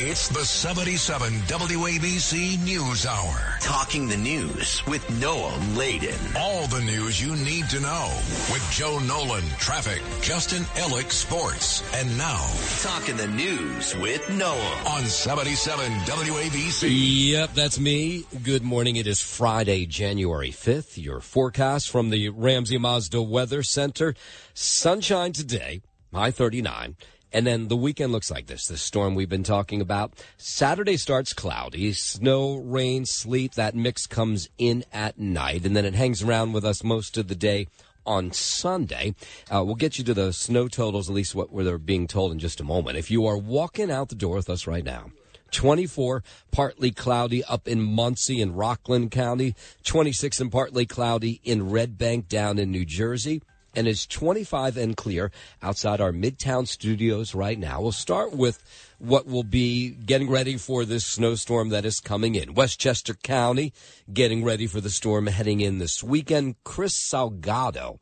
It's 0.00 0.28
the 0.28 0.44
77 0.44 1.32
WABC 1.48 2.62
News 2.64 3.04
Hour. 3.04 3.58
Talking 3.60 4.06
the 4.06 4.16
news 4.16 4.86
with 4.86 5.04
Noam 5.08 5.76
Laden. 5.76 6.14
All 6.36 6.68
the 6.68 6.80
news 6.82 7.20
you 7.20 7.34
need 7.34 7.68
to 7.70 7.80
know 7.80 8.08
with 8.52 8.64
Joe 8.70 9.00
Nolan, 9.00 9.42
traffic, 9.58 10.00
Justin 10.22 10.62
Ellick, 10.76 11.10
sports. 11.10 11.82
And 11.94 12.16
now, 12.16 12.46
Talking 12.80 13.16
the 13.16 13.26
news 13.26 13.96
with 13.96 14.22
Noam. 14.26 14.86
on 14.86 15.04
77 15.04 15.90
WABC. 15.90 17.30
Yep, 17.32 17.54
that's 17.54 17.80
me. 17.80 18.24
Good 18.44 18.62
morning. 18.62 18.94
It 18.94 19.08
is 19.08 19.20
Friday, 19.20 19.84
January 19.84 20.50
5th. 20.52 20.96
Your 21.02 21.18
forecast 21.18 21.90
from 21.90 22.10
the 22.10 22.28
Ramsey 22.28 22.78
Mazda 22.78 23.20
Weather 23.20 23.64
Center. 23.64 24.14
Sunshine 24.54 25.32
today, 25.32 25.82
high 26.14 26.30
39. 26.30 26.94
And 27.32 27.46
then 27.46 27.68
the 27.68 27.76
weekend 27.76 28.12
looks 28.12 28.30
like 28.30 28.46
this. 28.46 28.66
The 28.66 28.76
storm 28.76 29.14
we've 29.14 29.28
been 29.28 29.42
talking 29.42 29.80
about. 29.80 30.12
Saturday 30.36 30.96
starts 30.96 31.32
cloudy. 31.32 31.92
Snow, 31.92 32.56
rain, 32.56 33.04
sleet. 33.04 33.52
That 33.52 33.74
mix 33.74 34.06
comes 34.06 34.48
in 34.58 34.84
at 34.92 35.18
night. 35.18 35.66
And 35.66 35.76
then 35.76 35.84
it 35.84 35.94
hangs 35.94 36.22
around 36.22 36.52
with 36.52 36.64
us 36.64 36.82
most 36.82 37.18
of 37.18 37.28
the 37.28 37.34
day 37.34 37.68
on 38.06 38.32
Sunday. 38.32 39.14
Uh, 39.54 39.62
we'll 39.62 39.74
get 39.74 39.98
you 39.98 40.04
to 40.04 40.14
the 40.14 40.32
snow 40.32 40.66
totals, 40.66 41.10
at 41.10 41.14
least 41.14 41.34
what 41.34 41.54
they're 41.54 41.78
being 41.78 42.06
told 42.06 42.32
in 42.32 42.38
just 42.38 42.60
a 42.60 42.64
moment. 42.64 42.96
If 42.96 43.10
you 43.10 43.26
are 43.26 43.36
walking 43.36 43.90
out 43.90 44.08
the 44.08 44.14
door 44.14 44.36
with 44.36 44.48
us 44.48 44.66
right 44.66 44.84
now, 44.84 45.10
24 45.50 46.22
partly 46.50 46.90
cloudy 46.90 47.44
up 47.44 47.68
in 47.68 47.80
Monsey 47.80 48.40
and 48.40 48.56
Rockland 48.56 49.10
County, 49.10 49.54
26 49.84 50.40
and 50.40 50.52
partly 50.52 50.86
cloudy 50.86 51.40
in 51.44 51.70
Red 51.70 51.98
Bank 51.98 52.28
down 52.28 52.58
in 52.58 52.70
New 52.70 52.84
Jersey. 52.84 53.42
And 53.74 53.86
it's 53.86 54.06
25 54.06 54.76
and 54.76 54.96
clear 54.96 55.30
outside 55.62 56.00
our 56.00 56.12
Midtown 56.12 56.66
studios 56.66 57.34
right 57.34 57.58
now. 57.58 57.80
We'll 57.80 57.92
start 57.92 58.32
with 58.34 58.62
what 58.98 59.26
will 59.26 59.44
be 59.44 59.90
getting 59.90 60.30
ready 60.30 60.56
for 60.56 60.84
this 60.84 61.04
snowstorm 61.04 61.68
that 61.68 61.84
is 61.84 62.00
coming 62.00 62.34
in. 62.34 62.54
Westchester 62.54 63.14
County 63.14 63.72
getting 64.12 64.42
ready 64.42 64.66
for 64.66 64.80
the 64.80 64.90
storm 64.90 65.26
heading 65.26 65.60
in 65.60 65.78
this 65.78 66.02
weekend. 66.02 66.56
Chris 66.64 66.94
Salgado 66.94 67.98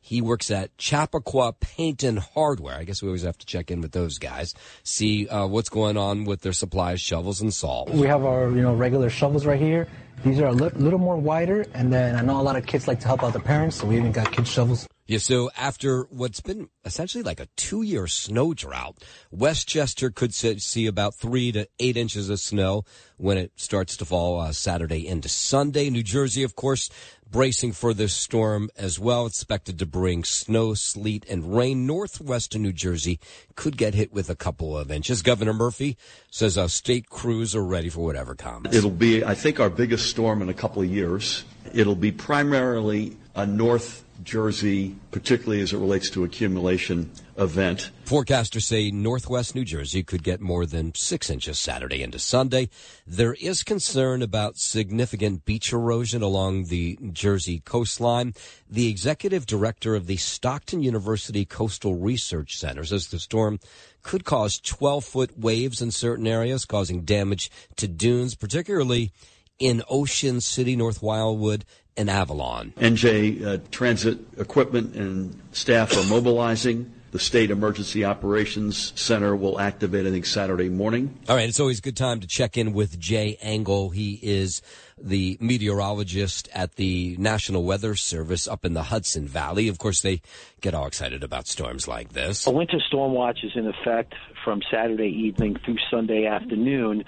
he 0.00 0.20
works 0.20 0.50
at 0.50 0.76
Chappaqua 0.78 1.52
Paint 1.60 2.02
and 2.02 2.18
Hardware. 2.18 2.76
I 2.76 2.84
guess 2.84 3.02
we 3.02 3.08
always 3.08 3.22
have 3.22 3.38
to 3.38 3.46
check 3.46 3.70
in 3.70 3.80
with 3.80 3.92
those 3.92 4.18
guys, 4.18 4.54
see 4.82 5.28
uh, 5.28 5.46
what's 5.46 5.68
going 5.68 5.96
on 5.96 6.24
with 6.24 6.40
their 6.40 6.52
supplies, 6.52 7.00
shovels 7.00 7.40
and 7.40 7.52
salt. 7.52 7.90
We 7.90 8.06
have 8.06 8.24
our, 8.24 8.50
you 8.50 8.62
know, 8.62 8.74
regular 8.74 9.10
shovels 9.10 9.44
right 9.44 9.60
here. 9.60 9.86
These 10.24 10.40
are 10.40 10.46
a 10.46 10.52
li- 10.52 10.70
little 10.74 10.98
more 10.98 11.16
wider, 11.16 11.66
and 11.74 11.92
then 11.92 12.16
I 12.16 12.22
know 12.22 12.40
a 12.40 12.42
lot 12.42 12.56
of 12.56 12.66
kids 12.66 12.88
like 12.88 13.00
to 13.00 13.06
help 13.06 13.22
out 13.22 13.32
their 13.32 13.42
parents, 13.42 13.76
so 13.76 13.86
we 13.86 13.96
even 13.96 14.12
got 14.12 14.32
kids 14.32 14.50
shovels. 14.50 14.86
Yeah, 15.10 15.18
so 15.18 15.50
after 15.56 16.04
what's 16.04 16.38
been 16.38 16.68
essentially 16.84 17.24
like 17.24 17.40
a 17.40 17.48
two 17.56 17.82
year 17.82 18.06
snow 18.06 18.54
drought, 18.54 18.96
Westchester 19.32 20.08
could 20.08 20.32
see 20.32 20.86
about 20.86 21.16
three 21.16 21.50
to 21.50 21.66
eight 21.80 21.96
inches 21.96 22.30
of 22.30 22.38
snow 22.38 22.84
when 23.16 23.36
it 23.36 23.50
starts 23.56 23.96
to 23.96 24.04
fall 24.04 24.38
uh, 24.38 24.52
Saturday 24.52 25.08
into 25.08 25.28
Sunday. 25.28 25.90
New 25.90 26.04
Jersey, 26.04 26.44
of 26.44 26.54
course, 26.54 26.90
bracing 27.28 27.72
for 27.72 27.92
this 27.92 28.14
storm 28.14 28.70
as 28.76 29.00
well. 29.00 29.26
Expected 29.26 29.80
to 29.80 29.84
bring 29.86 30.22
snow, 30.22 30.74
sleet, 30.74 31.26
and 31.28 31.56
rain. 31.56 31.88
Northwestern 31.88 32.62
New 32.62 32.72
Jersey 32.72 33.18
could 33.56 33.76
get 33.76 33.94
hit 33.94 34.12
with 34.12 34.30
a 34.30 34.36
couple 34.36 34.78
of 34.78 34.92
inches. 34.92 35.22
Governor 35.22 35.54
Murphy 35.54 35.96
says 36.30 36.56
uh, 36.56 36.68
state 36.68 37.08
crews 37.08 37.56
are 37.56 37.64
ready 37.64 37.88
for 37.88 38.04
whatever 38.04 38.36
comes. 38.36 38.72
It'll 38.72 38.90
be, 38.90 39.24
I 39.24 39.34
think, 39.34 39.58
our 39.58 39.70
biggest 39.70 40.08
storm 40.08 40.40
in 40.40 40.48
a 40.48 40.54
couple 40.54 40.82
of 40.82 40.88
years. 40.88 41.42
It'll 41.74 41.96
be 41.96 42.12
primarily 42.12 43.16
a 43.34 43.44
North 43.44 44.04
Jersey, 44.22 44.96
particularly 45.10 45.62
as 45.62 45.72
it 45.72 45.78
relates 45.78 46.10
to 46.10 46.24
accumulation 46.24 47.10
event. 47.36 47.90
Forecasters 48.04 48.62
say 48.62 48.90
northwest 48.90 49.54
New 49.54 49.64
Jersey 49.64 50.02
could 50.02 50.22
get 50.22 50.40
more 50.40 50.66
than 50.66 50.94
six 50.94 51.30
inches 51.30 51.58
Saturday 51.58 52.02
into 52.02 52.18
Sunday. 52.18 52.68
There 53.06 53.34
is 53.34 53.62
concern 53.62 54.22
about 54.22 54.58
significant 54.58 55.44
beach 55.44 55.72
erosion 55.72 56.22
along 56.22 56.66
the 56.66 56.98
Jersey 57.12 57.60
coastline. 57.60 58.34
The 58.68 58.88
executive 58.88 59.46
director 59.46 59.94
of 59.94 60.06
the 60.06 60.16
Stockton 60.16 60.82
University 60.82 61.44
Coastal 61.44 61.94
Research 61.94 62.58
Center 62.58 62.84
says 62.84 63.08
the 63.08 63.18
storm 63.18 63.58
could 64.02 64.24
cause 64.24 64.60
12 64.60 65.04
foot 65.04 65.38
waves 65.38 65.80
in 65.80 65.90
certain 65.90 66.26
areas, 66.26 66.64
causing 66.64 67.02
damage 67.02 67.50
to 67.76 67.88
dunes, 67.88 68.34
particularly 68.34 69.12
in 69.60 69.82
Ocean 69.90 70.40
City, 70.40 70.74
North 70.74 71.02
Wildwood, 71.02 71.66
and 72.00 72.08
Avalon. 72.08 72.72
NJ 72.78 73.44
uh, 73.44 73.58
Transit 73.70 74.18
equipment 74.38 74.94
and 74.94 75.38
staff 75.52 75.96
are 75.96 76.04
mobilizing. 76.04 76.92
The 77.12 77.18
State 77.18 77.50
Emergency 77.50 78.04
Operations 78.04 78.92
Center 78.94 79.34
will 79.34 79.58
activate, 79.58 80.06
I 80.06 80.10
think, 80.10 80.24
Saturday 80.24 80.68
morning. 80.68 81.18
All 81.28 81.34
right, 81.34 81.48
it's 81.48 81.58
always 81.58 81.80
a 81.80 81.82
good 81.82 81.96
time 81.96 82.20
to 82.20 82.26
check 82.28 82.56
in 82.56 82.72
with 82.72 83.00
Jay 83.00 83.36
Angle. 83.42 83.90
He 83.90 84.18
is 84.22 84.62
the 84.96 85.36
meteorologist 85.40 86.48
at 86.54 86.76
the 86.76 87.16
National 87.18 87.64
Weather 87.64 87.96
Service 87.96 88.46
up 88.46 88.64
in 88.64 88.74
the 88.74 88.84
Hudson 88.84 89.26
Valley. 89.26 89.66
Of 89.66 89.78
course, 89.78 90.02
they 90.02 90.22
get 90.60 90.72
all 90.72 90.86
excited 90.86 91.24
about 91.24 91.48
storms 91.48 91.88
like 91.88 92.12
this. 92.12 92.46
A 92.46 92.50
winter 92.52 92.78
storm 92.86 93.12
watch 93.12 93.40
is 93.42 93.52
in 93.56 93.66
effect 93.66 94.14
from 94.44 94.62
Saturday 94.70 95.08
evening 95.08 95.56
through 95.64 95.78
Sunday 95.90 96.26
afternoon 96.26 97.04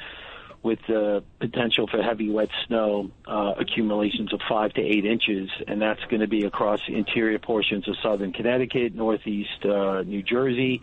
with 0.62 0.78
the 0.86 1.24
potential 1.40 1.88
for 1.90 2.02
heavy 2.02 2.30
wet 2.30 2.48
snow 2.66 3.10
uh, 3.26 3.54
accumulations 3.58 4.32
of 4.32 4.40
five 4.48 4.72
to 4.74 4.80
eight 4.80 5.04
inches, 5.04 5.50
and 5.66 5.82
that's 5.82 6.00
going 6.08 6.20
to 6.20 6.28
be 6.28 6.44
across 6.44 6.80
interior 6.88 7.38
portions 7.38 7.88
of 7.88 7.96
southern 8.02 8.32
Connecticut, 8.32 8.94
northeast 8.94 9.64
uh, 9.64 10.02
New 10.02 10.22
Jersey, 10.22 10.80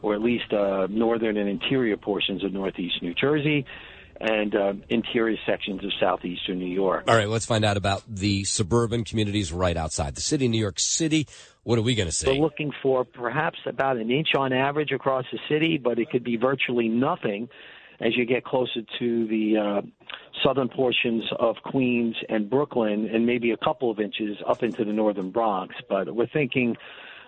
or 0.00 0.14
at 0.14 0.22
least 0.22 0.52
uh, 0.52 0.86
northern 0.88 1.36
and 1.36 1.48
interior 1.48 1.98
portions 1.98 2.42
of 2.44 2.52
northeast 2.52 3.02
New 3.02 3.12
Jersey, 3.12 3.66
and 4.18 4.54
uh, 4.54 4.72
interior 4.88 5.36
sections 5.46 5.84
of 5.84 5.90
southeastern 6.00 6.58
New 6.58 6.72
York. 6.72 7.04
All 7.06 7.14
right, 7.14 7.28
let's 7.28 7.46
find 7.46 7.64
out 7.64 7.76
about 7.76 8.02
the 8.08 8.44
suburban 8.44 9.04
communities 9.04 9.52
right 9.52 9.76
outside 9.76 10.14
the 10.14 10.20
city, 10.22 10.48
New 10.48 10.60
York 10.60 10.78
City. 10.78 11.26
What 11.62 11.78
are 11.78 11.82
we 11.82 11.94
going 11.94 12.10
to 12.10 12.26
We're 12.26 12.34
see? 12.34 12.40
looking 12.40 12.72
for 12.82 13.04
perhaps 13.04 13.58
about 13.66 13.98
an 13.98 14.10
inch 14.10 14.28
on 14.34 14.54
average 14.54 14.92
across 14.92 15.26
the 15.30 15.38
city, 15.48 15.76
but 15.76 15.98
it 15.98 16.10
could 16.10 16.24
be 16.24 16.36
virtually 16.36 16.88
nothing 16.88 17.50
as 18.00 18.16
you 18.16 18.24
get 18.24 18.44
closer 18.44 18.80
to 18.98 19.26
the 19.26 19.56
uh, 19.56 19.82
southern 20.44 20.68
portions 20.68 21.24
of 21.38 21.56
Queens 21.64 22.16
and 22.28 22.48
Brooklyn, 22.48 23.08
and 23.12 23.26
maybe 23.26 23.50
a 23.50 23.56
couple 23.56 23.90
of 23.90 24.00
inches 24.00 24.36
up 24.48 24.62
into 24.62 24.84
the 24.84 24.92
northern 24.92 25.30
Bronx. 25.30 25.74
But 25.88 26.14
we're 26.14 26.26
thinking 26.26 26.76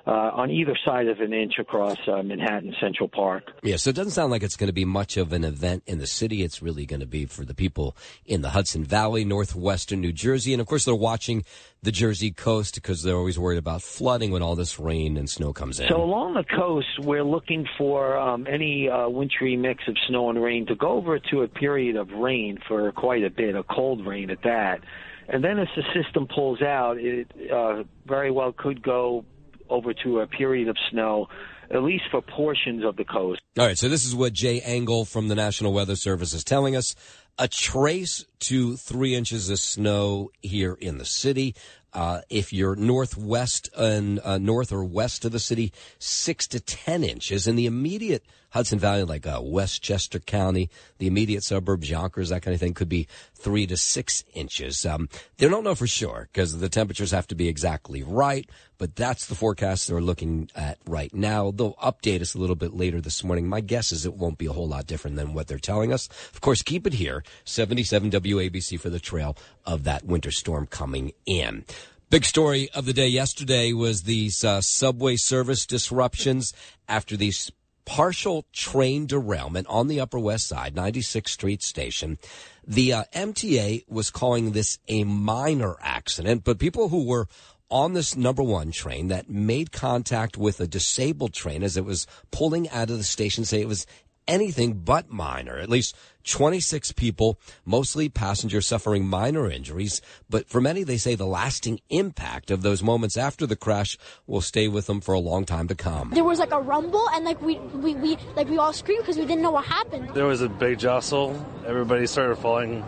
uh, 0.06 0.10
on 0.10 0.50
either 0.50 0.76
side 0.84 1.06
of 1.06 1.20
an 1.20 1.32
inch 1.32 1.54
across 1.58 1.96
uh, 2.08 2.22
Manhattan 2.22 2.74
Central 2.80 3.08
Park. 3.08 3.44
Yeah, 3.62 3.76
so 3.76 3.90
it 3.90 3.96
doesn't 3.96 4.12
sound 4.12 4.32
like 4.32 4.42
it's 4.42 4.56
going 4.56 4.68
to 4.68 4.72
be 4.72 4.84
much 4.84 5.16
of 5.16 5.32
an 5.32 5.44
event 5.44 5.84
in 5.86 5.98
the 5.98 6.06
city. 6.06 6.42
It's 6.42 6.60
really 6.60 6.86
going 6.86 7.00
to 7.00 7.06
be 7.06 7.26
for 7.26 7.44
the 7.44 7.54
people 7.54 7.96
in 8.26 8.42
the 8.42 8.50
Hudson 8.50 8.84
Valley, 8.84 9.24
northwestern 9.24 10.00
New 10.00 10.12
Jersey. 10.12 10.52
And 10.52 10.60
of 10.60 10.66
course, 10.66 10.84
they're 10.84 10.94
watching 10.94 11.44
the 11.82 11.92
Jersey 11.92 12.32
coast 12.32 12.74
because 12.74 13.02
they're 13.02 13.16
always 13.16 13.38
worried 13.38 13.58
about 13.58 13.82
flooding 13.82 14.32
when 14.32 14.42
all 14.42 14.56
this 14.56 14.78
rain 14.78 15.16
and 15.16 15.30
snow 15.30 15.52
comes 15.52 15.78
in. 15.78 15.88
So 15.88 16.02
along 16.02 16.34
the 16.34 16.44
coast, 16.44 16.98
we're 17.00 17.24
looking 17.24 17.66
for 17.78 18.16
um, 18.16 18.46
any 18.50 18.88
uh, 18.88 19.08
wintry 19.08 19.56
mix 19.56 19.86
of 19.86 19.96
snow 20.08 20.30
and 20.30 20.42
rain 20.42 20.66
to 20.66 20.74
go 20.74 20.90
over 20.90 21.18
to 21.30 21.42
a 21.42 21.48
period 21.48 21.96
of 21.96 22.10
rain 22.10 22.58
for 22.66 22.90
quite 22.92 23.22
a 23.22 23.30
bit, 23.30 23.54
a 23.54 23.62
cold 23.62 24.04
rain 24.04 24.30
at 24.30 24.42
that. 24.42 24.80
And 25.28 25.44
then 25.44 25.58
as 25.58 25.68
the 25.76 25.82
system 25.94 26.26
pulls 26.26 26.60
out, 26.60 26.98
it 26.98 27.30
uh, 27.52 27.84
very 28.06 28.30
well 28.30 28.52
could 28.52 28.82
go 28.82 29.24
over 29.72 29.94
to 30.04 30.20
a 30.20 30.26
period 30.26 30.68
of 30.68 30.76
snow, 30.90 31.28
at 31.70 31.82
least 31.82 32.04
for 32.10 32.20
portions 32.20 32.84
of 32.84 32.96
the 32.96 33.04
coast. 33.04 33.40
All 33.58 33.66
right, 33.66 33.78
so 33.78 33.88
this 33.88 34.04
is 34.04 34.14
what 34.14 34.32
Jay 34.32 34.60
Angle 34.60 35.04
from 35.04 35.28
the 35.28 35.34
National 35.34 35.72
Weather 35.72 35.96
Service 35.96 36.34
is 36.34 36.44
telling 36.44 36.76
us 36.76 36.94
a 37.38 37.48
trace 37.48 38.24
to 38.40 38.76
three 38.76 39.14
inches 39.14 39.50
of 39.50 39.58
snow 39.58 40.30
here 40.40 40.74
in 40.80 40.98
the 40.98 41.04
city. 41.04 41.54
Uh, 41.94 42.22
if 42.30 42.52
you're 42.52 42.74
northwest 42.76 43.68
and 43.76 44.18
uh, 44.24 44.38
north 44.38 44.72
or 44.72 44.82
west 44.84 45.24
of 45.24 45.32
the 45.32 45.38
city, 45.38 45.72
six 45.98 46.46
to 46.48 46.58
ten 46.60 47.04
inches. 47.04 47.46
In 47.46 47.54
the 47.56 47.66
immediate 47.66 48.24
Hudson 48.52 48.78
Valley, 48.78 49.04
like 49.04 49.26
uh, 49.26 49.40
Westchester 49.42 50.18
County, 50.18 50.70
the 50.98 51.06
immediate 51.06 51.42
suburbs, 51.42 51.88
Yonkers, 51.88 52.28
that 52.28 52.42
kind 52.42 52.54
of 52.54 52.60
thing, 52.60 52.74
could 52.74 52.88
be 52.88 53.08
three 53.34 53.66
to 53.66 53.76
six 53.76 54.24
inches. 54.34 54.84
Um, 54.84 55.08
they 55.38 55.48
don't 55.48 55.64
know 55.64 55.74
for 55.74 55.86
sure 55.86 56.28
because 56.32 56.58
the 56.58 56.68
temperatures 56.68 57.12
have 57.12 57.26
to 57.28 57.34
be 57.34 57.48
exactly 57.48 58.02
right, 58.02 58.48
but 58.76 58.94
that's 58.94 59.26
the 59.26 59.34
forecast 59.34 59.88
they're 59.88 60.02
looking 60.02 60.50
at 60.54 60.78
right 60.86 61.14
now. 61.14 61.50
They'll 61.50 61.74
update 61.74 62.20
us 62.20 62.34
a 62.34 62.38
little 62.38 62.56
bit 62.56 62.74
later 62.74 63.00
this 63.00 63.24
morning. 63.24 63.48
My 63.48 63.62
guess 63.62 63.90
is 63.90 64.04
it 64.04 64.14
won't 64.14 64.38
be 64.38 64.46
a 64.46 64.52
whole 64.52 64.68
lot 64.68 64.86
different 64.86 65.16
than 65.16 65.32
what 65.32 65.46
they're 65.46 65.58
telling 65.58 65.92
us. 65.92 66.08
Of 66.34 66.42
course, 66.42 66.62
keep 66.62 66.86
it 66.86 66.94
here, 66.94 67.21
77 67.44 68.10
WABC 68.10 68.78
for 68.78 68.90
the 68.90 69.00
trail 69.00 69.36
of 69.64 69.84
that 69.84 70.04
winter 70.04 70.30
storm 70.30 70.66
coming 70.66 71.12
in. 71.26 71.64
Big 72.10 72.24
story 72.24 72.68
of 72.74 72.84
the 72.84 72.92
day 72.92 73.06
yesterday 73.06 73.72
was 73.72 74.02
these 74.02 74.44
uh, 74.44 74.60
subway 74.60 75.16
service 75.16 75.64
disruptions 75.64 76.52
after 76.86 77.16
these 77.16 77.50
partial 77.84 78.44
train 78.52 79.06
derailment 79.06 79.66
on 79.68 79.88
the 79.88 80.00
Upper 80.00 80.18
West 80.18 80.46
Side, 80.46 80.74
96th 80.74 81.28
Street 81.28 81.62
Station. 81.62 82.18
The 82.66 82.92
uh, 82.92 83.04
MTA 83.14 83.88
was 83.88 84.10
calling 84.10 84.52
this 84.52 84.78
a 84.88 85.04
minor 85.04 85.76
accident, 85.80 86.44
but 86.44 86.58
people 86.58 86.88
who 86.90 87.06
were 87.06 87.28
on 87.70 87.94
this 87.94 88.14
number 88.14 88.42
one 88.42 88.70
train 88.70 89.08
that 89.08 89.30
made 89.30 89.72
contact 89.72 90.36
with 90.36 90.60
a 90.60 90.66
disabled 90.66 91.32
train 91.32 91.62
as 91.62 91.76
it 91.76 91.84
was 91.84 92.06
pulling 92.30 92.68
out 92.68 92.90
of 92.90 92.98
the 92.98 93.04
station 93.04 93.46
say 93.46 93.62
it 93.62 93.68
was 93.68 93.86
anything 94.28 94.74
but 94.74 95.10
minor. 95.10 95.56
At 95.56 95.70
least 95.70 95.96
26 96.24 96.92
people, 96.92 97.38
mostly 97.64 98.08
passengers 98.08 98.66
suffering 98.66 99.06
minor 99.06 99.50
injuries. 99.50 100.00
But 100.28 100.48
for 100.48 100.60
many, 100.60 100.82
they 100.82 100.96
say 100.96 101.14
the 101.14 101.26
lasting 101.26 101.80
impact 101.90 102.50
of 102.50 102.62
those 102.62 102.82
moments 102.82 103.16
after 103.16 103.46
the 103.46 103.56
crash 103.56 103.98
will 104.26 104.40
stay 104.40 104.68
with 104.68 104.86
them 104.86 105.00
for 105.00 105.14
a 105.14 105.20
long 105.20 105.44
time 105.44 105.68
to 105.68 105.74
come. 105.74 106.10
There 106.10 106.24
was 106.24 106.38
like 106.38 106.52
a 106.52 106.60
rumble 106.60 107.08
and 107.10 107.24
like 107.24 107.40
we, 107.40 107.58
we, 107.58 107.94
we 107.94 108.16
like 108.36 108.48
we 108.48 108.58
all 108.58 108.72
screamed 108.72 109.02
because 109.02 109.16
we 109.16 109.26
didn't 109.26 109.42
know 109.42 109.50
what 109.50 109.64
happened. 109.64 110.10
There 110.10 110.26
was 110.26 110.42
a 110.42 110.48
big 110.48 110.78
jostle. 110.78 111.34
Everybody 111.66 112.06
started 112.06 112.36
falling 112.36 112.84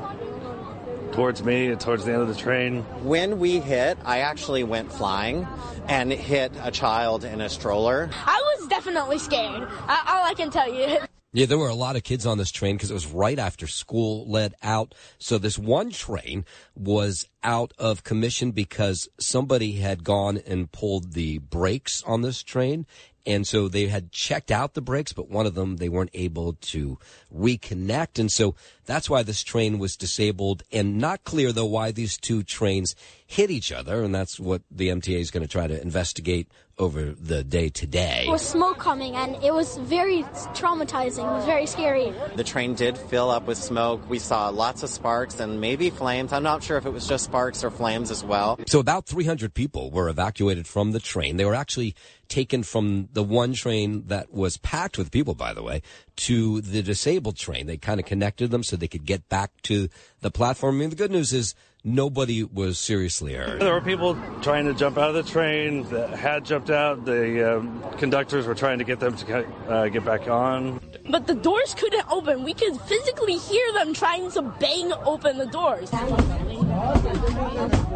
towards 1.12 1.44
me 1.44 1.69
and 1.69 1.81
towards 1.81 2.04
the 2.04 2.12
end 2.12 2.22
of 2.22 2.28
the 2.28 2.34
train. 2.34 2.82
When 3.02 3.38
we 3.38 3.60
hit, 3.60 3.98
I 4.04 4.20
actually 4.20 4.64
went 4.64 4.92
flying 4.92 5.46
and 5.86 6.12
hit 6.12 6.52
a 6.60 6.70
child 6.70 7.25
in 7.25 7.40
a 7.40 7.48
stroller. 7.48 8.10
I 8.12 8.56
was 8.58 8.69
definitely 8.69 9.19
scared. 9.19 9.69
I, 9.86 10.16
all 10.16 10.25
I 10.25 10.34
can 10.34 10.50
tell 10.50 10.72
you. 10.72 10.98
Yeah, 11.34 11.46
there 11.46 11.58
were 11.58 11.69
a 11.69 11.75
lot 11.75 11.96
of 11.96 12.04
kids 12.04 12.26
on 12.26 12.38
this 12.38 12.52
train 12.52 12.76
because 12.76 12.92
it 12.92 12.94
was 12.94 13.08
right 13.08 13.40
after 13.40 13.66
school 13.66 14.25
let 14.31 14.54
out. 14.62 14.94
So 15.19 15.36
this 15.36 15.58
one 15.58 15.90
train 15.90 16.44
was 16.76 17.26
out 17.42 17.72
of 17.76 18.04
commission 18.04 18.52
because 18.52 19.08
somebody 19.19 19.72
had 19.72 20.04
gone 20.04 20.40
and 20.46 20.70
pulled 20.70 21.14
the 21.14 21.38
brakes 21.38 22.04
on 22.06 22.22
this 22.22 22.44
train. 22.44 22.86
And 23.26 23.48
so 23.48 23.66
they 23.66 23.88
had 23.88 24.12
checked 24.12 24.52
out 24.52 24.75
the 24.75 24.81
brakes, 24.81 25.12
but 25.12 25.28
one 25.28 25.44
of 25.44 25.56
them 25.56 25.78
they 25.78 25.88
weren't 25.88 26.10
able 26.14 26.52
to 26.52 27.00
reconnect. 27.34 28.20
And 28.20 28.31
so 28.31 28.54
that's 28.84 29.10
why 29.10 29.25
this 29.25 29.42
train 29.42 29.81
was 29.81 29.96
disabled 29.96 30.62
and 30.70 30.98
not 30.98 31.25
clear 31.25 31.50
though 31.50 31.64
why 31.64 31.90
these 31.90 32.16
two 32.16 32.44
trains 32.44 32.94
hit 33.26 33.50
each 33.50 33.72
other. 33.72 34.04
And 34.04 34.14
that's 34.14 34.38
what 34.38 34.62
the 34.70 34.88
MTA 34.88 35.19
is 35.19 35.32
going 35.32 35.44
to 35.44 35.50
try 35.50 35.66
to 35.66 35.82
investigate 35.82 36.46
over 36.78 37.12
the 37.12 37.44
day 37.44 37.68
today. 37.68 38.22
There 38.24 38.32
was 38.32 38.46
smoke 38.46 38.78
coming 38.78 39.14
and 39.14 39.42
it 39.42 39.52
was 39.52 39.76
very 39.78 40.22
traumatizing. 40.54 41.24
It 41.24 41.36
was 41.36 41.44
very 41.44 41.66
scary. 41.66 42.12
The 42.36 42.44
train 42.44 42.74
did 42.74 42.98
fill 42.98 43.30
up 43.30 43.46
with 43.46 43.58
smoke. 43.58 44.08
We 44.08 44.18
saw 44.18 44.48
lots 44.48 44.82
of 44.82 44.90
sparks 44.90 45.40
and 45.40 45.60
maybe 45.60 45.90
flames. 45.90 46.32
I'm 46.32 46.42
not 46.42 46.62
sure 46.62 46.76
if 46.76 46.86
it 46.86 46.90
was 46.90 47.06
just 47.06 47.24
sparks 47.24 47.62
or 47.62 47.70
flames 47.70 48.10
as 48.10 48.24
well. 48.24 48.58
So 48.66 48.78
about 48.78 49.06
300 49.06 49.54
people 49.54 49.90
were 49.90 50.08
evacuated 50.08 50.66
from 50.66 50.92
the 50.92 51.00
train. 51.00 51.36
They 51.36 51.44
were 51.44 51.54
actually 51.54 51.94
taken 52.28 52.62
from 52.62 53.08
the 53.12 53.22
one 53.22 53.52
train 53.52 54.04
that 54.06 54.32
was 54.32 54.56
packed 54.56 54.98
with 54.98 55.10
people, 55.10 55.34
by 55.34 55.52
the 55.52 55.62
way, 55.62 55.82
to 56.16 56.60
the 56.60 56.82
disabled 56.82 57.36
train. 57.36 57.66
They 57.66 57.76
kind 57.76 58.00
of 58.00 58.06
connected 58.06 58.50
them 58.50 58.62
so 58.62 58.76
they 58.76 58.88
could 58.88 59.04
get 59.04 59.28
back 59.28 59.50
to 59.62 59.88
the 60.20 60.30
platform. 60.30 60.76
I 60.76 60.78
mean, 60.78 60.90
the 60.90 60.96
good 60.96 61.10
news 61.10 61.32
is 61.32 61.54
nobody 61.84 62.42
was 62.42 62.78
seriously 62.78 63.34
hurt. 63.34 63.60
There 63.60 63.75
were 63.75 63.81
people 63.81 64.19
trying 64.40 64.64
to 64.64 64.75
jump 64.75 64.98
out 64.98 65.14
of 65.14 65.14
the 65.14 65.31
train 65.31 65.84
that 65.90 66.10
had 66.10 66.44
jumped 66.44 66.70
out. 66.70 67.04
The 67.04 67.58
um, 67.58 67.84
conductors 67.98 68.46
were 68.46 68.54
trying 68.54 68.78
to 68.78 68.84
get 68.84 69.00
them 69.00 69.14
to 69.16 69.46
uh, 69.69 69.88
get 69.88 70.04
back 70.04 70.26
on. 70.26 70.81
But 71.08 71.26
the 71.26 71.34
doors 71.34 71.75
couldn't 71.75 72.10
open. 72.10 72.42
We 72.42 72.54
could 72.54 72.81
physically 72.82 73.36
hear 73.36 73.72
them 73.75 73.92
trying 73.92 74.31
to 74.32 74.42
bang 74.42 74.92
open 75.04 75.36
the 75.36 75.46
doors. 75.46 75.92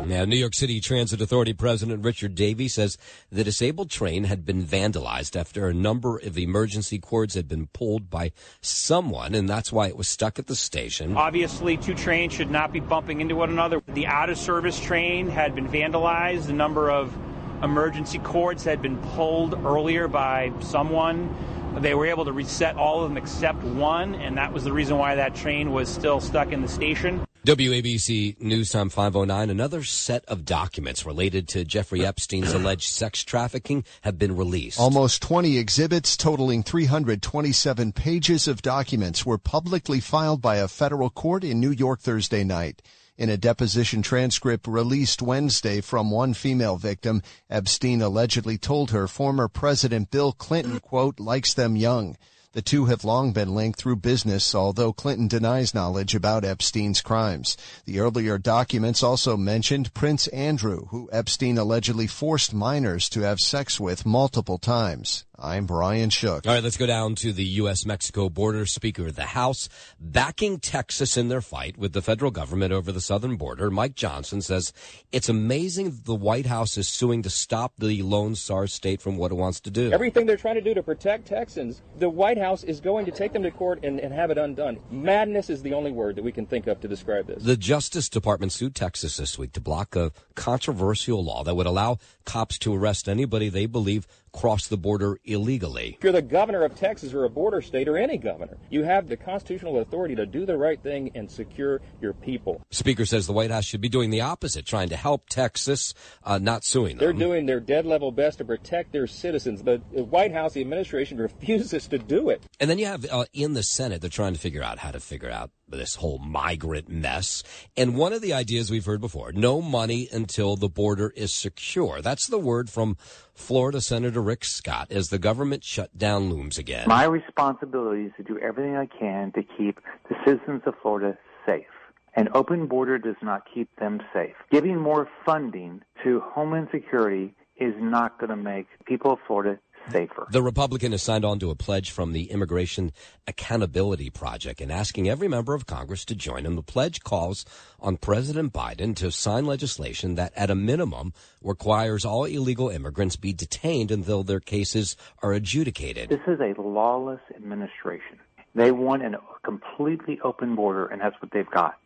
Now, 0.07 0.25
New 0.25 0.37
York 0.37 0.55
City 0.55 0.81
Transit 0.81 1.21
Authority 1.21 1.53
President 1.53 2.05
Richard 2.05 2.35
Davey 2.35 2.69
says 2.69 2.97
the 3.31 3.45
disabled 3.45 3.91
train 3.91 4.25
had 4.25 4.45
been 4.45 4.65
vandalized 4.65 5.39
after 5.39 5.69
a 5.69 5.75
number 5.75 6.19
of 6.19 6.39
emergency 6.39 6.99
cords 6.99 7.35
had 7.35 7.49
been 7.49 7.67
pulled 7.69 8.09
by 8.09 8.33
someone, 8.61 9.35
and 9.35 9.49
that's 9.49 9.73
why 9.73 9.87
it 9.89 9.97
was 9.97 10.09
stuck 10.09 10.39
at 10.39 10.47
the 10.47 10.57
station. 10.57 11.17
Obviously, 11.17 11.77
two 11.77 11.95
trains 11.95 12.33
should 12.33 12.51
not 12.51 12.73
be 12.73 12.81
bumping 12.81 13.21
into 13.21 13.37
one 13.37 13.51
another. 13.51 13.78
The 13.87 14.07
out 14.07 14.31
of 14.31 14.39
service 14.39 14.79
train 14.81 15.29
had 15.29 15.55
been 15.55 15.69
vandalized. 15.69 16.49
A 16.49 16.53
number 16.53 16.91
of 16.91 17.17
emergency 17.63 18.19
cords 18.19 18.65
had 18.65 18.83
been 18.83 18.97
pulled 18.99 19.55
earlier 19.65 20.09
by 20.09 20.53
someone. 20.61 21.35
They 21.81 21.95
were 21.95 22.07
able 22.07 22.25
to 22.25 22.33
reset 22.33 22.77
all 22.77 23.03
of 23.03 23.11
them 23.11 23.17
except 23.17 23.63
one, 23.63 24.15
and 24.17 24.37
that 24.37 24.53
was 24.53 24.65
the 24.65 24.73
reason 24.73 24.99
why 24.99 25.15
that 25.17 25.35
train 25.35 25.73
was 25.73 25.89
still 25.89 26.21
stuck 26.21 26.53
in 26.53 26.63
the 26.63 26.69
station. 26.69 27.27
WABC 27.45 28.41
News 28.41 28.71
Time 28.71 28.89
509. 28.91 29.49
Another 29.49 29.83
set 29.83 30.25
of 30.27 30.45
documents 30.45 31.07
related 31.07 31.49
to 31.49 31.65
Jeffrey 31.65 32.05
Epstein's 32.05 32.53
alleged 32.53 32.91
sex 32.91 33.23
trafficking 33.25 33.85
have 34.03 34.19
been 34.19 34.37
released. 34.37 34.79
Almost 34.79 35.23
20 35.23 35.57
exhibits 35.57 36.17
totaling 36.17 36.63
327 36.63 37.93
pages 37.93 38.49
of 38.49 38.61
documents 38.61 39.25
were 39.25 39.39
publicly 39.39 40.01
filed 40.01 40.43
by 40.43 40.57
a 40.57 40.69
federal 40.69 41.11
court 41.11 41.45
in 41.45 41.61
New 41.61 41.71
York 41.71 42.01
Thursday 42.01 42.45
night. 42.45 42.83
In 43.19 43.31
a 43.31 43.37
deposition 43.37 44.01
transcript 44.01 44.69
released 44.69 45.21
Wednesday 45.21 45.81
from 45.81 46.09
one 46.09 46.35
female 46.35 46.77
victim, 46.77 47.21
Epstein 47.51 48.01
allegedly 48.01 48.57
told 48.59 48.93
her 48.93 49.09
former 49.09 49.49
President 49.49 50.13
Bill 50.13 50.31
Clinton, 50.31 50.79
quote, 50.79 51.19
likes 51.19 51.53
them 51.53 51.75
young. 51.75 52.17
The 52.53 52.63
two 52.63 52.85
have 52.85 53.05
long 53.05 53.33
been 53.33 53.57
linked 53.57 53.81
through 53.81 53.97
business, 53.97 54.55
although 54.55 54.93
Clinton 54.93 55.27
denies 55.27 55.75
knowledge 55.75 56.15
about 56.15 56.45
Epstein's 56.45 57.01
crimes. 57.01 57.57
The 57.87 57.99
earlier 57.99 58.39
documents 58.39 59.03
also 59.03 59.37
mentioned 59.37 59.95
Prince 59.95 60.29
Andrew, 60.29 60.87
who 60.91 61.11
Epstein 61.11 61.59
allegedly 61.59 62.07
forced 62.07 62.55
minors 62.55 63.09
to 63.09 63.23
have 63.23 63.41
sex 63.41 63.81
with 63.81 64.07
multiple 64.07 64.59
times. 64.59 65.25
I'm 65.41 65.67
Brian 65.67 66.11
Shook. 66.11 66.49
All 66.49 66.55
right, 66.55 66.65
let's 66.65 66.77
go 66.77 66.87
down 66.87 67.15
to 67.17 67.33
the 67.33 67.45
U.S. 67.45 67.87
Mexico 67.87 68.29
border. 68.29 68.67
Speaker 68.67 69.07
of 69.07 69.15
the 69.15 69.23
House 69.23 69.69
backing 70.01 70.59
Texas 70.59 71.17
in 71.17 71.29
their 71.29 71.41
fight 71.41 71.79
with 71.79 71.93
the 71.93 72.03
federal 72.03 72.33
government 72.33 72.73
over 72.73 72.91
the 72.91 73.01
southern 73.01 73.37
border. 73.37 73.71
Mike 73.71 73.95
Johnson 73.95 74.43
says 74.43 74.73
it's 75.13 75.29
amazing 75.29 75.91
that 75.91 76.05
the 76.07 76.15
White 76.17 76.47
House 76.47 76.77
is 76.77 76.89
suing 76.89 77.23
to 77.23 77.31
stop 77.31 77.75
the 77.79 78.03
Lone 78.03 78.35
Star 78.35 78.67
State 78.67 79.01
from 79.01 79.17
what 79.17 79.31
it 79.31 79.37
wants 79.37 79.61
to 79.61 79.71
do. 79.71 79.93
Everything 79.93 80.27
they're 80.27 80.37
trying 80.37 80.57
to 80.57 80.61
do 80.61 80.75
to 80.75 80.83
protect 80.83 81.29
Texans, 81.29 81.83
the 81.99 82.11
White 82.11 82.39
House 82.39 82.65
is 82.65 82.81
going 82.81 83.07
to 83.07 83.13
take 83.13 83.33
them 83.33 83.45
to 83.45 83.53
court 83.53 83.85
and, 83.85 84.01
and 84.01 84.13
have 84.13 84.33
it 84.33 84.39
undone. 84.39 84.81
Madness 84.91 85.51
is 85.51 85.63
the 85.63 85.73
only 85.73 85.93
word 85.93 86.17
that 86.17 86.25
we 86.25 86.33
can 86.33 86.47
think 86.47 86.67
of 86.67 86.81
to 86.81 86.89
describe 86.89 87.29
this. 87.29 87.45
The 87.45 87.57
Justice 87.57 88.09
Department 88.09 88.51
sued 88.51 88.75
Texas 88.75 89.19
this 89.19 89.39
week 89.39 89.53
to 89.53 89.61
block 89.61 89.95
a 89.95 90.11
controversial 90.35 91.23
law 91.23 91.45
that 91.45 91.55
would 91.55 91.67
allow 91.67 91.99
cops 92.29 92.59
to 92.59 92.75
arrest 92.75 93.09
anybody 93.09 93.49
they 93.49 93.65
believe 93.65 94.07
crossed 94.33 94.69
the 94.69 94.77
border 94.77 95.19
illegally. 95.25 95.97
If 95.97 96.05
you're 96.05 96.13
the 96.13 96.21
governor 96.21 96.63
of 96.63 96.75
Texas 96.75 97.15
or 97.15 97.25
a 97.25 97.31
border 97.31 97.63
state 97.63 97.89
or 97.89 97.97
any 97.97 98.19
governor, 98.19 98.59
you 98.69 98.83
have 98.85 99.09
the 99.09 99.17
constitutional 99.17 99.79
authority 99.79 100.15
to 100.17 100.27
do 100.27 100.45
the 100.45 100.59
right 100.59 100.79
thing 100.81 101.11
and 101.15 101.31
secure 101.31 101.81
your 102.03 102.13
people. 102.13 102.61
Speaker 102.71 103.07
says 103.07 103.27
the 103.27 103.33
White 103.33 103.51
House 103.51 103.65
should 103.65 103.81
be 103.81 103.89
doing 103.89 104.11
the 104.11 104.21
opposite, 104.21 104.67
trying 104.67 104.91
to 104.91 104.97
help 104.97 105.31
Texas, 105.31 105.95
uh, 106.23 106.37
not 106.37 106.65
suing 106.65 106.99
them. 106.99 106.99
They're 106.99 107.13
doing 107.15 107.47
their 107.47 107.61
dead 107.61 107.87
level 107.87 108.13
best 108.13 108.39
to 108.39 108.45
protect 108.45 108.93
their 108.93 109.07
citizens. 109.07 109.63
The 109.63 109.79
White 109.79 110.33
House, 110.33 110.53
the 110.53 110.61
administration 110.61 111.17
refuses 111.29 111.89
to 111.89 111.99
do 111.99 112.29
it. 112.29 112.43
And 112.61 112.69
then 112.69 112.79
you 112.79 112.87
have 112.87 113.07
uh, 113.11 113.25
in 113.33 113.55
the 113.55 113.63
Senate, 113.63 114.03
they're 114.03 114.11
trying 114.11 114.35
to 114.35 114.41
figure 114.41 114.63
out 114.63 114.79
how 114.79 114.91
to 114.91 115.01
figure 115.01 115.31
out 115.31 115.51
this 115.77 115.97
whole 115.97 116.19
migrant 116.19 116.89
mess. 116.89 117.43
And 117.77 117.97
one 117.97 118.13
of 118.13 118.23
the 118.23 118.33
ideas 118.33 118.71
we've 118.71 118.85
heard 118.85 119.01
before, 119.01 119.33
no 119.33 119.61
money 119.61 120.09
until 120.11 120.57
the 120.57 120.69
border 120.69 121.13
is 121.17 121.33
secure. 121.33 122.01
That's 122.01 122.27
the 122.27 122.39
word 122.39 122.71
from 122.71 122.97
Florida 123.35 123.81
Senator 123.81 124.23
Rick 124.23 124.45
Scott 124.45 124.89
as 124.91 125.09
the 125.09 125.19
government 125.19 125.65
shutdown 125.65 126.31
looms 126.31 126.59
again. 126.59 126.89
My 126.89 127.05
responsibility 127.05 128.05
is 128.05 128.13
to 128.17 128.23
do 128.23 128.39
everything 128.39 128.77
I 128.77 128.87
can 128.87 129.33
to 129.33 129.43
keep 129.43 129.81
the 130.09 130.17
citizens 130.25 130.63
of 130.67 130.75
Florida 130.83 131.19
safe. 131.47 131.67
An 132.15 132.29
open 132.35 132.67
border 132.67 132.99
does 132.99 133.17
not 133.23 133.43
keep 133.53 133.69
them 133.77 134.01
safe. 134.13 134.35
Giving 134.51 134.77
more 134.79 135.09
funding 135.25 135.83
to 136.03 136.21
Homeland 136.21 136.69
Security 136.73 137.35
is 137.61 137.75
not 137.79 138.19
going 138.19 138.31
to 138.31 138.37
make 138.37 138.67
people 138.87 139.13
of 139.13 139.19
Florida 139.27 139.59
safer. 139.93 140.27
The 140.31 140.43
Republican 140.43 140.93
has 140.93 141.03
signed 141.03 141.25
on 141.25 141.39
to 141.41 141.51
a 141.51 141.55
pledge 141.55 141.91
from 141.91 142.13
the 142.13 142.31
Immigration 142.31 142.93
Accountability 143.27 144.11
Project 144.11 144.61
and 144.61 144.71
asking 144.71 145.09
every 145.09 145.29
member 145.29 145.55
of 145.55 145.67
Congress 145.67 146.05
to 146.07 146.15
join 146.15 146.47
him. 146.47 146.57
The 146.57 146.63
pledge 146.63 147.03
calls 147.03 147.45
on 147.81 147.97
President 147.97 148.53
Biden 148.53 148.95
to 148.97 149.11
sign 149.11 149.47
legislation 149.47 150.15
that, 150.17 150.33
at 150.37 150.51
a 150.51 150.55
minimum, 150.55 151.13
requires 151.43 152.05
all 152.05 152.25
illegal 152.25 152.69
immigrants 152.69 153.17
be 153.17 153.33
detained 153.33 153.91
until 153.91 154.23
their 154.23 154.41
cases 154.41 154.97
are 155.23 155.33
adjudicated. 155.33 156.09
This 156.09 156.21
is 156.27 156.41
a 156.41 156.61
lawless 156.61 157.21
administration. 157.35 158.19
They 158.55 158.71
want 158.73 159.03
a 159.03 159.21
completely 159.43 160.21
open 160.25 160.57
border, 160.57 160.87
and 160.87 161.01
that's 161.01 161.21
what 161.21 161.31
they've 161.31 161.51
got. 161.51 161.77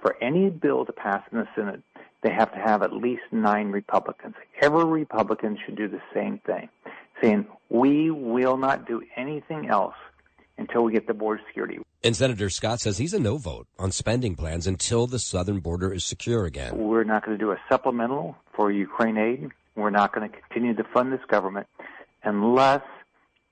For 0.00 0.16
any 0.22 0.50
bill 0.50 0.84
to 0.84 0.92
pass 0.92 1.22
in 1.32 1.38
the 1.38 1.48
Senate, 1.56 1.82
they 2.22 2.30
have 2.30 2.52
to 2.52 2.58
have 2.58 2.82
at 2.82 2.92
least 2.92 3.22
nine 3.32 3.68
Republicans. 3.68 4.34
Every 4.60 4.84
Republican 4.84 5.58
should 5.64 5.76
do 5.76 5.88
the 5.88 6.00
same 6.14 6.38
thing, 6.46 6.68
saying, 7.22 7.46
we 7.68 8.10
will 8.10 8.56
not 8.56 8.86
do 8.86 9.02
anything 9.16 9.68
else 9.68 9.94
until 10.58 10.82
we 10.82 10.92
get 10.92 11.06
the 11.06 11.14
border 11.14 11.42
security. 11.48 11.78
And 12.02 12.14
Senator 12.14 12.50
Scott 12.50 12.80
says 12.80 12.98
he's 12.98 13.14
a 13.14 13.18
no 13.18 13.38
vote 13.38 13.66
on 13.78 13.90
spending 13.90 14.36
plans 14.36 14.66
until 14.66 15.06
the 15.06 15.18
southern 15.18 15.60
border 15.60 15.92
is 15.92 16.04
secure 16.04 16.44
again. 16.44 16.76
We're 16.76 17.04
not 17.04 17.24
going 17.24 17.36
to 17.38 17.42
do 17.42 17.50
a 17.50 17.56
supplemental 17.68 18.36
for 18.54 18.70
Ukraine 18.70 19.16
aid. 19.16 19.50
We're 19.74 19.90
not 19.90 20.14
going 20.14 20.30
to 20.30 20.36
continue 20.36 20.74
to 20.74 20.84
fund 20.92 21.12
this 21.12 21.24
government 21.28 21.66
unless 22.22 22.82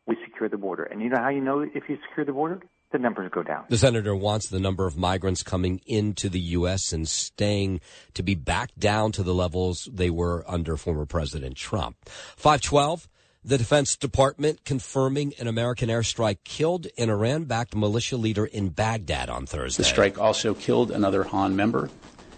we 0.06 0.16
secure 0.24 0.48
the 0.48 0.58
border. 0.58 0.84
And 0.84 1.00
you 1.00 1.08
know 1.08 1.18
how 1.18 1.30
you 1.30 1.40
know 1.40 1.60
if 1.60 1.88
you 1.88 1.98
secure 2.08 2.24
the 2.24 2.32
border? 2.32 2.60
The 2.92 2.98
numbers 2.98 3.30
go 3.32 3.42
down. 3.42 3.64
The 3.70 3.78
senator 3.78 4.14
wants 4.14 4.48
the 4.48 4.60
number 4.60 4.86
of 4.86 4.98
migrants 4.98 5.42
coming 5.42 5.80
into 5.86 6.28
the 6.28 6.40
U.S. 6.40 6.92
and 6.92 7.08
staying 7.08 7.80
to 8.12 8.22
be 8.22 8.34
back 8.34 8.68
down 8.78 9.12
to 9.12 9.22
the 9.22 9.32
levels 9.32 9.88
they 9.90 10.10
were 10.10 10.44
under 10.46 10.76
former 10.76 11.06
President 11.06 11.56
Trump. 11.56 11.96
512. 12.04 13.08
The 13.44 13.58
Defense 13.58 13.96
Department 13.96 14.64
confirming 14.64 15.34
an 15.40 15.48
American 15.48 15.88
airstrike 15.88 16.44
killed 16.44 16.86
an 16.96 17.10
Iran 17.10 17.42
backed 17.42 17.74
militia 17.74 18.16
leader 18.16 18.46
in 18.46 18.68
Baghdad 18.68 19.28
on 19.28 19.46
Thursday. 19.46 19.82
The 19.82 19.88
strike 19.88 20.16
also 20.16 20.54
killed 20.54 20.92
another 20.92 21.24
Han 21.24 21.56
member. 21.56 21.90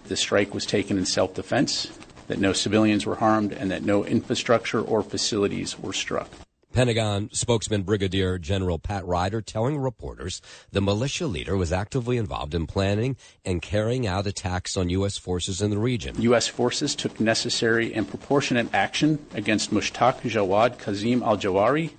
The 0.07 0.15
strike 0.15 0.51
was 0.51 0.65
taken 0.65 0.97
in 0.97 1.05
self 1.05 1.35
defense, 1.35 1.91
that 2.25 2.39
no 2.39 2.53
civilians 2.53 3.05
were 3.05 3.17
harmed, 3.17 3.53
and 3.53 3.69
that 3.69 3.83
no 3.83 4.03
infrastructure 4.03 4.81
or 4.81 5.03
facilities 5.03 5.77
were 5.77 5.93
struck. 5.93 6.27
Pentagon 6.75 7.29
spokesman 7.31 7.83
Brigadier 7.83 8.37
General 8.37 8.77
Pat 8.77 9.05
Ryder 9.05 9.41
telling 9.41 9.77
reporters 9.77 10.41
the 10.73 10.81
militia 10.81 11.25
leader 11.25 11.55
was 11.55 11.71
actively 11.71 12.17
involved 12.17 12.53
in 12.53 12.67
planning 12.67 13.15
and 13.45 13.61
carrying 13.61 14.05
out 14.05 14.27
attacks 14.27 14.75
on 14.75 14.89
U.S. 14.89 15.17
forces 15.17 15.61
in 15.61 15.69
the 15.69 15.77
region. 15.77 16.21
U.S. 16.21 16.49
forces 16.49 16.93
took 16.93 17.17
necessary 17.17 17.93
and 17.93 18.05
proportionate 18.05 18.67
action 18.73 19.25
against 19.33 19.71
Mushtaq 19.71 20.19
Jawad 20.23 20.77
Kazim 20.77 21.23
al 21.23 21.37
Jawari, 21.37 21.91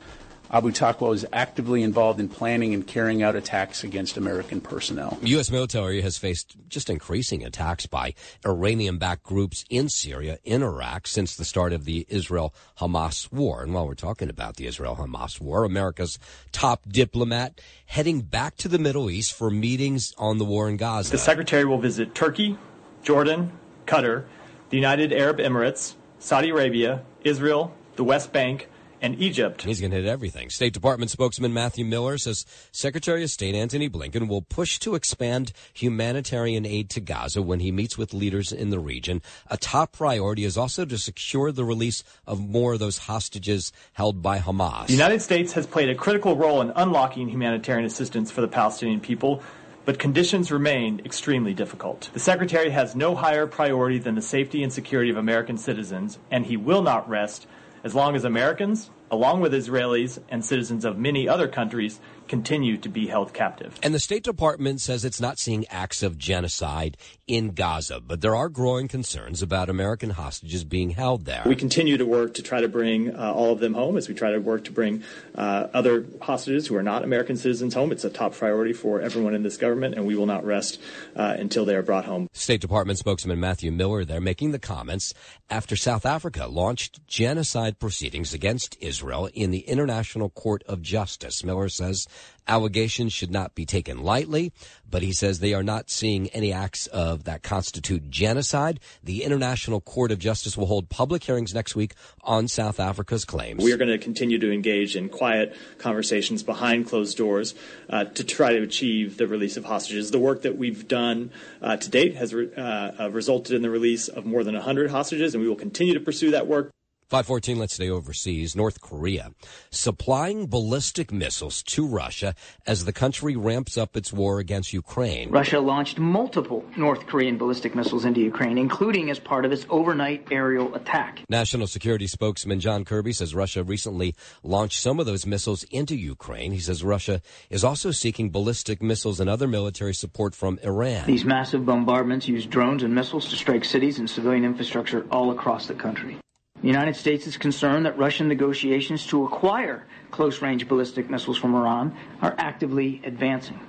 Abu 0.50 0.70
Taqwa 0.70 1.08
was 1.08 1.24
actively 1.32 1.82
involved 1.82 2.20
in 2.20 2.28
planning 2.28 2.72
and 2.72 2.86
carrying 2.86 3.22
out 3.22 3.34
attacks 3.34 3.82
against 3.82 4.16
American 4.16 4.60
personnel. 4.60 5.18
U.S. 5.22 5.50
military 5.50 6.00
has 6.02 6.18
faced 6.18 6.56
just 6.68 6.88
increasing 6.88 7.44
attacks 7.44 7.86
by 7.86 8.14
Iranian 8.44 8.98
backed 8.98 9.24
groups 9.24 9.64
in 9.68 9.88
Syria, 9.88 10.38
in 10.44 10.62
Iraq, 10.62 11.06
since 11.06 11.34
the 11.34 11.44
start 11.44 11.72
of 11.72 11.84
the 11.84 12.06
Israel 12.08 12.54
Hamas 12.78 13.32
war. 13.32 13.62
And 13.62 13.74
while 13.74 13.86
we're 13.86 13.94
talking 13.94 14.30
about 14.30 14.56
the 14.56 14.66
Israel 14.66 14.96
Hamas 14.96 15.40
war, 15.40 15.64
America's 15.64 16.18
top 16.52 16.82
diplomat 16.88 17.60
heading 17.86 18.20
back 18.20 18.56
to 18.58 18.68
the 18.68 18.78
Middle 18.78 19.10
East 19.10 19.32
for 19.32 19.50
meetings 19.50 20.14
on 20.16 20.38
the 20.38 20.44
war 20.44 20.68
in 20.68 20.76
Gaza. 20.76 21.10
The 21.10 21.18
secretary 21.18 21.64
will 21.64 21.78
visit 21.78 22.14
Turkey, 22.14 22.56
Jordan, 23.02 23.52
Qatar, 23.86 24.24
the 24.70 24.76
United 24.76 25.12
Arab 25.12 25.38
Emirates, 25.38 25.94
Saudi 26.18 26.50
Arabia, 26.50 27.02
Israel, 27.24 27.74
the 27.96 28.04
West 28.04 28.32
Bank, 28.32 28.68
and 29.00 29.20
Egypt. 29.20 29.62
He's 29.62 29.80
going 29.80 29.90
to 29.90 29.98
hit 29.98 30.06
everything. 30.06 30.50
State 30.50 30.72
Department 30.72 31.10
spokesman 31.10 31.52
Matthew 31.52 31.84
Miller 31.84 32.18
says 32.18 32.44
Secretary 32.72 33.22
of 33.22 33.30
State 33.30 33.54
Antony 33.54 33.88
Blinken 33.88 34.28
will 34.28 34.42
push 34.42 34.78
to 34.80 34.94
expand 34.94 35.52
humanitarian 35.72 36.66
aid 36.66 36.90
to 36.90 37.00
Gaza 37.00 37.42
when 37.42 37.60
he 37.60 37.72
meets 37.72 37.98
with 37.98 38.14
leaders 38.14 38.52
in 38.52 38.70
the 38.70 38.78
region. 38.78 39.22
A 39.48 39.56
top 39.56 39.92
priority 39.92 40.44
is 40.44 40.56
also 40.56 40.84
to 40.84 40.98
secure 40.98 41.52
the 41.52 41.64
release 41.64 42.02
of 42.26 42.40
more 42.40 42.74
of 42.74 42.78
those 42.78 42.98
hostages 42.98 43.72
held 43.92 44.22
by 44.22 44.38
Hamas. 44.38 44.86
The 44.86 44.92
United 44.92 45.22
States 45.22 45.52
has 45.52 45.66
played 45.66 45.88
a 45.88 45.94
critical 45.94 46.36
role 46.36 46.60
in 46.60 46.72
unlocking 46.74 47.28
humanitarian 47.28 47.84
assistance 47.86 48.30
for 48.30 48.40
the 48.40 48.48
Palestinian 48.48 49.00
people 49.00 49.42
but 49.86 50.00
conditions 50.00 50.50
remain 50.50 51.00
extremely 51.04 51.54
difficult. 51.54 52.10
The 52.12 52.18
Secretary 52.18 52.70
has 52.70 52.96
no 52.96 53.14
higher 53.14 53.46
priority 53.46 53.98
than 53.98 54.16
the 54.16 54.20
safety 54.20 54.64
and 54.64 54.72
security 54.72 55.10
of 55.10 55.16
American 55.16 55.56
citizens, 55.56 56.18
and 56.28 56.44
he 56.44 56.56
will 56.56 56.82
not 56.82 57.08
rest 57.08 57.46
as 57.84 57.94
long 57.94 58.16
as 58.16 58.24
Americans, 58.24 58.90
along 59.10 59.40
with 59.40 59.52
Israelis 59.52 60.18
and 60.28 60.44
citizens 60.44 60.84
of 60.84 60.98
many 60.98 61.28
other 61.28 61.48
countries, 61.48 62.00
continue 62.28 62.76
to 62.78 62.88
be 62.88 63.06
held 63.06 63.32
captive. 63.32 63.78
And 63.82 63.94
the 63.94 64.00
State 64.00 64.22
Department 64.22 64.80
says 64.80 65.04
it's 65.04 65.20
not 65.20 65.38
seeing 65.38 65.66
acts 65.68 66.02
of 66.02 66.18
genocide 66.18 66.96
in 67.26 67.50
Gaza, 67.50 68.00
but 68.00 68.20
there 68.20 68.36
are 68.36 68.48
growing 68.48 68.88
concerns 68.88 69.42
about 69.42 69.68
American 69.68 70.10
hostages 70.10 70.64
being 70.64 70.90
held 70.90 71.24
there. 71.24 71.42
We 71.46 71.56
continue 71.56 71.96
to 71.96 72.06
work 72.06 72.34
to 72.34 72.42
try 72.42 72.60
to 72.60 72.68
bring 72.68 73.14
uh, 73.14 73.32
all 73.32 73.52
of 73.52 73.60
them 73.60 73.74
home 73.74 73.96
as 73.96 74.08
we 74.08 74.14
try 74.14 74.32
to 74.32 74.38
work 74.38 74.64
to 74.64 74.72
bring 74.72 75.02
uh, 75.34 75.68
other 75.72 76.06
hostages 76.22 76.66
who 76.66 76.76
are 76.76 76.82
not 76.82 77.02
American 77.02 77.36
citizens 77.36 77.74
home. 77.74 77.92
It's 77.92 78.04
a 78.04 78.10
top 78.10 78.34
priority 78.34 78.72
for 78.72 79.00
everyone 79.00 79.34
in 79.34 79.42
this 79.42 79.56
government, 79.56 79.94
and 79.94 80.06
we 80.06 80.14
will 80.14 80.26
not 80.26 80.44
rest 80.44 80.80
uh, 81.14 81.34
until 81.38 81.64
they 81.64 81.74
are 81.74 81.82
brought 81.82 82.04
home. 82.04 82.28
State 82.32 82.60
Department 82.60 82.98
spokesman 82.98 83.40
Matthew 83.40 83.72
Miller 83.72 84.04
there 84.04 84.20
making 84.20 84.52
the 84.52 84.58
comments 84.58 85.14
after 85.50 85.76
South 85.76 86.06
Africa 86.06 86.46
launched 86.46 87.06
genocide 87.06 87.78
proceedings 87.78 88.34
against 88.34 88.76
Israel 88.80 89.28
in 89.34 89.50
the 89.50 89.60
International 89.60 90.30
Court 90.30 90.62
of 90.64 90.82
Justice. 90.82 91.44
Miller 91.44 91.68
says 91.68 92.06
allegations 92.48 93.12
should 93.12 93.30
not 93.30 93.54
be 93.54 93.66
taken 93.66 94.02
lightly, 94.02 94.52
but 94.88 95.02
he 95.02 95.12
says 95.12 95.40
they 95.40 95.54
are 95.54 95.62
not 95.62 95.90
seeing 95.90 96.28
any 96.28 96.52
acts 96.52 96.86
of 96.88 97.24
that 97.24 97.42
constitute 97.42 98.10
genocide. 98.10 98.80
The 99.02 99.24
International 99.24 99.80
Court 99.80 100.12
of 100.12 100.18
Justice 100.18 100.56
will 100.56 100.66
hold 100.66 100.88
public 100.88 101.24
hearings 101.24 101.54
next 101.54 101.74
week 101.74 101.94
on 102.22 102.48
South 102.48 102.78
Africa's 102.78 103.24
claims. 103.24 103.62
We 103.62 103.72
are 103.72 103.76
going 103.76 103.90
to 103.90 103.98
continue 103.98 104.38
to 104.38 104.52
engage 104.52 104.96
in 104.96 105.08
quiet 105.08 105.56
conversations 105.78 106.42
behind 106.42 106.86
closed 106.86 107.16
doors 107.16 107.54
uh, 107.90 108.04
to 108.04 108.24
try 108.24 108.52
to 108.52 108.62
achieve 108.62 109.16
the 109.16 109.26
release 109.26 109.56
of 109.56 109.64
hostages. 109.64 110.10
The 110.10 110.18
work 110.18 110.42
that 110.42 110.56
we've 110.56 110.86
done 110.86 111.30
uh, 111.60 111.76
to 111.76 111.90
date 111.90 112.14
has 112.16 112.32
re- 112.32 112.52
uh, 112.54 113.10
resulted 113.10 113.54
in 113.54 113.62
the 113.62 113.70
release 113.70 114.08
of 114.08 114.24
more 114.24 114.44
than 114.44 114.54
100 114.54 114.90
hostages, 114.90 115.34
and 115.34 115.42
we 115.42 115.48
will 115.48 115.56
continue 115.56 115.94
to 115.94 116.00
pursue 116.00 116.30
that 116.30 116.46
work. 116.46 116.70
514, 117.08 117.58
let's 117.58 117.74
stay 117.74 117.88
overseas. 117.88 118.56
North 118.56 118.80
Korea 118.80 119.30
supplying 119.70 120.48
ballistic 120.48 121.12
missiles 121.12 121.62
to 121.62 121.86
Russia 121.86 122.34
as 122.66 122.84
the 122.84 122.92
country 122.92 123.36
ramps 123.36 123.78
up 123.78 123.96
its 123.96 124.12
war 124.12 124.40
against 124.40 124.72
Ukraine. 124.72 125.30
Russia 125.30 125.60
launched 125.60 126.00
multiple 126.00 126.64
North 126.76 127.06
Korean 127.06 127.38
ballistic 127.38 127.76
missiles 127.76 128.04
into 128.04 128.20
Ukraine, 128.20 128.58
including 128.58 129.08
as 129.08 129.20
part 129.20 129.44
of 129.44 129.52
its 129.52 129.64
overnight 129.70 130.26
aerial 130.32 130.74
attack. 130.74 131.22
National 131.28 131.68
Security 131.68 132.08
spokesman 132.08 132.58
John 132.58 132.84
Kirby 132.84 133.12
says 133.12 133.36
Russia 133.36 133.62
recently 133.62 134.16
launched 134.42 134.80
some 134.80 134.98
of 134.98 135.06
those 135.06 135.26
missiles 135.26 135.62
into 135.64 135.94
Ukraine. 135.94 136.50
He 136.50 136.58
says 136.58 136.82
Russia 136.82 137.22
is 137.50 137.62
also 137.62 137.92
seeking 137.92 138.30
ballistic 138.30 138.82
missiles 138.82 139.20
and 139.20 139.30
other 139.30 139.46
military 139.46 139.94
support 139.94 140.34
from 140.34 140.58
Iran. 140.64 141.06
These 141.06 141.24
massive 141.24 141.64
bombardments 141.64 142.26
use 142.26 142.46
drones 142.46 142.82
and 142.82 142.92
missiles 142.92 143.28
to 143.28 143.36
strike 143.36 143.64
cities 143.64 144.00
and 144.00 144.10
civilian 144.10 144.44
infrastructure 144.44 145.06
all 145.12 145.30
across 145.30 145.68
the 145.68 145.74
country. 145.74 146.18
The 146.62 146.68
United 146.68 146.96
States 146.96 147.26
is 147.26 147.36
concerned 147.36 147.86
that 147.86 147.98
Russian 147.98 148.28
negotiations 148.28 149.06
to 149.08 149.24
acquire 149.24 149.86
close 150.10 150.40
range 150.40 150.66
ballistic 150.66 151.10
missiles 151.10 151.36
from 151.36 151.54
Iran 151.54 151.94
are 152.22 152.34
actively 152.38 153.00
advancing. 153.04 153.60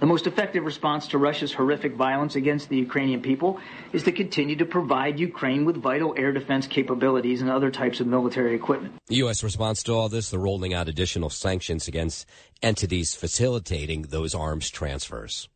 The 0.00 0.06
most 0.06 0.26
effective 0.26 0.64
response 0.64 1.08
to 1.08 1.18
Russia's 1.18 1.52
horrific 1.52 1.94
violence 1.94 2.36
against 2.36 2.68
the 2.68 2.76
Ukrainian 2.76 3.22
people 3.22 3.58
is 3.92 4.02
to 4.02 4.12
continue 4.12 4.56
to 4.56 4.66
provide 4.66 5.18
Ukraine 5.18 5.64
with 5.64 5.76
vital 5.76 6.14
air 6.18 6.32
defense 6.32 6.66
capabilities 6.66 7.40
and 7.40 7.48
other 7.48 7.70
types 7.70 8.00
of 8.00 8.06
military 8.06 8.54
equipment. 8.54 8.94
The 9.06 9.16
U.S. 9.16 9.42
response 9.42 9.82
to 9.84 9.92
all 9.94 10.08
this, 10.08 10.30
the 10.30 10.38
rolling 10.38 10.74
out 10.74 10.88
additional 10.88 11.30
sanctions 11.30 11.88
against 11.88 12.26
entities 12.60 13.14
facilitating 13.14 14.02
those 14.02 14.34
arms 14.34 14.68
transfers. 14.68 15.48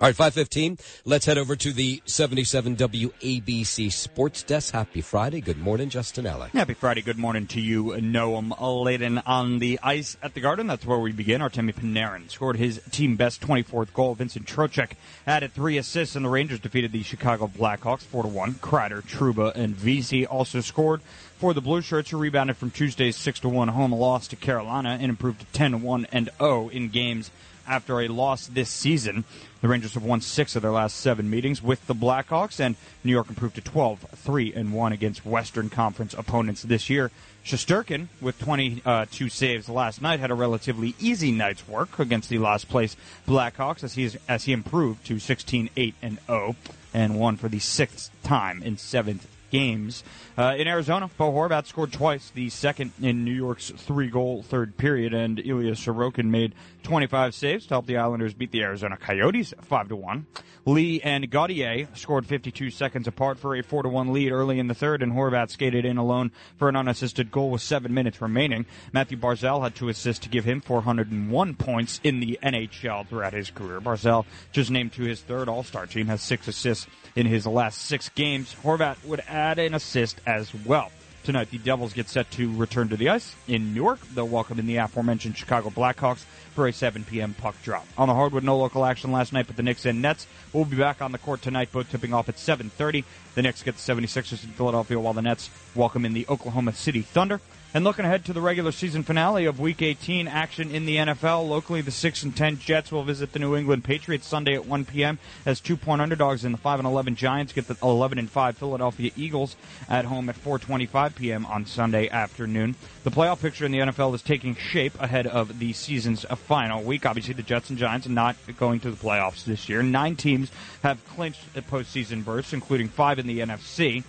All 0.00 0.06
right, 0.06 0.14
515. 0.14 0.78
Let's 1.06 1.26
head 1.26 1.38
over 1.38 1.56
to 1.56 1.72
the 1.72 2.00
77 2.04 2.76
WABC 2.76 3.90
Sports 3.90 4.44
Desk. 4.44 4.72
Happy 4.72 5.00
Friday. 5.00 5.40
Good 5.40 5.58
morning, 5.58 5.88
Justin 5.88 6.24
Ellick. 6.24 6.50
Happy 6.50 6.74
Friday. 6.74 7.02
Good 7.02 7.18
morning 7.18 7.48
to 7.48 7.60
you, 7.60 7.86
Noam 7.86 8.54
Laden 8.60 9.18
on 9.26 9.58
the 9.58 9.80
ice 9.82 10.16
at 10.22 10.34
the 10.34 10.40
Garden. 10.40 10.68
That's 10.68 10.86
where 10.86 11.00
we 11.00 11.10
begin. 11.10 11.40
Artemi 11.40 11.74
Panarin 11.74 12.30
scored 12.30 12.58
his 12.58 12.80
team 12.92 13.16
best 13.16 13.40
24th 13.40 13.92
goal. 13.92 14.14
Vincent 14.14 14.46
Trocheck 14.46 14.92
added 15.26 15.52
three 15.52 15.76
assists, 15.78 16.14
and 16.14 16.24
the 16.24 16.28
Rangers 16.28 16.60
defeated 16.60 16.92
the 16.92 17.02
Chicago 17.02 17.48
Blackhawks 17.48 18.02
4 18.02 18.22
to 18.22 18.28
1. 18.28 18.54
Kreider, 18.54 19.02
Trouba, 19.02 19.52
and 19.56 19.74
Vesey 19.74 20.24
also 20.24 20.60
scored 20.60 21.02
for 21.38 21.52
the 21.52 21.60
Blue 21.60 21.82
Shirts, 21.82 22.10
who 22.10 22.18
rebounded 22.18 22.56
from 22.56 22.70
Tuesday's 22.70 23.16
6 23.16 23.40
to 23.40 23.48
1 23.48 23.66
home 23.66 23.90
loss 23.90 24.28
to 24.28 24.36
Carolina 24.36 24.90
and 25.00 25.10
improved 25.10 25.40
to 25.40 25.46
10 25.46 25.82
1 25.82 26.06
and 26.12 26.30
0 26.38 26.68
in 26.68 26.88
games 26.88 27.32
after 27.68 28.00
a 28.00 28.08
loss 28.08 28.46
this 28.46 28.70
season. 28.70 29.24
The 29.60 29.68
Rangers 29.68 29.94
have 29.94 30.04
won 30.04 30.20
six 30.20 30.56
of 30.56 30.62
their 30.62 30.70
last 30.70 30.96
seven 30.96 31.28
meetings 31.28 31.62
with 31.62 31.86
the 31.86 31.94
Blackhawks, 31.94 32.60
and 32.60 32.76
New 33.04 33.12
York 33.12 33.28
improved 33.28 33.56
to 33.56 33.60
12, 33.60 34.06
3 34.14 34.52
and 34.54 34.72
1 34.72 34.92
against 34.92 35.26
Western 35.26 35.68
Conference 35.68 36.14
opponents 36.14 36.62
this 36.62 36.88
year. 36.88 37.10
Shesterkin, 37.44 38.08
with 38.20 38.38
22 38.38 39.28
saves 39.28 39.68
last 39.68 40.02
night, 40.02 40.20
had 40.20 40.30
a 40.30 40.34
relatively 40.34 40.94
easy 40.98 41.32
night's 41.32 41.66
work 41.66 41.98
against 41.98 42.28
the 42.28 42.38
last 42.38 42.68
place 42.68 42.96
Blackhawks 43.26 43.82
as 43.82 43.94
he, 43.94 44.10
as 44.28 44.44
he 44.44 44.52
improved 44.52 45.04
to 45.06 45.18
16 45.18 45.70
8 45.76 45.94
and 46.02 46.18
0 46.26 46.56
and 46.94 47.18
won 47.18 47.36
for 47.36 47.48
the 47.48 47.58
sixth 47.58 48.10
time 48.22 48.62
in 48.62 48.76
seven 48.76 49.20
games. 49.50 50.04
Uh, 50.36 50.54
in 50.56 50.68
Arizona, 50.68 51.10
Bo 51.16 51.32
Horvat 51.32 51.66
scored 51.66 51.92
twice, 51.92 52.30
the 52.30 52.48
second 52.50 52.92
in 53.00 53.24
New 53.24 53.34
York's 53.34 53.70
three-goal 53.70 54.42
third 54.42 54.76
period, 54.76 55.14
and 55.14 55.38
Ilya 55.38 55.72
Sorokin 55.72 56.26
made 56.26 56.54
25 56.82 57.34
saves 57.34 57.66
to 57.66 57.74
help 57.74 57.86
the 57.86 57.96
Islanders 57.96 58.34
beat 58.34 58.50
the 58.50 58.62
Arizona 58.62 58.96
Coyotes 58.96 59.52
5 59.62 59.88
to 59.88 59.96
1. 59.96 60.26
Lee 60.64 61.00
and 61.02 61.30
Gauthier 61.30 61.88
scored 61.94 62.26
52 62.26 62.70
seconds 62.70 63.08
apart 63.08 63.38
for 63.38 63.56
a 63.56 63.62
4 63.62 63.84
to 63.84 63.88
1 63.88 64.12
lead 64.12 64.32
early 64.32 64.58
in 64.58 64.68
the 64.68 64.74
third, 64.74 65.02
and 65.02 65.12
Horvat 65.12 65.50
skated 65.50 65.84
in 65.84 65.96
alone 65.96 66.30
for 66.56 66.68
an 66.68 66.76
unassisted 66.76 67.30
goal 67.30 67.50
with 67.50 67.62
seven 67.62 67.94
minutes 67.94 68.20
remaining. 68.20 68.66
Mathew 68.92 69.16
Barzal 69.16 69.62
had 69.62 69.74
two 69.74 69.88
assists 69.88 70.24
to 70.24 70.28
give 70.28 70.44
him 70.44 70.60
401 70.60 71.54
points 71.54 72.00
in 72.04 72.20
the 72.20 72.38
NHL 72.42 73.06
throughout 73.06 73.32
his 73.32 73.50
career. 73.50 73.80
Barzal, 73.80 74.26
just 74.52 74.70
named 74.70 74.92
to 74.92 75.02
his 75.02 75.20
third 75.20 75.48
All-Star 75.48 75.86
team, 75.86 76.06
has 76.08 76.20
six 76.20 76.46
assists 76.48 76.86
in 77.16 77.26
his 77.26 77.46
last 77.46 77.80
six 77.82 78.10
games. 78.10 78.54
Horvat 78.62 79.02
would 79.04 79.22
add 79.26 79.37
an 79.38 79.74
assist 79.74 80.20
as 80.26 80.52
well. 80.66 80.90
Tonight, 81.22 81.50
the 81.50 81.58
Devils 81.58 81.92
get 81.92 82.08
set 82.08 82.30
to 82.32 82.50
return 82.56 82.88
to 82.88 82.96
the 82.96 83.10
ice 83.10 83.34
in 83.46 83.74
Newark. 83.74 84.00
They'll 84.14 84.26
welcome 84.26 84.58
in 84.58 84.66
the 84.66 84.76
aforementioned 84.76 85.36
Chicago 85.36 85.70
Blackhawks 85.70 86.24
for 86.54 86.66
a 86.66 86.72
7 86.72 87.04
p.m. 87.04 87.34
puck 87.34 87.54
drop. 87.62 87.86
On 87.96 88.08
the 88.08 88.14
hardwood, 88.14 88.44
no 88.44 88.56
local 88.56 88.84
action 88.84 89.12
last 89.12 89.32
night, 89.32 89.46
but 89.46 89.56
the 89.56 89.62
Knicks 89.62 89.84
and 89.84 90.00
Nets 90.00 90.26
will 90.52 90.64
be 90.64 90.76
back 90.76 91.02
on 91.02 91.12
the 91.12 91.18
court 91.18 91.42
tonight, 91.42 91.70
both 91.70 91.90
tipping 91.90 92.14
off 92.14 92.28
at 92.28 92.36
7.30. 92.36 93.04
The 93.34 93.42
Knicks 93.42 93.62
get 93.62 93.76
the 93.76 93.94
76ers 93.94 94.42
in 94.44 94.50
Philadelphia, 94.50 94.98
while 94.98 95.12
the 95.12 95.22
Nets 95.22 95.50
welcome 95.74 96.04
in 96.04 96.14
the 96.14 96.26
Oklahoma 96.28 96.72
City 96.72 97.02
Thunder. 97.02 97.40
And 97.74 97.84
looking 97.84 98.06
ahead 98.06 98.24
to 98.24 98.32
the 98.32 98.40
regular 98.40 98.72
season 98.72 99.02
finale 99.02 99.44
of 99.44 99.60
Week 99.60 99.82
18 99.82 100.26
action 100.26 100.70
in 100.70 100.86
the 100.86 100.96
NFL, 100.96 101.46
locally 101.46 101.82
the 101.82 101.90
6 101.90 102.22
and 102.22 102.34
10 102.34 102.60
Jets 102.60 102.90
will 102.90 103.04
visit 103.04 103.32
the 103.32 103.38
New 103.38 103.54
England 103.54 103.84
Patriots 103.84 104.26
Sunday 104.26 104.54
at 104.54 104.64
1 104.64 104.86
p.m. 104.86 105.18
as 105.44 105.60
two 105.60 105.76
point 105.76 106.00
underdogs 106.00 106.46
in 106.46 106.52
the 106.52 106.58
5 106.58 106.80
and 106.80 106.88
11 106.88 107.16
Giants 107.16 107.52
get 107.52 107.68
the 107.68 107.76
11 107.82 108.18
and 108.18 108.30
5 108.30 108.56
Philadelphia 108.56 109.10
Eagles 109.18 109.54
at 109.86 110.06
home 110.06 110.30
at 110.30 110.42
4:25 110.42 111.14
p.m. 111.14 111.44
on 111.44 111.66
Sunday 111.66 112.08
afternoon. 112.08 112.74
The 113.04 113.10
playoff 113.10 113.42
picture 113.42 113.66
in 113.66 113.72
the 113.72 113.80
NFL 113.80 114.14
is 114.14 114.22
taking 114.22 114.54
shape 114.54 114.98
ahead 114.98 115.26
of 115.26 115.58
the 115.58 115.74
season's 115.74 116.24
final 116.24 116.82
week. 116.82 117.04
Obviously, 117.04 117.34
the 117.34 117.42
Jets 117.42 117.68
and 117.68 117.78
Giants 117.78 118.06
are 118.06 118.10
not 118.10 118.36
going 118.56 118.80
to 118.80 118.90
the 118.90 118.96
playoffs 118.96 119.44
this 119.44 119.68
year. 119.68 119.82
Nine 119.82 120.16
teams 120.16 120.50
have 120.82 121.06
clinched 121.06 121.42
a 121.54 121.60
postseason 121.60 122.24
berths, 122.24 122.54
including 122.54 122.88
five 122.88 123.18
in 123.18 123.26
the 123.26 123.40
NFC. 123.40 124.04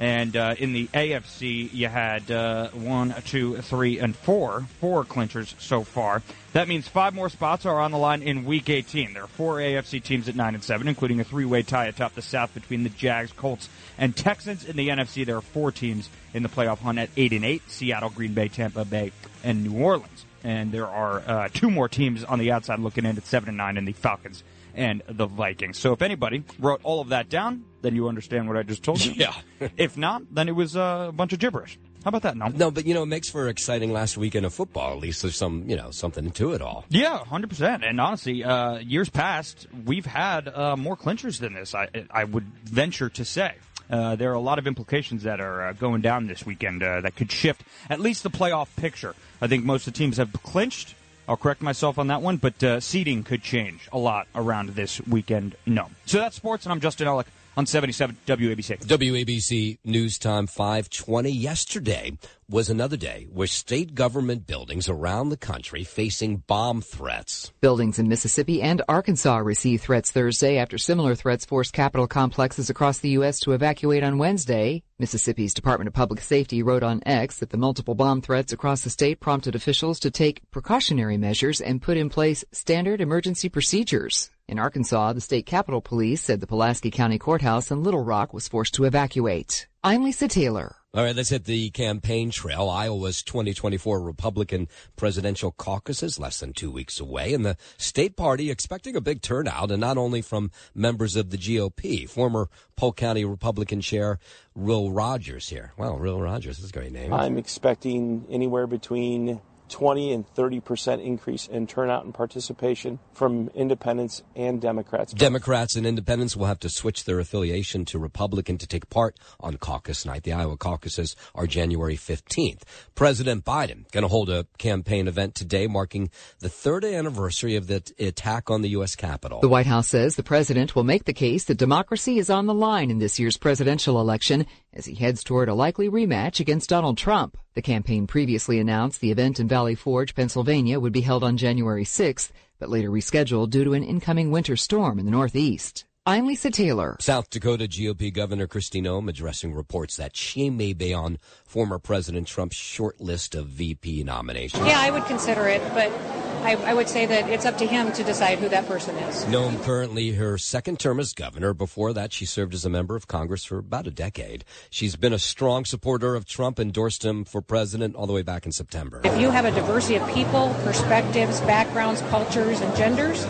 And 0.00 0.34
uh, 0.34 0.54
in 0.58 0.72
the 0.72 0.86
AFC, 0.86 1.70
you 1.74 1.86
had 1.86 2.30
uh, 2.30 2.70
one, 2.70 3.14
two, 3.26 3.58
three, 3.58 3.98
and 3.98 4.16
four, 4.16 4.64
four 4.80 5.04
clinchers 5.04 5.54
so 5.60 5.84
far. 5.84 6.22
That 6.54 6.68
means 6.68 6.88
five 6.88 7.12
more 7.12 7.28
spots 7.28 7.66
are 7.66 7.78
on 7.78 7.90
the 7.90 7.98
line 7.98 8.22
in 8.22 8.46
Week 8.46 8.70
18. 8.70 9.12
There 9.12 9.24
are 9.24 9.28
four 9.28 9.56
AFC 9.56 10.02
teams 10.02 10.26
at 10.26 10.34
nine 10.34 10.54
and 10.54 10.64
seven, 10.64 10.88
including 10.88 11.20
a 11.20 11.24
three-way 11.24 11.62
tie 11.64 11.84
atop 11.84 12.14
the 12.14 12.22
South 12.22 12.54
between 12.54 12.82
the 12.82 12.88
Jags, 12.88 13.30
Colts, 13.32 13.68
and 13.98 14.16
Texans. 14.16 14.64
In 14.64 14.76
the 14.76 14.88
NFC, 14.88 15.26
there 15.26 15.36
are 15.36 15.42
four 15.42 15.70
teams 15.70 16.08
in 16.32 16.42
the 16.42 16.48
playoff 16.48 16.78
hunt 16.78 16.98
at 16.98 17.10
eight 17.18 17.34
and 17.34 17.44
eight: 17.44 17.70
Seattle, 17.70 18.08
Green 18.08 18.32
Bay, 18.32 18.48
Tampa 18.48 18.86
Bay, 18.86 19.12
and 19.44 19.64
New 19.64 19.78
Orleans. 19.78 20.24
And 20.42 20.72
there 20.72 20.88
are 20.88 21.22
uh, 21.26 21.48
two 21.52 21.70
more 21.70 21.90
teams 21.90 22.24
on 22.24 22.38
the 22.38 22.52
outside 22.52 22.78
looking 22.78 23.04
in 23.04 23.18
at 23.18 23.26
seven 23.26 23.50
and 23.50 23.58
nine 23.58 23.76
in 23.76 23.84
the 23.84 23.92
Falcons 23.92 24.42
and 24.74 25.02
the 25.08 25.26
Vikings. 25.26 25.78
So 25.78 25.92
if 25.92 26.02
anybody 26.02 26.44
wrote 26.58 26.80
all 26.82 27.00
of 27.00 27.08
that 27.10 27.28
down, 27.28 27.64
then 27.82 27.94
you 27.94 28.08
understand 28.08 28.48
what 28.48 28.56
I 28.56 28.62
just 28.62 28.82
told 28.82 29.04
you. 29.04 29.12
Yeah. 29.12 29.34
if 29.76 29.96
not, 29.96 30.22
then 30.34 30.48
it 30.48 30.52
was 30.52 30.76
uh, 30.76 31.06
a 31.08 31.12
bunch 31.12 31.32
of 31.32 31.38
gibberish. 31.38 31.78
How 32.04 32.08
about 32.08 32.22
that? 32.22 32.36
No. 32.36 32.48
No, 32.48 32.70
but 32.70 32.86
you 32.86 32.94
know, 32.94 33.02
it 33.02 33.06
makes 33.06 33.28
for 33.28 33.48
exciting 33.48 33.92
last 33.92 34.16
weekend 34.16 34.46
of 34.46 34.54
football. 34.54 34.92
At 34.92 35.00
least 35.00 35.20
there's 35.20 35.36
some, 35.36 35.68
you 35.68 35.76
know, 35.76 35.90
something 35.90 36.30
to 36.30 36.52
it 36.52 36.62
all. 36.62 36.86
Yeah, 36.88 37.18
hundred 37.18 37.50
percent. 37.50 37.84
And 37.84 38.00
honestly, 38.00 38.42
uh, 38.42 38.78
years 38.78 39.10
past, 39.10 39.66
we've 39.84 40.06
had 40.06 40.48
uh, 40.48 40.76
more 40.76 40.96
clinchers 40.96 41.40
than 41.40 41.52
this. 41.52 41.74
I 41.74 41.88
I 42.10 42.24
would 42.24 42.44
venture 42.64 43.10
to 43.10 43.24
say. 43.24 43.54
Uh, 43.90 44.14
there 44.14 44.30
are 44.30 44.34
a 44.34 44.40
lot 44.40 44.58
of 44.58 44.66
implications 44.66 45.24
that 45.24 45.40
are 45.40 45.68
uh, 45.68 45.72
going 45.72 46.00
down 46.00 46.28
this 46.28 46.46
weekend 46.46 46.82
uh, 46.82 47.00
that 47.00 47.16
could 47.16 47.30
shift 47.30 47.64
at 47.90 47.98
least 47.98 48.22
the 48.22 48.30
playoff 48.30 48.74
picture. 48.76 49.14
I 49.42 49.48
think 49.48 49.64
most 49.64 49.86
of 49.86 49.92
the 49.92 49.98
teams 49.98 50.16
have 50.16 50.32
clinched. 50.44 50.94
I'll 51.30 51.36
correct 51.36 51.62
myself 51.62 51.96
on 51.96 52.08
that 52.08 52.22
one, 52.22 52.38
but 52.38 52.60
uh, 52.64 52.80
seeding 52.80 53.22
could 53.22 53.40
change 53.40 53.88
a 53.92 53.98
lot 53.98 54.26
around 54.34 54.70
this 54.70 55.00
weekend. 55.06 55.54
No. 55.64 55.88
So 56.04 56.18
that's 56.18 56.34
sports, 56.34 56.66
and 56.66 56.72
I'm 56.72 56.80
Justin 56.80 57.06
Ellick 57.06 57.26
on 57.56 57.66
77 57.66 58.16
WABC. 58.26 58.78
WABC 58.86 59.78
News 59.84 60.18
Time 60.18 60.46
520. 60.46 61.30
Yesterday 61.30 62.16
was 62.48 62.68
another 62.68 62.96
day 62.96 63.28
where 63.32 63.46
state 63.46 63.94
government 63.94 64.46
buildings 64.46 64.88
around 64.88 65.28
the 65.28 65.36
country 65.36 65.84
facing 65.84 66.38
bomb 66.38 66.82
threats. 66.82 67.52
Buildings 67.60 67.98
in 67.98 68.08
Mississippi 68.08 68.60
and 68.60 68.82
Arkansas 68.88 69.36
received 69.38 69.84
threats 69.84 70.10
Thursday 70.10 70.58
after 70.58 70.76
similar 70.76 71.14
threats 71.14 71.44
forced 71.44 71.72
Capitol 71.72 72.08
complexes 72.08 72.68
across 72.68 72.98
the 72.98 73.10
U.S. 73.10 73.38
to 73.40 73.52
evacuate 73.52 74.02
on 74.02 74.18
Wednesday. 74.18 74.82
Mississippi's 74.98 75.54
Department 75.54 75.88
of 75.88 75.94
Public 75.94 76.20
Safety 76.20 76.62
wrote 76.62 76.82
on 76.82 77.02
X 77.06 77.38
that 77.38 77.50
the 77.50 77.56
multiple 77.56 77.94
bomb 77.94 78.20
threats 78.20 78.52
across 78.52 78.82
the 78.82 78.90
state 78.90 79.20
prompted 79.20 79.54
officials 79.54 80.00
to 80.00 80.10
take 80.10 80.42
precautionary 80.50 81.16
measures 81.16 81.60
and 81.60 81.80
put 81.80 81.96
in 81.96 82.10
place 82.10 82.44
standard 82.52 83.00
emergency 83.00 83.48
procedures. 83.48 84.30
In 84.50 84.58
Arkansas, 84.58 85.12
the 85.12 85.20
state 85.20 85.46
Capitol 85.46 85.80
Police 85.80 86.24
said 86.24 86.40
the 86.40 86.46
Pulaski 86.48 86.90
County 86.90 87.20
Courthouse 87.20 87.70
in 87.70 87.84
Little 87.84 88.02
Rock 88.02 88.34
was 88.34 88.48
forced 88.48 88.74
to 88.74 88.84
evacuate. 88.84 89.68
I'm 89.84 90.02
Lisa 90.02 90.26
Taylor. 90.26 90.74
All 90.92 91.04
right, 91.04 91.14
let's 91.14 91.28
hit 91.28 91.44
the 91.44 91.70
campaign 91.70 92.32
trail. 92.32 92.68
Iowa's 92.68 93.22
2024 93.22 94.00
Republican 94.00 94.66
presidential 94.96 95.52
caucus 95.52 96.02
is 96.02 96.18
less 96.18 96.40
than 96.40 96.52
two 96.52 96.72
weeks 96.72 96.98
away, 96.98 97.32
and 97.32 97.46
the 97.46 97.56
state 97.76 98.16
party 98.16 98.50
expecting 98.50 98.96
a 98.96 99.00
big 99.00 99.22
turnout, 99.22 99.70
and 99.70 99.80
not 99.80 99.96
only 99.96 100.20
from 100.20 100.50
members 100.74 101.14
of 101.14 101.30
the 101.30 101.38
GOP. 101.38 102.08
Former 102.08 102.48
Polk 102.74 102.96
County 102.96 103.24
Republican 103.24 103.80
Chair 103.80 104.18
Will 104.56 104.90
Rogers 104.90 105.48
here. 105.48 105.72
Well, 105.78 105.96
Will 105.96 106.20
Rogers 106.20 106.58
is 106.58 106.70
a 106.70 106.72
great 106.72 106.90
name. 106.90 107.12
I'm 107.12 107.38
expecting 107.38 108.26
anywhere 108.28 108.66
between 108.66 109.40
20 109.70 110.12
and 110.12 110.28
30 110.28 110.60
percent 110.60 111.02
increase 111.02 111.46
in 111.46 111.66
turnout 111.66 112.04
and 112.04 112.12
participation 112.12 112.98
from 113.12 113.48
independents 113.54 114.22
and 114.36 114.60
Democrats. 114.60 115.12
Democrats 115.12 115.76
and 115.76 115.86
independents 115.86 116.36
will 116.36 116.46
have 116.46 116.58
to 116.60 116.68
switch 116.68 117.04
their 117.04 117.18
affiliation 117.18 117.84
to 117.86 117.98
Republican 117.98 118.58
to 118.58 118.66
take 118.66 118.90
part 118.90 119.18
on 119.38 119.56
caucus 119.56 120.04
night. 120.04 120.24
The 120.24 120.32
Iowa 120.32 120.56
caucuses 120.56 121.16
are 121.34 121.46
January 121.46 121.96
15th. 121.96 122.62
President 122.94 123.44
Biden 123.44 123.90
going 123.92 124.02
to 124.02 124.08
hold 124.08 124.28
a 124.30 124.46
campaign 124.58 125.08
event 125.08 125.34
today 125.34 125.66
marking 125.66 126.10
the 126.40 126.48
third 126.48 126.84
anniversary 126.84 127.56
of 127.56 127.66
the 127.66 127.82
attack 127.98 128.50
on 128.50 128.62
the 128.62 128.70
U.S. 128.70 128.96
Capitol. 128.96 129.40
The 129.40 129.48
White 129.48 129.66
House 129.66 129.88
says 129.88 130.16
the 130.16 130.22
president 130.22 130.74
will 130.74 130.84
make 130.84 131.04
the 131.04 131.12
case 131.12 131.44
that 131.44 131.56
democracy 131.56 132.18
is 132.18 132.30
on 132.30 132.46
the 132.46 132.54
line 132.54 132.90
in 132.90 132.98
this 132.98 133.18
year's 133.18 133.36
presidential 133.36 134.00
election 134.00 134.46
as 134.72 134.86
he 134.86 134.94
heads 134.94 135.24
toward 135.24 135.48
a 135.48 135.54
likely 135.54 135.88
rematch 135.88 136.40
against 136.40 136.70
Donald 136.70 136.96
Trump. 136.96 137.36
The 137.54 137.62
campaign 137.62 138.06
previously 138.06 138.58
announced 138.58 139.00
the 139.00 139.10
event 139.10 139.40
in 139.40 139.48
Valley 139.48 139.74
Forge, 139.74 140.14
Pennsylvania 140.14 140.78
would 140.78 140.92
be 140.92 141.00
held 141.00 141.24
on 141.24 141.36
January 141.36 141.84
6th, 141.84 142.30
but 142.58 142.68
later 142.68 142.90
rescheduled 142.90 143.50
due 143.50 143.64
to 143.64 143.74
an 143.74 143.82
incoming 143.82 144.30
winter 144.30 144.56
storm 144.56 144.98
in 144.98 145.04
the 145.04 145.10
Northeast. 145.10 145.84
I'm 146.06 146.26
Lisa 146.26 146.50
Taylor. 146.50 146.96
South 146.98 147.28
Dakota 147.28 147.64
GOP 147.64 148.12
Governor 148.12 148.46
Kristi 148.46 148.82
Noem 148.82 149.08
addressing 149.08 149.52
reports 149.52 149.96
that 149.96 150.16
she 150.16 150.48
may 150.48 150.72
be 150.72 150.94
on 150.94 151.18
former 151.44 151.78
President 151.78 152.26
Trump's 152.26 152.56
short 152.56 153.00
list 153.00 153.34
of 153.34 153.48
VP 153.48 154.04
nominations. 154.04 154.66
Yeah, 154.66 154.80
I 154.80 154.90
would 154.90 155.04
consider 155.04 155.46
it, 155.48 155.60
but 155.74 155.92
I, 156.42 156.54
I, 156.54 156.74
would 156.74 156.88
say 156.88 157.06
that 157.06 157.28
it's 157.28 157.44
up 157.44 157.58
to 157.58 157.66
him 157.66 157.92
to 157.92 158.02
decide 158.02 158.38
who 158.38 158.48
that 158.48 158.66
person 158.66 158.96
is. 158.96 159.24
Noem 159.26 159.62
currently 159.62 160.12
her 160.12 160.38
second 160.38 160.80
term 160.80 160.98
as 160.98 161.12
governor. 161.12 161.52
Before 161.52 161.92
that, 161.92 162.12
she 162.12 162.24
served 162.24 162.54
as 162.54 162.64
a 162.64 162.70
member 162.70 162.96
of 162.96 163.06
Congress 163.06 163.44
for 163.44 163.58
about 163.58 163.86
a 163.86 163.90
decade. 163.90 164.44
She's 164.70 164.96
been 164.96 165.12
a 165.12 165.18
strong 165.18 165.64
supporter 165.64 166.14
of 166.14 166.26
Trump, 166.26 166.58
endorsed 166.58 167.04
him 167.04 167.24
for 167.24 167.42
president 167.42 167.94
all 167.94 168.06
the 168.06 168.12
way 168.12 168.22
back 168.22 168.46
in 168.46 168.52
September. 168.52 169.00
If 169.04 169.20
you 169.20 169.30
have 169.30 169.44
a 169.44 169.50
diversity 169.50 169.96
of 169.96 170.08
people, 170.08 170.54
perspectives, 170.64 171.40
backgrounds, 171.42 172.00
cultures, 172.02 172.60
and 172.60 172.74
genders, 172.76 173.24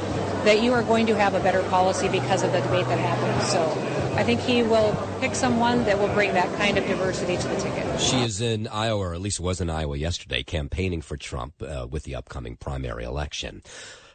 that 0.44 0.62
you 0.62 0.72
are 0.72 0.82
going 0.82 1.06
to 1.06 1.16
have 1.16 1.34
a 1.34 1.40
better 1.40 1.62
policy 1.64 2.08
because 2.08 2.42
of 2.42 2.52
the 2.52 2.60
debate 2.60 2.86
that 2.86 2.98
happens. 2.98 3.50
So 3.50 3.99
I 4.14 4.24
think 4.24 4.40
he 4.40 4.62
will 4.62 4.96
pick 5.20 5.34
someone 5.34 5.84
that 5.84 5.98
will 5.98 6.12
bring 6.14 6.34
that 6.34 6.52
kind 6.58 6.76
of 6.76 6.86
diversity 6.86 7.36
to 7.36 7.48
the 7.48 7.56
ticket. 7.56 8.00
She 8.00 8.22
is 8.22 8.40
in 8.40 8.66
Iowa, 8.68 9.00
or 9.00 9.14
at 9.14 9.20
least 9.20 9.40
was 9.40 9.60
in 9.60 9.70
Iowa 9.70 9.96
yesterday, 9.96 10.42
campaigning 10.42 11.00
for 11.00 11.16
Trump 11.16 11.54
uh, 11.62 11.86
with 11.88 12.02
the 12.02 12.14
upcoming 12.16 12.56
primary 12.56 13.04
election. 13.04 13.62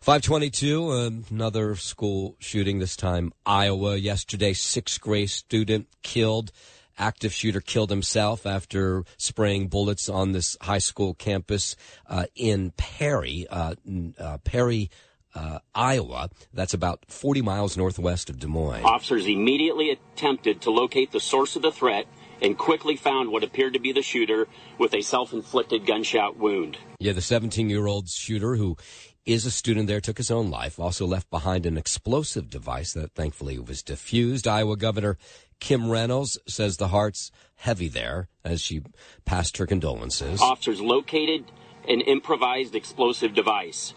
522, 0.01 0.91
another 1.31 1.75
school 1.75 2.35
shooting, 2.37 2.77
this 2.77 2.95
time 2.95 3.33
Iowa. 3.45 3.95
Yesterday, 3.95 4.53
sixth 4.53 5.01
grade 5.01 5.31
student 5.31 5.87
killed. 6.03 6.51
Active 6.97 7.33
shooter 7.33 7.59
killed 7.59 7.89
himself 7.89 8.45
after 8.45 9.03
spraying 9.17 9.67
bullets 9.67 10.07
on 10.07 10.31
this 10.31 10.55
high 10.61 10.77
school 10.77 11.15
campus 11.15 11.75
uh, 12.07 12.25
in 12.35 12.71
Perry. 12.77 13.47
Uh, 13.49 13.73
uh 14.19 14.37
Perry 14.43 14.91
uh, 15.35 15.59
Iowa. 15.73 16.29
That's 16.53 16.73
about 16.73 17.05
40 17.07 17.41
miles 17.41 17.77
northwest 17.77 18.29
of 18.29 18.39
Des 18.39 18.47
Moines. 18.47 18.85
Officers 18.85 19.27
immediately 19.27 19.91
attempted 19.91 20.61
to 20.61 20.71
locate 20.71 21.11
the 21.11 21.19
source 21.19 21.55
of 21.55 21.61
the 21.61 21.71
threat 21.71 22.05
and 22.41 22.57
quickly 22.57 22.95
found 22.95 23.31
what 23.31 23.43
appeared 23.43 23.73
to 23.73 23.79
be 23.79 23.91
the 23.91 24.01
shooter 24.01 24.47
with 24.77 24.93
a 24.93 25.01
self 25.01 25.33
inflicted 25.33 25.85
gunshot 25.85 26.37
wound. 26.37 26.77
Yeah, 26.99 27.13
the 27.13 27.21
17 27.21 27.69
year 27.69 27.87
old 27.87 28.09
shooter 28.09 28.55
who 28.55 28.77
is 29.25 29.45
a 29.45 29.51
student 29.51 29.87
there 29.87 30.01
took 30.01 30.17
his 30.17 30.29
own 30.29 30.51
life, 30.51 30.79
also 30.79 31.05
left 31.05 31.29
behind 31.31 31.65
an 31.65 31.77
explosive 31.77 32.49
device 32.49 32.93
that 32.93 33.13
thankfully 33.13 33.57
was 33.57 33.81
diffused. 33.81 34.47
Iowa 34.47 34.77
Governor 34.77 35.17
Kim 35.59 35.89
Reynolds 35.89 36.37
says 36.47 36.77
the 36.77 36.89
heart's 36.89 37.31
heavy 37.55 37.87
there 37.87 38.27
as 38.43 38.61
she 38.61 38.83
passed 39.23 39.57
her 39.57 39.65
condolences. 39.65 40.41
Officers 40.41 40.81
located 40.81 41.45
an 41.87 42.01
improvised 42.01 42.75
explosive 42.75 43.33
device. 43.33 43.93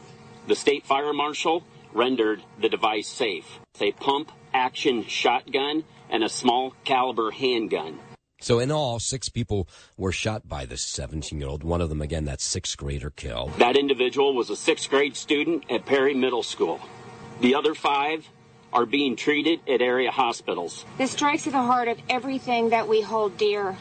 The 0.48 0.56
state 0.56 0.86
fire 0.86 1.12
marshal 1.12 1.62
rendered 1.92 2.42
the 2.58 2.70
device 2.70 3.06
safe. 3.06 3.60
It's 3.74 3.82
a 3.82 3.92
pump 3.92 4.32
action 4.54 5.04
shotgun 5.04 5.84
and 6.08 6.24
a 6.24 6.30
small 6.30 6.72
caliber 6.84 7.30
handgun. 7.30 7.98
So 8.40 8.58
in 8.58 8.70
all, 8.70 8.98
six 8.98 9.28
people 9.28 9.68
were 9.98 10.10
shot 10.10 10.48
by 10.48 10.64
this 10.64 10.80
17 10.80 11.38
year 11.38 11.50
old. 11.50 11.64
One 11.64 11.82
of 11.82 11.90
them, 11.90 12.00
again, 12.00 12.24
that 12.24 12.40
sixth 12.40 12.78
grader 12.78 13.10
killed. 13.10 13.52
That 13.58 13.76
individual 13.76 14.34
was 14.34 14.48
a 14.48 14.56
sixth 14.56 14.88
grade 14.88 15.16
student 15.16 15.64
at 15.70 15.84
Perry 15.84 16.14
Middle 16.14 16.42
School. 16.42 16.80
The 17.42 17.54
other 17.54 17.74
five 17.74 18.26
are 18.72 18.86
being 18.86 19.16
treated 19.16 19.60
at 19.68 19.82
area 19.82 20.10
hospitals. 20.10 20.86
This 20.96 21.10
strikes 21.10 21.46
at 21.46 21.52
the 21.52 21.62
heart 21.62 21.88
of 21.88 21.98
everything 22.08 22.70
that 22.70 22.88
we 22.88 23.02
hold 23.02 23.36
dear. 23.36 23.76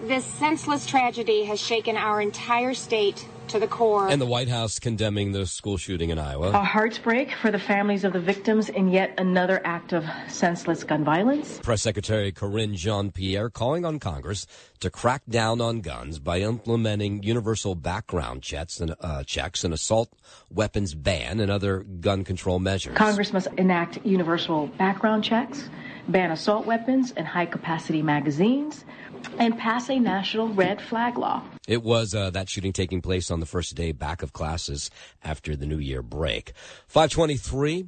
This 0.00 0.24
senseless 0.24 0.86
tragedy 0.86 1.42
has 1.46 1.60
shaken 1.60 1.96
our 1.96 2.20
entire 2.20 2.74
state 2.74 3.26
to 3.48 3.58
the 3.58 3.66
core. 3.66 4.08
And 4.08 4.20
the 4.20 4.26
White 4.26 4.48
House 4.48 4.78
condemning 4.78 5.32
the 5.32 5.46
school 5.46 5.76
shooting 5.76 6.10
in 6.10 6.18
Iowa. 6.18 6.50
A 6.50 6.64
heartbreak 6.64 7.32
for 7.32 7.50
the 7.50 7.58
families 7.58 8.04
of 8.04 8.12
the 8.12 8.20
victims 8.20 8.68
in 8.68 8.88
yet 8.88 9.14
another 9.18 9.60
act 9.64 9.92
of 9.92 10.04
senseless 10.28 10.84
gun 10.84 11.04
violence. 11.04 11.58
Press 11.58 11.82
Secretary 11.82 12.32
Karine 12.32 12.74
Jean-Pierre 12.74 13.50
calling 13.50 13.84
on 13.84 13.98
Congress 13.98 14.46
to 14.80 14.90
crack 14.90 15.22
down 15.28 15.60
on 15.60 15.80
guns 15.80 16.18
by 16.18 16.40
implementing 16.40 17.22
universal 17.22 17.74
background 17.74 18.42
checks 18.42 18.80
and 18.80 18.94
uh, 19.00 19.22
checks, 19.24 19.64
and 19.64 19.72
assault 19.72 20.10
weapons 20.50 20.94
ban, 20.94 21.40
and 21.40 21.50
other 21.50 21.80
gun 21.80 22.24
control 22.24 22.58
measures. 22.58 22.96
Congress 22.96 23.32
must 23.32 23.48
enact 23.58 23.98
universal 24.04 24.66
background 24.78 25.24
checks, 25.24 25.68
ban 26.08 26.30
assault 26.30 26.66
weapons 26.66 27.12
and 27.16 27.26
high 27.26 27.46
capacity 27.46 28.02
magazines 28.02 28.84
and 29.38 29.58
pass 29.58 29.88
a 29.88 29.98
national 29.98 30.48
red 30.48 30.80
flag 30.80 31.16
law. 31.16 31.42
It 31.66 31.82
was 31.82 32.14
uh, 32.14 32.30
that 32.30 32.48
shooting 32.48 32.72
taking 32.72 33.00
place 33.00 33.30
on 33.30 33.40
the 33.40 33.46
first 33.46 33.74
day 33.74 33.92
back 33.92 34.22
of 34.22 34.32
classes 34.32 34.90
after 35.22 35.56
the 35.56 35.66
New 35.66 35.78
Year 35.78 36.02
break. 36.02 36.52
523. 36.88 37.86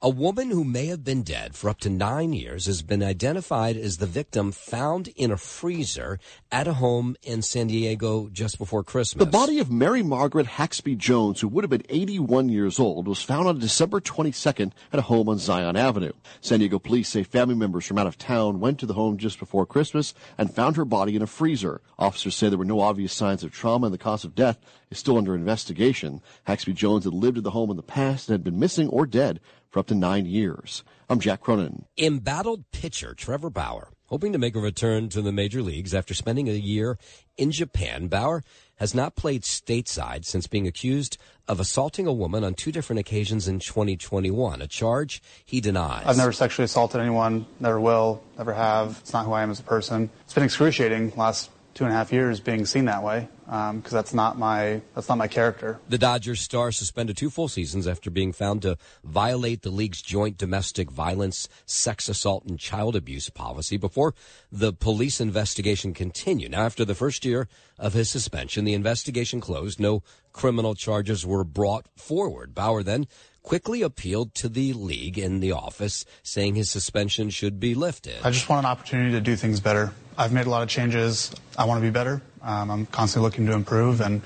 A 0.00 0.08
woman 0.08 0.52
who 0.52 0.62
may 0.62 0.86
have 0.86 1.02
been 1.02 1.24
dead 1.24 1.56
for 1.56 1.68
up 1.68 1.80
to 1.80 1.90
nine 1.90 2.32
years 2.32 2.66
has 2.66 2.82
been 2.82 3.02
identified 3.02 3.76
as 3.76 3.96
the 3.96 4.06
victim 4.06 4.52
found 4.52 5.08
in 5.16 5.32
a 5.32 5.36
freezer 5.36 6.20
at 6.52 6.68
a 6.68 6.74
home 6.74 7.16
in 7.24 7.42
San 7.42 7.66
Diego 7.66 8.28
just 8.28 8.58
before 8.58 8.84
Christmas. 8.84 9.24
The 9.24 9.28
body 9.28 9.58
of 9.58 9.72
Mary 9.72 10.04
Margaret 10.04 10.46
Haxby 10.46 10.96
Jones, 10.96 11.40
who 11.40 11.48
would 11.48 11.64
have 11.64 11.70
been 11.70 11.82
81 11.88 12.48
years 12.48 12.78
old, 12.78 13.08
was 13.08 13.22
found 13.22 13.48
on 13.48 13.58
December 13.58 14.00
22nd 14.00 14.70
at 14.92 15.00
a 15.00 15.02
home 15.02 15.28
on 15.28 15.38
Zion 15.38 15.74
Avenue. 15.74 16.12
San 16.40 16.60
Diego 16.60 16.78
police 16.78 17.08
say 17.08 17.24
family 17.24 17.56
members 17.56 17.84
from 17.84 17.98
out 17.98 18.06
of 18.06 18.16
town 18.16 18.60
went 18.60 18.78
to 18.78 18.86
the 18.86 18.94
home 18.94 19.16
just 19.16 19.40
before 19.40 19.66
Christmas 19.66 20.14
and 20.38 20.54
found 20.54 20.76
her 20.76 20.84
body 20.84 21.16
in 21.16 21.22
a 21.22 21.26
freezer. 21.26 21.80
Officers 21.98 22.36
say 22.36 22.48
there 22.48 22.56
were 22.56 22.64
no 22.64 22.78
obvious 22.78 23.12
signs 23.12 23.42
of 23.42 23.50
trauma 23.50 23.86
and 23.86 23.94
the 23.94 23.98
cause 23.98 24.22
of 24.22 24.36
death 24.36 24.60
is 24.92 24.98
still 24.98 25.18
under 25.18 25.34
investigation. 25.34 26.22
Haxby 26.46 26.72
Jones 26.72 27.02
had 27.02 27.12
lived 27.12 27.38
at 27.38 27.42
the 27.42 27.50
home 27.50 27.68
in 27.70 27.76
the 27.76 27.82
past 27.82 28.28
and 28.28 28.34
had 28.34 28.44
been 28.44 28.60
missing 28.60 28.88
or 28.90 29.04
dead 29.04 29.40
for 29.70 29.80
up 29.80 29.86
to 29.88 29.94
nine 29.94 30.26
years. 30.26 30.82
I'm 31.08 31.20
Jack 31.20 31.40
Cronin. 31.40 31.84
Embattled 31.96 32.70
pitcher 32.70 33.14
Trevor 33.14 33.50
Bauer, 33.50 33.88
hoping 34.06 34.32
to 34.32 34.38
make 34.38 34.54
a 34.54 34.60
return 34.60 35.08
to 35.10 35.22
the 35.22 35.32
major 35.32 35.62
leagues 35.62 35.94
after 35.94 36.14
spending 36.14 36.48
a 36.48 36.52
year 36.52 36.98
in 37.36 37.50
Japan. 37.50 38.08
Bauer 38.08 38.42
has 38.76 38.94
not 38.94 39.16
played 39.16 39.42
stateside 39.42 40.24
since 40.24 40.46
being 40.46 40.66
accused 40.66 41.18
of 41.46 41.60
assaulting 41.60 42.06
a 42.06 42.12
woman 42.12 42.44
on 42.44 42.54
two 42.54 42.72
different 42.72 43.00
occasions 43.00 43.48
in 43.48 43.58
2021, 43.58 44.60
a 44.60 44.66
charge 44.66 45.22
he 45.44 45.60
denies. 45.60 46.04
I've 46.06 46.16
never 46.16 46.32
sexually 46.32 46.64
assaulted 46.64 47.00
anyone, 47.00 47.46
never 47.58 47.80
will, 47.80 48.22
never 48.36 48.52
have. 48.52 48.98
It's 49.00 49.12
not 49.12 49.24
who 49.24 49.32
I 49.32 49.42
am 49.42 49.50
as 49.50 49.60
a 49.60 49.64
person. 49.64 50.10
It's 50.24 50.34
been 50.34 50.44
excruciating 50.44 51.12
last 51.16 51.50
two 51.78 51.84
and 51.84 51.92
a 51.92 51.96
half 51.96 52.12
years 52.12 52.40
being 52.40 52.66
seen 52.66 52.86
that 52.86 53.04
way 53.04 53.28
because 53.46 53.70
um, 53.70 53.82
that's 53.88 54.12
not 54.12 54.36
my 54.36 54.82
that's 54.96 55.08
not 55.08 55.16
my 55.16 55.28
character. 55.28 55.78
The 55.88 55.96
Dodgers 55.96 56.40
star 56.40 56.72
suspended 56.72 57.16
two 57.16 57.30
full 57.30 57.46
seasons 57.46 57.86
after 57.86 58.10
being 58.10 58.32
found 58.32 58.62
to 58.62 58.76
violate 59.04 59.62
the 59.62 59.70
league's 59.70 60.02
joint 60.02 60.36
domestic 60.36 60.90
violence, 60.90 61.48
sex 61.66 62.08
assault, 62.08 62.44
and 62.46 62.58
child 62.58 62.96
abuse 62.96 63.30
policy 63.30 63.76
before 63.76 64.16
the 64.50 64.72
police 64.72 65.20
investigation 65.20 65.94
continued. 65.94 66.50
Now, 66.50 66.62
after 66.62 66.84
the 66.84 66.96
first 66.96 67.24
year 67.24 67.46
of 67.78 67.92
his 67.92 68.10
suspension, 68.10 68.64
the 68.64 68.74
investigation 68.74 69.40
closed. 69.40 69.78
No 69.78 70.02
criminal 70.32 70.74
charges 70.74 71.24
were 71.24 71.44
brought 71.44 71.86
forward. 71.96 72.56
Bauer 72.56 72.82
then 72.82 73.06
quickly 73.48 73.80
appealed 73.80 74.34
to 74.34 74.46
the 74.46 74.74
league 74.74 75.18
in 75.18 75.40
the 75.40 75.52
office, 75.52 76.04
saying 76.22 76.54
his 76.54 76.70
suspension 76.70 77.30
should 77.30 77.58
be 77.58 77.74
lifted. 77.74 78.16
I 78.22 78.30
just 78.30 78.46
want 78.46 78.66
an 78.66 78.70
opportunity 78.70 79.12
to 79.12 79.22
do 79.22 79.36
things 79.36 79.58
better. 79.58 79.90
I've 80.18 80.34
made 80.34 80.46
a 80.46 80.50
lot 80.50 80.62
of 80.62 80.68
changes. 80.68 81.34
I 81.56 81.64
want 81.64 81.78
to 81.78 81.82
be 81.82 81.90
better. 81.90 82.20
Um, 82.42 82.70
I'm 82.70 82.84
constantly 82.84 83.26
looking 83.26 83.46
to 83.46 83.54
improve, 83.54 84.02
and 84.02 84.20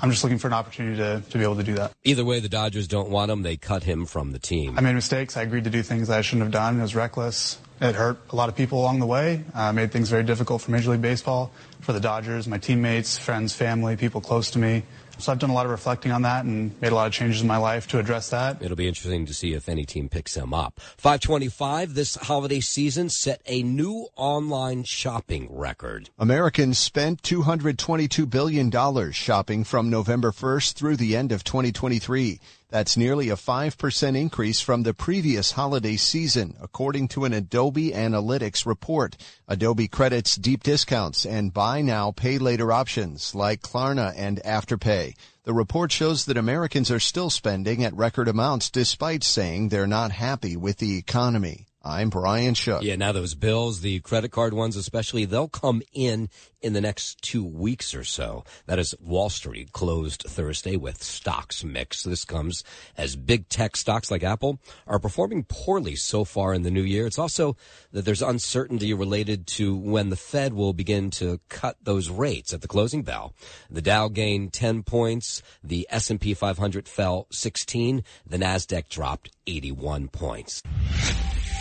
I'm 0.00 0.12
just 0.12 0.22
looking 0.22 0.38
for 0.38 0.46
an 0.46 0.52
opportunity 0.52 0.96
to, 0.98 1.24
to 1.28 1.38
be 1.38 1.42
able 1.42 1.56
to 1.56 1.64
do 1.64 1.74
that. 1.74 1.90
Either 2.04 2.24
way, 2.24 2.38
the 2.38 2.48
Dodgers 2.48 2.86
don't 2.86 3.10
want 3.10 3.32
him. 3.32 3.42
They 3.42 3.56
cut 3.56 3.82
him 3.82 4.06
from 4.06 4.30
the 4.30 4.38
team. 4.38 4.78
I 4.78 4.80
made 4.80 4.94
mistakes. 4.94 5.36
I 5.36 5.42
agreed 5.42 5.64
to 5.64 5.70
do 5.70 5.82
things 5.82 6.08
I 6.08 6.20
shouldn't 6.20 6.44
have 6.44 6.52
done. 6.52 6.78
It 6.78 6.82
was 6.82 6.94
reckless. 6.94 7.58
It 7.80 7.96
hurt 7.96 8.20
a 8.30 8.36
lot 8.36 8.48
of 8.48 8.54
people 8.54 8.78
along 8.78 9.00
the 9.00 9.06
way. 9.06 9.42
Uh, 9.54 9.72
made 9.72 9.90
things 9.90 10.08
very 10.08 10.22
difficult 10.22 10.62
for 10.62 10.70
Major 10.70 10.92
League 10.92 11.02
Baseball, 11.02 11.50
for 11.80 11.92
the 11.92 11.98
Dodgers, 11.98 12.46
my 12.46 12.58
teammates, 12.58 13.18
friends, 13.18 13.52
family, 13.52 13.96
people 13.96 14.20
close 14.20 14.52
to 14.52 14.60
me. 14.60 14.84
So 15.18 15.30
I've 15.30 15.38
done 15.38 15.50
a 15.50 15.54
lot 15.54 15.66
of 15.66 15.72
reflecting 15.72 16.10
on 16.12 16.22
that 16.22 16.44
and 16.44 16.80
made 16.80 16.92
a 16.92 16.94
lot 16.94 17.06
of 17.06 17.12
changes 17.12 17.42
in 17.42 17.46
my 17.46 17.56
life 17.56 17.86
to 17.88 17.98
address 17.98 18.30
that. 18.30 18.60
It'll 18.60 18.76
be 18.76 18.88
interesting 18.88 19.26
to 19.26 19.34
see 19.34 19.54
if 19.54 19.68
any 19.68 19.84
team 19.84 20.08
picks 20.08 20.36
him 20.36 20.52
up. 20.52 20.80
525 20.80 21.94
this 21.94 22.16
holiday 22.16 22.60
season 22.60 23.08
set 23.08 23.40
a 23.46 23.62
new 23.62 24.08
online 24.16 24.84
shopping 24.84 25.48
record. 25.50 26.10
Americans 26.18 26.78
spent 26.78 27.22
$222 27.22 28.28
billion 28.28 29.12
shopping 29.12 29.64
from 29.64 29.90
November 29.90 30.32
1st 30.32 30.74
through 30.74 30.96
the 30.96 31.16
end 31.16 31.30
of 31.30 31.44
2023. 31.44 32.40
That's 32.72 32.96
nearly 32.96 33.28
a 33.28 33.36
5% 33.36 34.16
increase 34.16 34.62
from 34.62 34.82
the 34.82 34.94
previous 34.94 35.52
holiday 35.52 35.96
season, 35.96 36.56
according 36.58 37.08
to 37.08 37.26
an 37.26 37.34
Adobe 37.34 37.90
Analytics 37.90 38.64
report. 38.64 39.14
Adobe 39.46 39.88
credits 39.88 40.36
deep 40.36 40.62
discounts 40.62 41.26
and 41.26 41.52
buy 41.52 41.82
now, 41.82 42.12
pay 42.12 42.38
later 42.38 42.72
options 42.72 43.34
like 43.34 43.60
Klarna 43.60 44.14
and 44.16 44.40
Afterpay. 44.42 45.14
The 45.44 45.52
report 45.52 45.92
shows 45.92 46.24
that 46.24 46.38
Americans 46.38 46.90
are 46.90 46.98
still 46.98 47.28
spending 47.28 47.84
at 47.84 47.94
record 47.94 48.26
amounts 48.26 48.70
despite 48.70 49.22
saying 49.22 49.68
they're 49.68 49.86
not 49.86 50.10
happy 50.10 50.56
with 50.56 50.78
the 50.78 50.96
economy. 50.96 51.66
I'm 51.84 52.10
Brian 52.10 52.54
Shook. 52.54 52.82
Yeah, 52.82 52.94
now 52.94 53.10
those 53.10 53.34
bills, 53.34 53.80
the 53.80 53.98
credit 54.00 54.30
card 54.30 54.54
ones 54.54 54.76
especially, 54.76 55.24
they'll 55.24 55.48
come 55.48 55.82
in 55.92 56.28
in 56.60 56.74
the 56.74 56.80
next 56.80 57.20
two 57.22 57.44
weeks 57.44 57.92
or 57.92 58.04
so. 58.04 58.44
That 58.66 58.78
is 58.78 58.94
Wall 59.00 59.28
Street 59.28 59.72
closed 59.72 60.22
Thursday 60.22 60.76
with 60.76 61.02
stocks 61.02 61.64
mix. 61.64 62.04
This 62.04 62.24
comes 62.24 62.62
as 62.96 63.16
big 63.16 63.48
tech 63.48 63.76
stocks 63.76 64.12
like 64.12 64.22
Apple 64.22 64.60
are 64.86 65.00
performing 65.00 65.44
poorly 65.48 65.96
so 65.96 66.24
far 66.24 66.54
in 66.54 66.62
the 66.62 66.70
new 66.70 66.82
year. 66.82 67.06
It's 67.06 67.18
also 67.18 67.56
that 67.90 68.04
there's 68.04 68.22
uncertainty 68.22 68.94
related 68.94 69.48
to 69.48 69.74
when 69.74 70.10
the 70.10 70.16
Fed 70.16 70.52
will 70.52 70.72
begin 70.72 71.10
to 71.12 71.40
cut 71.48 71.76
those 71.82 72.08
rates 72.08 72.52
at 72.52 72.60
the 72.60 72.68
closing 72.68 73.02
bell. 73.02 73.34
The 73.68 73.82
Dow 73.82 74.06
gained 74.06 74.52
10 74.52 74.84
points. 74.84 75.42
The 75.64 75.88
S&P 75.90 76.34
500 76.34 76.86
fell 76.86 77.26
16. 77.32 78.04
The 78.24 78.38
NASDAQ 78.38 78.88
dropped 78.88 79.30
81 79.48 80.08
points. 80.08 80.62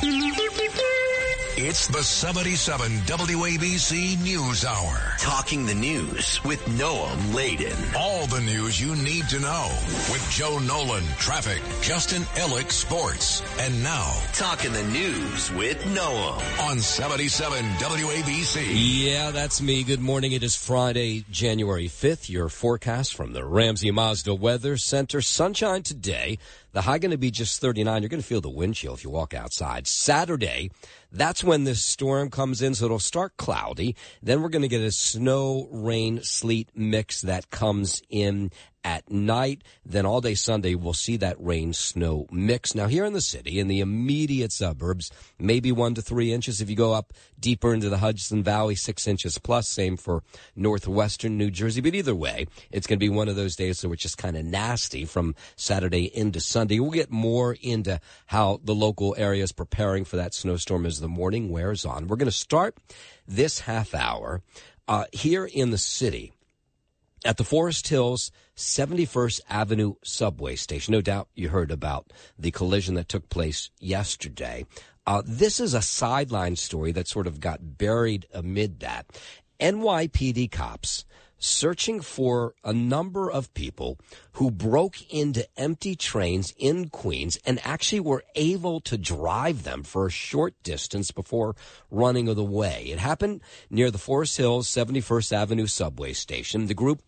It's 0.03 1.85
the 1.87 2.01
77 2.01 2.91
WABC 3.01 4.19
News 4.23 4.65
Hour. 4.65 5.13
Talking 5.19 5.67
the 5.67 5.75
news 5.75 6.43
with 6.43 6.59
Noam 6.65 7.35
Laden. 7.35 7.77
All 7.95 8.25
the 8.25 8.41
news 8.41 8.81
you 8.81 8.95
need 8.95 9.29
to 9.29 9.39
know 9.39 9.69
with 10.11 10.27
Joe 10.31 10.57
Nolan, 10.57 11.03
traffic, 11.19 11.61
Justin 11.81 12.23
Ellick, 12.33 12.71
sports. 12.71 13.43
And 13.59 13.83
now, 13.83 14.11
Talking 14.33 14.73
the 14.73 14.83
news 14.85 15.51
with 15.51 15.77
Noam. 15.83 16.41
On 16.67 16.79
77 16.79 17.63
WABC. 17.63 18.71
Yeah, 18.73 19.29
that's 19.29 19.61
me. 19.61 19.83
Good 19.83 20.01
morning. 20.01 20.31
It 20.31 20.41
is 20.41 20.55
Friday, 20.55 21.25
January 21.29 21.87
5th. 21.87 22.27
Your 22.27 22.49
forecast 22.49 23.13
from 23.13 23.33
the 23.33 23.45
Ramsey 23.45 23.91
Mazda 23.91 24.33
Weather 24.33 24.77
Center. 24.77 25.21
Sunshine 25.21 25.83
today. 25.83 26.39
The 26.73 26.81
high 26.81 26.99
going 26.99 27.11
to 27.11 27.17
be 27.17 27.31
just 27.31 27.59
39. 27.59 28.01
You're 28.01 28.09
going 28.09 28.21
to 28.21 28.27
feel 28.27 28.39
the 28.39 28.49
wind 28.49 28.75
chill 28.75 28.93
if 28.93 29.03
you 29.03 29.09
walk 29.09 29.33
outside. 29.33 29.87
Saturday, 29.87 30.71
that's 31.11 31.43
when 31.43 31.65
this 31.65 31.83
storm 31.83 32.29
comes 32.29 32.61
in, 32.61 32.75
so 32.75 32.85
it'll 32.85 32.99
start 32.99 33.35
cloudy. 33.35 33.95
Then 34.23 34.41
we're 34.41 34.49
going 34.49 34.61
to 34.61 34.69
get 34.69 34.81
a 34.81 34.91
snow, 34.91 35.67
rain, 35.69 36.23
sleet 36.23 36.69
mix 36.73 37.21
that 37.21 37.49
comes 37.49 38.01
in 38.09 38.51
at 38.83 39.09
night. 39.11 39.63
Then 39.85 40.05
all 40.05 40.21
day 40.21 40.33
Sunday, 40.33 40.75
we'll 40.75 40.93
see 40.93 41.17
that 41.17 41.35
rain 41.39 41.73
snow 41.73 42.27
mix. 42.31 42.75
Now, 42.75 42.87
here 42.87 43.05
in 43.05 43.13
the 43.13 43.21
city, 43.21 43.59
in 43.59 43.67
the 43.67 43.79
immediate 43.79 44.51
suburbs, 44.51 45.11
maybe 45.39 45.71
one 45.71 45.93
to 45.95 46.01
three 46.01 46.31
inches. 46.33 46.61
If 46.61 46.69
you 46.69 46.75
go 46.75 46.93
up 46.93 47.13
deeper 47.39 47.73
into 47.73 47.89
the 47.89 47.97
Hudson 47.97 48.43
Valley, 48.43 48.75
six 48.75 49.07
inches 49.07 49.37
plus. 49.37 49.67
Same 49.67 49.97
for 49.97 50.23
northwestern 50.55 51.37
New 51.37 51.51
Jersey. 51.51 51.81
But 51.81 51.95
either 51.95 52.15
way, 52.15 52.47
it's 52.69 52.87
going 52.87 52.99
to 52.99 53.03
be 53.03 53.09
one 53.09 53.27
of 53.27 53.35
those 53.35 53.55
days 53.55 53.79
so 53.79 53.91
it's 53.91 54.03
just 54.03 54.17
kind 54.17 54.37
of 54.37 54.45
nasty 54.45 55.05
from 55.05 55.35
Saturday 55.55 56.05
into 56.15 56.39
Sunday. 56.39 56.79
We'll 56.79 56.91
get 56.91 57.11
more 57.11 57.57
into 57.61 57.99
how 58.27 58.59
the 58.63 58.75
local 58.75 59.15
area 59.17 59.43
is 59.43 59.51
preparing 59.51 60.05
for 60.05 60.17
that 60.17 60.33
snowstorm 60.33 60.85
as 60.85 60.99
the 60.99 61.07
morning 61.07 61.49
wears 61.49 61.85
on. 61.85 62.07
We're 62.07 62.17
going 62.17 62.25
to 62.27 62.31
start 62.31 62.77
this 63.27 63.61
half 63.61 63.93
hour 63.93 64.41
uh, 64.87 65.05
here 65.11 65.45
in 65.45 65.71
the 65.71 65.77
city 65.77 66.33
at 67.23 67.37
the 67.37 67.43
Forest 67.43 67.87
Hills 67.87 68.31
71st 68.61 69.41
Avenue 69.49 69.95
subway 70.03 70.55
station. 70.55 70.91
No 70.91 71.01
doubt 71.01 71.27
you 71.33 71.49
heard 71.49 71.71
about 71.71 72.13
the 72.37 72.51
collision 72.51 72.95
that 72.95 73.09
took 73.09 73.29
place 73.29 73.69
yesterday. 73.79 74.65
Uh, 75.05 75.21
this 75.25 75.59
is 75.59 75.73
a 75.73 75.81
sideline 75.81 76.55
story 76.55 76.91
that 76.91 77.07
sort 77.07 77.27
of 77.27 77.39
got 77.39 77.77
buried 77.77 78.27
amid 78.33 78.79
that. 78.81 79.07
NYPD 79.59 80.51
cops 80.51 81.05
searching 81.41 82.01
for 82.01 82.53
a 82.63 82.71
number 82.71 83.29
of 83.29 83.51
people 83.55 83.97
who 84.33 84.51
broke 84.51 85.01
into 85.11 85.45
empty 85.57 85.95
trains 85.95 86.53
in 86.57 86.87
Queens 86.89 87.37
and 87.43 87.59
actually 87.63 87.99
were 87.99 88.23
able 88.35 88.79
to 88.79 88.97
drive 88.97 89.63
them 89.63 89.81
for 89.81 90.05
a 90.05 90.11
short 90.11 90.53
distance 90.61 91.09
before 91.09 91.55
running 91.89 92.27
away. 92.27 92.89
It 92.91 92.99
happened 92.99 93.41
near 93.71 93.89
the 93.89 93.97
Forest 93.97 94.37
Hills 94.37 94.69
71st 94.69 95.33
Avenue 95.33 95.67
subway 95.67 96.13
station. 96.13 96.67
The 96.67 96.75
group 96.75 97.01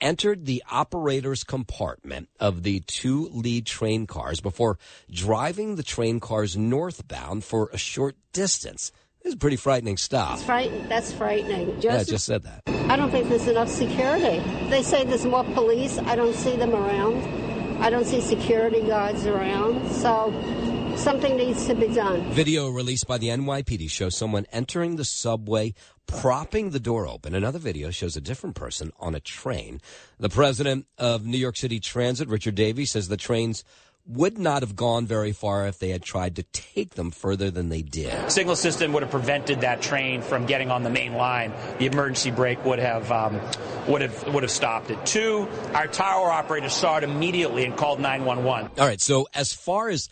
entered 0.00 0.46
the 0.46 0.62
operator's 0.70 1.44
compartment 1.44 2.28
of 2.38 2.62
the 2.62 2.80
two 2.80 3.28
lead 3.32 3.66
train 3.66 4.06
cars 4.06 4.40
before 4.40 4.78
driving 5.10 5.76
the 5.76 5.82
train 5.82 6.20
cars 6.20 6.56
northbound 6.56 7.44
for 7.44 7.70
a 7.72 7.78
short 7.78 8.16
distance. 8.32 8.92
This 9.22 9.32
is 9.32 9.38
pretty 9.38 9.56
frightening 9.56 9.96
stuff. 9.96 10.34
It's 10.34 10.44
frighten- 10.44 10.88
that's 10.88 11.12
frightening. 11.12 11.80
yeah, 11.80 11.96
I 11.96 12.04
just 12.04 12.24
said 12.24 12.44
that. 12.44 12.62
I 12.88 12.96
don't 12.96 13.10
think 13.10 13.28
there's 13.28 13.48
enough 13.48 13.68
security. 13.68 14.38
They 14.70 14.82
say 14.82 15.04
there's 15.04 15.26
more 15.26 15.44
police. 15.44 15.98
I 15.98 16.14
don't 16.16 16.34
see 16.34 16.56
them 16.56 16.72
around. 16.74 17.82
I 17.82 17.90
don't 17.90 18.04
see 18.06 18.20
security 18.20 18.80
guards 18.82 19.26
around. 19.26 19.90
So 19.90 20.30
something 20.98 21.36
needs 21.36 21.66
to 21.66 21.74
be 21.74 21.88
done. 21.88 22.22
Video 22.32 22.68
released 22.68 23.06
by 23.06 23.18
the 23.18 23.28
NYPD 23.28 23.88
shows 23.90 24.16
someone 24.16 24.46
entering 24.52 24.96
the 24.96 25.04
subway, 25.04 25.74
propping 26.06 26.70
the 26.70 26.80
door 26.80 27.06
open. 27.06 27.34
Another 27.34 27.58
video 27.58 27.90
shows 27.90 28.16
a 28.16 28.20
different 28.20 28.56
person 28.56 28.92
on 28.98 29.14
a 29.14 29.20
train. 29.20 29.80
The 30.18 30.28
president 30.28 30.86
of 30.98 31.24
New 31.24 31.38
York 31.38 31.56
City 31.56 31.80
Transit, 31.80 32.28
Richard 32.28 32.54
Davies, 32.54 32.90
says 32.90 33.08
the 33.08 33.16
trains 33.16 33.64
would 34.08 34.38
not 34.38 34.62
have 34.62 34.74
gone 34.74 35.06
very 35.06 35.32
far 35.32 35.66
if 35.66 35.78
they 35.78 35.90
had 35.90 36.02
tried 36.02 36.36
to 36.36 36.42
take 36.44 36.94
them 36.94 37.10
further 37.10 37.50
than 37.50 37.68
they 37.68 37.82
did. 37.82 38.32
Signal 38.32 38.56
system 38.56 38.94
would 38.94 39.02
have 39.02 39.12
prevented 39.12 39.60
that 39.60 39.82
train 39.82 40.22
from 40.22 40.46
getting 40.46 40.70
on 40.70 40.82
the 40.82 40.90
main 40.90 41.12
line. 41.12 41.52
The 41.78 41.86
emergency 41.86 42.30
brake 42.30 42.64
would 42.64 42.78
have 42.78 43.12
um, 43.12 43.38
would 43.86 44.00
have 44.00 44.34
would 44.34 44.42
have 44.42 44.50
stopped 44.50 44.90
it. 44.90 45.04
Two, 45.04 45.46
our 45.74 45.86
tower 45.86 46.30
operator 46.30 46.70
saw 46.70 46.96
it 46.96 47.04
immediately 47.04 47.64
and 47.66 47.76
called 47.76 48.00
911. 48.00 48.70
All 48.78 48.86
right. 48.86 49.00
So 49.00 49.28
as 49.34 49.52
far 49.52 49.90
as 49.90 50.08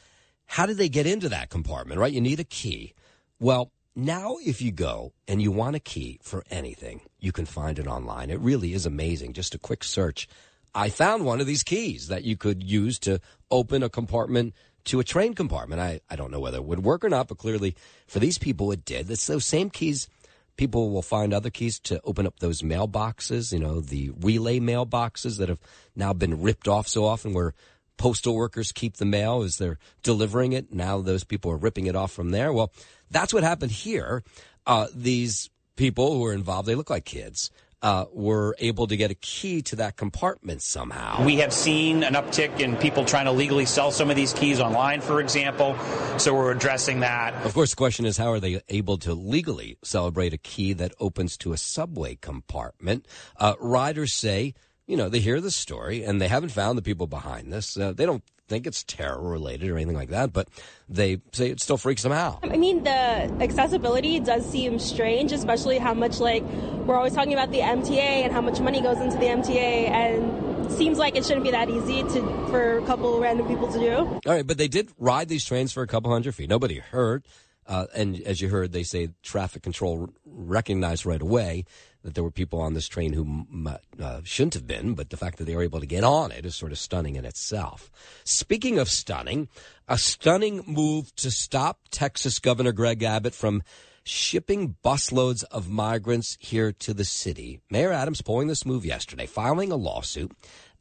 how 0.46 0.66
did 0.66 0.76
they 0.76 0.88
get 0.88 1.06
into 1.06 1.28
that 1.28 1.50
compartment, 1.50 2.00
right? 2.00 2.12
You 2.12 2.20
need 2.20 2.40
a 2.40 2.44
key. 2.44 2.94
Well, 3.38 3.70
now 3.94 4.36
if 4.44 4.62
you 4.62 4.72
go 4.72 5.12
and 5.26 5.42
you 5.42 5.50
want 5.50 5.76
a 5.76 5.80
key 5.80 6.18
for 6.22 6.44
anything, 6.50 7.00
you 7.18 7.32
can 7.32 7.46
find 7.46 7.78
it 7.78 7.86
online. 7.86 8.30
It 8.30 8.40
really 8.40 8.72
is 8.72 8.86
amazing. 8.86 9.32
Just 9.32 9.54
a 9.54 9.58
quick 9.58 9.82
search. 9.84 10.28
I 10.74 10.90
found 10.90 11.24
one 11.24 11.40
of 11.40 11.46
these 11.46 11.62
keys 11.62 12.08
that 12.08 12.24
you 12.24 12.36
could 12.36 12.62
use 12.62 12.98
to 13.00 13.20
open 13.50 13.82
a 13.82 13.88
compartment 13.88 14.54
to 14.84 15.00
a 15.00 15.04
train 15.04 15.34
compartment. 15.34 15.80
I, 15.80 16.00
I 16.10 16.16
don't 16.16 16.30
know 16.30 16.40
whether 16.40 16.58
it 16.58 16.64
would 16.64 16.84
work 16.84 17.04
or 17.04 17.08
not, 17.08 17.28
but 17.28 17.38
clearly 17.38 17.74
for 18.06 18.18
these 18.18 18.38
people 18.38 18.70
it 18.72 18.84
did. 18.84 19.10
It's 19.10 19.26
those 19.26 19.44
same 19.44 19.70
keys. 19.70 20.08
People 20.56 20.90
will 20.90 21.02
find 21.02 21.34
other 21.34 21.50
keys 21.50 21.78
to 21.80 22.00
open 22.04 22.26
up 22.26 22.38
those 22.38 22.62
mailboxes, 22.62 23.52
you 23.52 23.58
know, 23.58 23.80
the 23.80 24.10
relay 24.20 24.58
mailboxes 24.58 25.38
that 25.38 25.48
have 25.48 25.60
now 25.94 26.12
been 26.12 26.40
ripped 26.40 26.68
off 26.68 26.88
so 26.88 27.04
often 27.04 27.34
where 27.34 27.54
postal 27.96 28.34
workers 28.34 28.72
keep 28.72 28.96
the 28.96 29.04
mail 29.04 29.42
as 29.42 29.58
they're 29.58 29.78
delivering 30.02 30.52
it. 30.52 30.72
Now 30.72 31.00
those 31.00 31.24
people 31.24 31.50
are 31.50 31.56
ripping 31.56 31.86
it 31.86 31.96
off 31.96 32.12
from 32.12 32.30
there. 32.30 32.52
Well, 32.52 32.72
that's 33.10 33.32
what 33.32 33.42
happened 33.42 33.72
here. 33.72 34.22
Uh, 34.66 34.86
these 34.94 35.50
people 35.76 36.14
who 36.14 36.24
are 36.24 36.32
involved, 36.32 36.68
they 36.68 36.74
look 36.74 36.90
like 36.90 37.04
kids. 37.04 37.50
Uh, 37.82 38.06
were 38.10 38.56
able 38.58 38.86
to 38.86 38.96
get 38.96 39.10
a 39.10 39.14
key 39.14 39.60
to 39.60 39.76
that 39.76 39.96
compartment 39.96 40.62
somehow. 40.62 41.22
We 41.22 41.36
have 41.36 41.52
seen 41.52 42.02
an 42.02 42.14
uptick 42.14 42.58
in 42.58 42.74
people 42.76 43.04
trying 43.04 43.26
to 43.26 43.32
legally 43.32 43.66
sell 43.66 43.92
some 43.92 44.08
of 44.08 44.16
these 44.16 44.32
keys 44.32 44.60
online, 44.60 45.02
for 45.02 45.20
example. 45.20 45.76
So 46.18 46.34
we're 46.34 46.52
addressing 46.52 47.00
that. 47.00 47.34
Of 47.44 47.52
course, 47.52 47.70
the 47.70 47.76
question 47.76 48.06
is 48.06 48.16
how 48.16 48.32
are 48.32 48.40
they 48.40 48.62
able 48.70 48.96
to 48.98 49.12
legally 49.12 49.76
celebrate 49.84 50.32
a 50.32 50.38
key 50.38 50.72
that 50.72 50.94
opens 50.98 51.36
to 51.36 51.52
a 51.52 51.58
subway 51.58 52.16
compartment? 52.16 53.06
Uh, 53.36 53.54
riders 53.60 54.14
say, 54.14 54.54
you 54.86 54.96
know, 54.96 55.08
they 55.08 55.20
hear 55.20 55.40
the 55.40 55.50
story 55.50 56.04
and 56.04 56.20
they 56.20 56.28
haven't 56.28 56.50
found 56.50 56.78
the 56.78 56.82
people 56.82 57.06
behind 57.06 57.52
this. 57.52 57.76
Uh, 57.76 57.92
they 57.92 58.06
don't 58.06 58.22
think 58.48 58.66
it's 58.66 58.84
terror 58.84 59.20
related 59.20 59.68
or 59.68 59.76
anything 59.76 59.96
like 59.96 60.10
that, 60.10 60.32
but 60.32 60.48
they 60.88 61.20
say 61.32 61.50
it 61.50 61.60
still 61.60 61.76
freaks 61.76 62.02
them 62.02 62.12
out. 62.12 62.38
I 62.44 62.56
mean, 62.56 62.84
the 62.84 62.90
accessibility 62.90 64.20
does 64.20 64.48
seem 64.48 64.78
strange, 64.78 65.32
especially 65.32 65.78
how 65.78 65.94
much 65.94 66.20
like 66.20 66.42
we're 66.44 66.96
always 66.96 67.12
talking 67.12 67.32
about 67.32 67.50
the 67.50 67.58
MTA 67.58 67.98
and 67.98 68.32
how 68.32 68.40
much 68.40 68.60
money 68.60 68.80
goes 68.80 69.00
into 69.00 69.16
the 69.16 69.26
MTA, 69.26 69.90
and 69.90 70.72
seems 70.72 70.98
like 70.98 71.16
it 71.16 71.24
shouldn't 71.24 71.44
be 71.44 71.50
that 71.50 71.68
easy 71.68 72.02
to 72.02 72.46
for 72.48 72.78
a 72.78 72.86
couple 72.86 73.18
random 73.20 73.48
people 73.48 73.70
to 73.72 73.78
do. 73.78 73.96
All 73.96 74.20
right, 74.26 74.46
but 74.46 74.58
they 74.58 74.68
did 74.68 74.90
ride 74.98 75.28
these 75.28 75.44
trains 75.44 75.72
for 75.72 75.82
a 75.82 75.86
couple 75.86 76.12
hundred 76.12 76.34
feet. 76.34 76.48
Nobody 76.48 76.78
hurt. 76.78 77.26
Uh, 77.68 77.86
and 77.96 78.20
as 78.20 78.40
you 78.40 78.48
heard, 78.48 78.70
they 78.70 78.84
say 78.84 79.08
traffic 79.24 79.60
control 79.60 80.08
recognized 80.24 81.04
right 81.04 81.20
away 81.20 81.64
that 82.06 82.14
there 82.14 82.24
were 82.24 82.30
people 82.30 82.60
on 82.60 82.74
this 82.74 82.86
train 82.86 83.12
who 83.12 83.76
uh, 84.00 84.20
shouldn't 84.22 84.54
have 84.54 84.66
been, 84.66 84.94
but 84.94 85.10
the 85.10 85.16
fact 85.16 85.38
that 85.38 85.44
they 85.44 85.56
were 85.56 85.64
able 85.64 85.80
to 85.80 85.86
get 85.86 86.04
on 86.04 86.30
it 86.30 86.46
is 86.46 86.54
sort 86.54 86.70
of 86.70 86.78
stunning 86.78 87.16
in 87.16 87.24
itself. 87.24 87.90
Speaking 88.22 88.78
of 88.78 88.88
stunning, 88.88 89.48
a 89.88 89.98
stunning 89.98 90.62
move 90.68 91.14
to 91.16 91.32
stop 91.32 91.80
Texas 91.90 92.38
Governor 92.38 92.70
Greg 92.70 93.02
Abbott 93.02 93.34
from 93.34 93.64
shipping 94.04 94.76
busloads 94.84 95.42
of 95.50 95.68
migrants 95.68 96.36
here 96.38 96.70
to 96.70 96.94
the 96.94 97.04
city. 97.04 97.60
Mayor 97.70 97.92
Adams 97.92 98.22
pulling 98.22 98.46
this 98.46 98.64
move 98.64 98.86
yesterday, 98.86 99.26
filing 99.26 99.72
a 99.72 99.76
lawsuit 99.76 100.30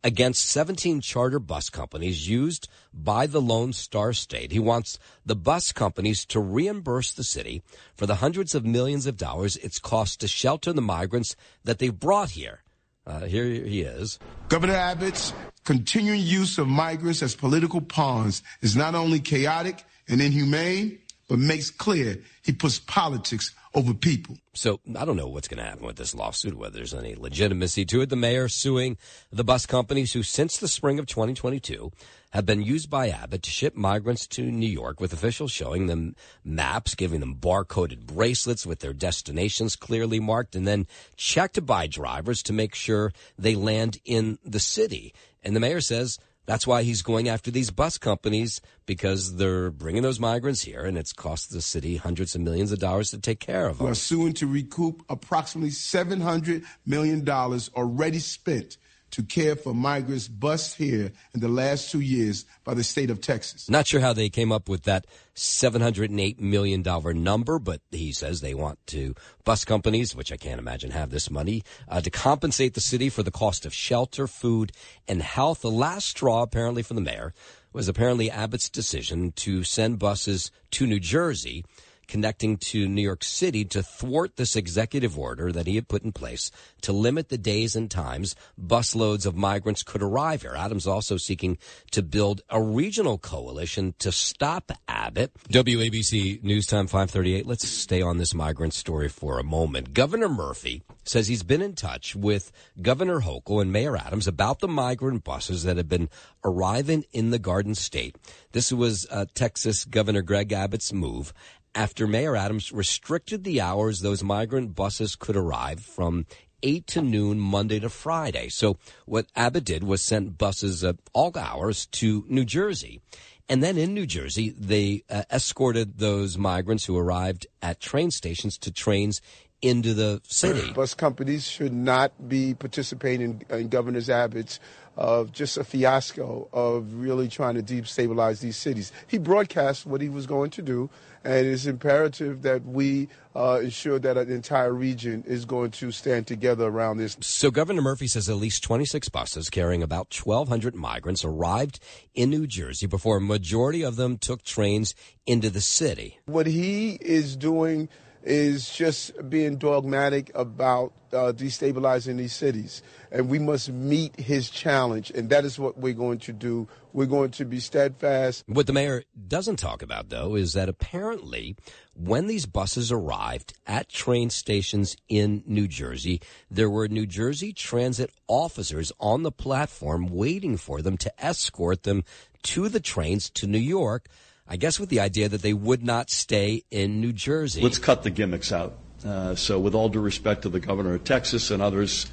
against 0.06 0.46
17 0.46 1.02
charter 1.02 1.40
bus 1.40 1.72
companies 1.72 2.30
used 2.30 2.70
by 2.94 3.26
the 3.26 3.42
Lone 3.42 3.74
Star 3.74 4.14
State. 4.14 4.52
He 4.52 4.60
wants 4.60 5.00
the 5.26 5.36
bus 5.36 5.72
companies 5.72 6.26
to 6.28 6.40
reimburse 6.40 7.12
the 7.12 7.24
city 7.24 7.64
for 7.96 8.06
the 8.06 8.16
hundreds 8.16 8.54
of 8.54 8.64
millions 8.64 9.08
of 9.08 9.18
dollars 9.18 9.58
it's 9.58 9.80
cost 9.80 10.20
to 10.20 10.28
shelter 10.28 10.72
the 10.72 10.82
migrants 10.82 11.36
that 11.64 11.80
they've 11.80 12.00
brought 12.00 12.30
here. 12.30 12.62
Uh, 13.08 13.22
here 13.22 13.46
he 13.46 13.82
is. 13.82 14.20
Governor 14.48 14.76
Abbott's 14.76 15.34
continuing 15.64 16.22
use 16.22 16.60
of 16.60 16.68
migrants 16.68 17.24
as 17.24 17.36
political 17.36 17.82
pawns 17.82 18.44
is 18.62 18.76
not 18.76 18.94
only 18.94 19.20
chaotic 19.20 19.84
and 20.08 20.22
inhumane, 20.22 21.00
but 21.28 21.40
makes 21.40 21.72
clear 21.72 22.18
he 22.44 22.52
puts 22.52 22.80
politics 22.80 23.54
over 23.74 23.94
people. 23.94 24.38
So 24.54 24.80
I 24.98 25.04
don't 25.04 25.18
know 25.18 25.28
what's 25.28 25.48
going 25.48 25.58
to 25.58 25.70
happen 25.70 25.86
with 25.86 25.98
this 25.98 26.16
lawsuit, 26.16 26.58
whether 26.58 26.78
there's 26.78 26.94
any 26.94 27.16
legitimacy 27.16 27.86
to 27.86 28.02
it. 28.02 28.10
The 28.10 28.16
mayor 28.16 28.48
suing 28.48 28.98
the 29.32 29.44
bus 29.44 29.66
companies 29.66 30.14
who, 30.14 30.24
since 30.24 30.58
the 30.58 30.68
spring 30.68 30.98
of 30.98 31.08
2022, 31.08 31.92
have 32.32 32.46
been 32.46 32.62
used 32.62 32.90
by 32.90 33.10
Abbott 33.10 33.44
to 33.44 33.50
ship 33.50 33.76
migrants 33.76 34.28
to 34.28 34.44
New 34.44 34.70
York 34.70 35.00
with 35.00 35.14
officials 35.14 35.52
showing 35.52 35.88
them 35.88 36.16
maps, 36.44 36.96
giving 36.96 37.20
them 37.20 37.36
barcoded 37.36 38.06
bracelets 38.06 38.66
with 38.66 38.80
their 38.80 38.94
destinations 38.94 39.76
clearly 39.76 40.20
marked, 40.20 40.56
and 40.56 40.68
then 40.68 40.88
checked 41.18 41.66
by 41.66 41.88
drivers 41.88 42.44
to 42.44 42.54
make 42.54 42.76
sure 42.76 43.12
they 43.38 43.56
land 43.56 44.00
in 44.06 44.38
the 44.46 44.60
city. 44.60 45.14
And 45.44 45.56
the 45.56 45.60
mayor 45.60 45.82
says 45.82 46.18
that's 46.46 46.68
why 46.68 46.84
he's 46.84 47.02
going 47.02 47.28
after 47.28 47.52
these 47.52 47.72
bus 47.72 47.98
companies 47.98 48.62
because 48.86 49.36
they're 49.36 49.72
bringing 49.72 50.04
those 50.04 50.20
migrants 50.20 50.62
here 50.62 50.84
and 50.84 50.98
it's 50.98 51.14
cost 51.14 51.52
the 51.52 51.62
city 51.62 51.98
hundreds 51.98 52.36
of 52.36 52.42
millions 52.42 52.72
of 52.72 52.80
dollars 52.80 53.10
to 53.12 53.20
take 53.20 53.40
care 53.40 53.68
of 53.68 53.78
them. 53.78 53.88
We're 53.88 53.94
suing 53.94 54.34
to 54.34 54.48
recoup 54.48 55.04
approximately 55.10 55.72
$700 55.72 56.64
million 56.86 57.28
already 57.30 58.20
spent 58.20 58.78
to 59.16 59.24
care 59.24 59.56
for 59.56 59.74
migrants 59.74 60.28
bused 60.28 60.76
here 60.76 61.10
in 61.34 61.40
the 61.40 61.48
last 61.48 61.90
two 61.90 62.02
years 62.02 62.44
by 62.66 62.74
the 62.74 62.84
state 62.84 63.10
of 63.10 63.22
Texas. 63.22 63.70
Not 63.70 63.88
sure 63.88 64.02
how 64.02 64.12
they 64.12 64.28
came 64.28 64.52
up 64.52 64.68
with 64.68 64.84
that 64.84 65.08
$708 65.38 66.42
million 66.42 66.84
number, 67.24 67.58
but 67.58 67.80
he 67.92 68.12
says 68.12 68.42
they 68.42 68.54
want 68.54 68.86
to 68.88 69.16
bus 69.46 69.64
companies, 69.64 70.18
which 70.18 70.34
I 70.34 70.38
can't 70.38 70.60
imagine 70.60 70.92
have 70.92 71.12
this 71.12 71.32
money, 71.32 71.64
uh, 71.88 72.02
to 72.02 72.10
compensate 72.10 72.74
the 72.74 72.82
city 72.82 73.08
for 73.08 73.24
the 73.24 73.32
cost 73.32 73.66
of 73.66 73.74
shelter, 73.74 74.28
food, 74.28 74.74
and 75.08 75.22
health. 75.22 75.62
The 75.62 75.72
last 75.72 76.08
straw, 76.08 76.42
apparently, 76.42 76.84
for 76.84 76.94
the 76.94 77.00
mayor 77.00 77.34
was 77.72 77.88
apparently 77.88 78.30
Abbott's 78.30 78.70
decision 78.70 79.32
to 79.38 79.64
send 79.64 79.98
buses 79.98 80.52
to 80.72 80.86
New 80.86 81.00
Jersey 81.00 81.64
connecting 82.08 82.58
to 82.58 82.88
New 82.88 83.02
York 83.02 83.24
City 83.24 83.66
to 83.66 83.84
thwart 83.84 84.36
this 84.36 84.56
executive 84.56 85.18
order 85.18 85.52
that 85.52 85.68
he 85.68 85.76
had 85.76 85.88
put 85.88 86.04
in 86.04 86.12
place 86.12 86.52
to 86.82 86.92
limit 86.94 87.30
the 87.30 87.38
days 87.38 87.76
and 87.76 87.90
times 87.90 88.36
busloads 88.60 89.26
of 89.26 89.36
migrants 89.36 89.84
could 89.84 90.02
arrive 90.02 90.42
here. 90.42 90.56
Adams 90.56 90.88
also 90.88 91.18
seeking 91.18 91.58
to 91.92 92.02
build 92.02 92.42
a 92.50 92.62
regional 92.62 93.18
coalition 93.18 93.94
to 94.00 94.12
stop 94.12 94.72
Abbott. 94.88 95.32
WABC 95.50 96.44
News 96.44 96.68
Time 96.68 96.88
538. 96.88 97.46
Let's 97.46 97.68
stay 97.68 98.02
on 98.02 98.18
this 98.18 98.34
migrant 98.34 98.74
story 98.74 99.10
for 99.10 99.40
a 99.40 99.44
moment. 99.44 99.94
Governor 99.94 100.30
Murphy 100.30 100.84
says 101.04 101.28
he's 101.28 101.44
been 101.44 101.62
in 101.62 101.74
touch 101.74 102.16
with 102.16 102.52
Governor 102.82 103.22
Hochul 103.22 103.62
and 103.62 103.72
Mayor 103.72 103.98
Adams 103.98 104.28
about 104.28 104.60
the 104.60 104.68
migrant 104.68 105.24
buses 105.24 105.64
that 105.64 105.78
have 105.78 105.90
been 105.90 106.10
arriving 106.44 107.06
in 107.12 107.32
the 107.32 107.40
Garden 107.40 107.76
State. 107.76 108.16
This 108.52 108.72
was 108.72 109.08
uh, 109.12 109.26
Texas 109.34 109.86
Governor 109.86 110.22
Greg 110.22 110.52
Abbott's 110.52 110.94
move 110.94 111.34
after 111.76 112.08
Mayor 112.08 112.36
Adams 112.36 112.72
restricted 112.72 113.44
the 113.44 113.62
hours 113.62 114.00
those 114.00 114.24
migrant 114.24 114.74
buses 114.74 115.16
could 115.16 115.36
arrive 115.36 115.82
from 115.82 116.26
8 116.64 116.88
to 116.88 117.02
noon 117.02 117.40
Monday 117.40 117.80
to 117.80 117.90
Friday. 117.90 118.50
So 118.50 118.78
what 119.06 119.28
Abbott 119.36 119.66
did 119.66 119.84
was 119.84 120.02
send 120.02 120.38
buses 120.38 120.84
at 120.84 120.96
all 121.14 121.38
hours 121.38 121.86
to 121.88 122.26
New 122.28 122.46
Jersey. 122.46 123.02
And 123.48 123.62
then 123.62 123.78
in 123.78 123.94
New 123.94 124.08
Jersey, 124.08 124.50
they 124.50 125.04
uh, 125.10 125.24
escorted 125.32 126.00
those 126.00 126.38
migrants 126.38 126.86
who 126.86 126.98
arrived 126.98 127.46
at 127.62 127.80
train 127.80 128.10
stations 128.10 128.58
to 128.60 128.72
trains 128.72 129.22
into 129.62 129.94
the 129.94 130.22
city. 130.24 130.72
Bus 130.74 130.94
companies 130.94 131.48
should 131.48 131.74
not 131.74 132.28
be 132.28 132.54
participating 132.54 133.44
in, 133.50 133.58
in 133.58 133.70
Governor 133.70 134.02
Abbott's 134.10 134.60
of 134.98 135.32
just 135.32 135.58
a 135.58 135.64
fiasco 135.64 136.48
of 136.54 136.94
really 136.94 137.28
trying 137.28 137.56
to 137.56 137.64
destabilize 137.64 138.40
these 138.40 138.58
cities. 138.58 138.92
He 139.08 139.18
broadcast 139.18 139.86
what 139.86 140.02
he 140.02 140.10
was 140.10 140.26
going 140.26 140.52
to 140.52 140.62
do, 140.62 140.90
and 141.24 141.46
it's 141.46 141.66
imperative 141.66 142.44
that 142.44 142.66
we 142.66 143.10
uh, 143.36 143.60
ensure 143.64 144.00
that 144.00 144.18
an 144.18 144.32
entire 144.32 144.74
region 144.74 145.24
is 145.28 145.44
going 145.46 145.72
to 145.72 145.92
stand 145.92 146.28
together 146.28 146.66
around 146.66 146.98
this. 146.98 147.18
So 147.20 147.52
Governor 147.52 147.82
Murphy 147.82 148.08
says 148.08 148.30
at 148.30 148.38
least 148.38 148.64
26 148.64 149.10
buses 149.10 149.50
carrying 149.50 149.84
about 149.84 150.16
1,200 150.16 150.76
migrants 150.76 151.26
arrived 151.26 151.80
in 152.14 152.30
New 152.30 152.48
Jersey 152.48 152.88
before 152.88 153.18
a 153.18 153.22
majority 153.22 153.84
of 153.84 153.96
them 153.98 154.18
took 154.18 154.44
trains 154.44 154.96
into 155.26 155.50
the 155.50 155.62
city. 155.62 156.20
What 156.26 156.48
he 156.48 156.94
is 157.02 157.36
doing 157.36 157.90
is 158.26 158.70
just 158.72 159.30
being 159.30 159.58
dogmatic 159.58 160.32
about 160.34 160.94
uh, 161.14 161.32
destabilizing 161.32 162.18
these 162.18 162.34
cities. 162.34 162.82
And 163.12 163.30
we 163.30 163.38
must 163.38 163.70
meet 163.70 164.20
his 164.20 164.50
challenge. 164.50 165.12
And 165.12 165.30
that 165.30 165.46
is 165.46 165.60
what 165.60 165.78
we're 165.78 165.94
going 165.94 166.18
to 166.20 166.34
do. 166.34 166.68
We're 166.92 167.06
going 167.06 167.32
to 167.32 167.46
be 167.46 167.60
steadfast. 167.60 168.44
What 168.48 168.68
the 168.68 168.74
mayor 168.74 169.04
doesn't 169.28 169.58
talk 169.58 169.84
about, 169.84 170.10
though, 170.10 170.36
is 170.36 170.54
that 170.54 170.68
apparently 170.68 171.56
when 171.94 172.26
these 172.26 172.48
buses 172.48 172.92
arrived 172.92 173.54
at 173.68 173.90
train 173.90 174.32
stations 174.32 174.98
in 175.08 175.44
New 175.46 175.68
Jersey, 175.68 176.20
there 176.50 176.70
were 176.70 176.88
New 176.88 177.06
Jersey 177.06 177.54
transit 177.54 178.12
officers 178.28 178.92
on 179.00 179.22
the 179.24 179.32
platform 179.32 180.08
waiting 180.08 180.58
for 180.58 180.82
them 180.82 180.98
to 180.98 181.24
escort 181.24 181.84
them 181.84 182.04
to 182.44 182.70
the 182.70 182.80
trains 182.80 183.30
to 183.32 183.48
New 183.48 183.60
York 183.60 184.08
I 184.48 184.58
guess 184.58 184.80
with 184.80 184.90
the 184.90 185.00
idea 185.00 185.28
that 185.28 185.42
they 185.42 185.54
would 185.54 185.84
not 185.84 186.10
stay 186.10 186.64
in 186.70 187.02
New 187.02 187.14
Jersey. 187.14 187.62
Let's 187.62 187.80
cut 187.80 188.04
the 188.04 188.12
gimmicks 188.12 188.52
out. 188.52 188.78
Uh, 189.04 189.36
so, 189.36 189.60
with 189.60 189.76
all 189.76 189.90
due 189.90 190.00
respect 190.00 190.44
to 190.44 190.50
the 190.50 190.60
governor 190.60 190.96
of 190.96 191.04
Texas 191.04 191.52
and 191.52 191.62
others 191.62 192.08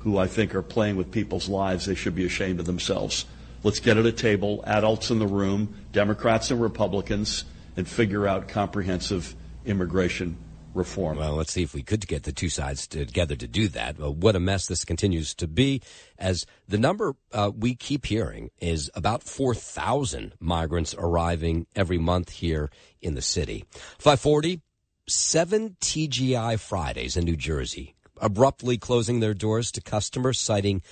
who 0.00 0.18
I 0.18 0.26
think 0.26 0.54
are 0.54 0.62
playing 0.62 0.96
with 0.96 1.10
people's 1.10 1.48
lives, 1.48 1.86
they 1.86 1.94
should 1.94 2.14
be 2.14 2.24
ashamed 2.24 2.60
of 2.60 2.66
themselves. 2.66 3.24
Let's 3.62 3.80
get 3.80 3.96
at 3.96 4.06
a 4.06 4.12
table, 4.12 4.62
adults 4.66 5.10
in 5.10 5.18
the 5.18 5.26
room, 5.26 5.74
Democrats 5.92 6.50
and 6.50 6.60
Republicans, 6.60 7.44
and 7.76 7.88
figure 7.88 8.26
out 8.26 8.48
comprehensive 8.48 9.34
immigration 9.66 10.36
reform. 10.78 11.18
Well, 11.18 11.34
let's 11.34 11.52
see 11.52 11.62
if 11.62 11.74
we 11.74 11.82
could 11.82 12.06
get 12.06 12.22
the 12.22 12.32
two 12.32 12.48
sides 12.48 12.86
together 12.86 13.36
to 13.36 13.46
do 13.46 13.68
that. 13.68 13.98
Well, 13.98 14.14
what 14.14 14.36
a 14.36 14.40
mess 14.40 14.66
this 14.66 14.84
continues 14.84 15.34
to 15.34 15.46
be, 15.46 15.82
as 16.18 16.46
the 16.66 16.78
number 16.78 17.16
uh, 17.32 17.50
we 17.54 17.74
keep 17.74 18.06
hearing 18.06 18.50
is 18.58 18.90
about 18.94 19.22
4,000 19.22 20.32
migrants 20.40 20.94
arriving 20.96 21.66
every 21.76 21.98
month 21.98 22.30
here 22.30 22.70
in 23.02 23.14
the 23.14 23.22
city. 23.22 23.64
540, 23.98 24.62
seven 25.06 25.76
TGI 25.80 26.58
Fridays 26.58 27.16
in 27.16 27.24
New 27.24 27.36
Jersey 27.36 27.94
abruptly 28.20 28.78
closing 28.78 29.20
their 29.20 29.34
doors 29.34 29.70
to 29.72 29.80
customers 29.80 30.38
citing 30.38 30.82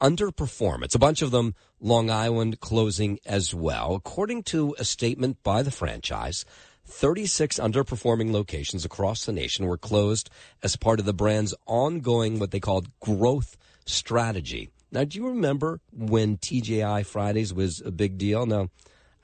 underperformance. 0.00 0.94
A 0.94 0.98
bunch 0.98 1.22
of 1.22 1.30
them 1.30 1.54
Long 1.80 2.10
Island 2.10 2.60
closing 2.60 3.18
as 3.24 3.54
well. 3.54 3.94
According 3.94 4.42
to 4.44 4.74
a 4.78 4.84
statement 4.84 5.42
by 5.42 5.62
the 5.62 5.70
franchise, 5.70 6.44
36 6.84 7.58
underperforming 7.58 8.32
locations 8.32 8.84
across 8.84 9.24
the 9.24 9.32
nation 9.32 9.66
were 9.66 9.78
closed 9.78 10.30
as 10.62 10.76
part 10.76 11.00
of 11.00 11.06
the 11.06 11.12
brand's 11.12 11.54
ongoing, 11.66 12.38
what 12.38 12.50
they 12.50 12.60
called 12.60 12.88
growth 13.00 13.56
strategy. 13.86 14.70
Now, 14.90 15.04
do 15.04 15.18
you 15.18 15.26
remember 15.26 15.80
when 15.90 16.36
TGI 16.36 17.06
Fridays 17.06 17.54
was 17.54 17.80
a 17.80 17.90
big 17.90 18.18
deal? 18.18 18.44
No, 18.44 18.68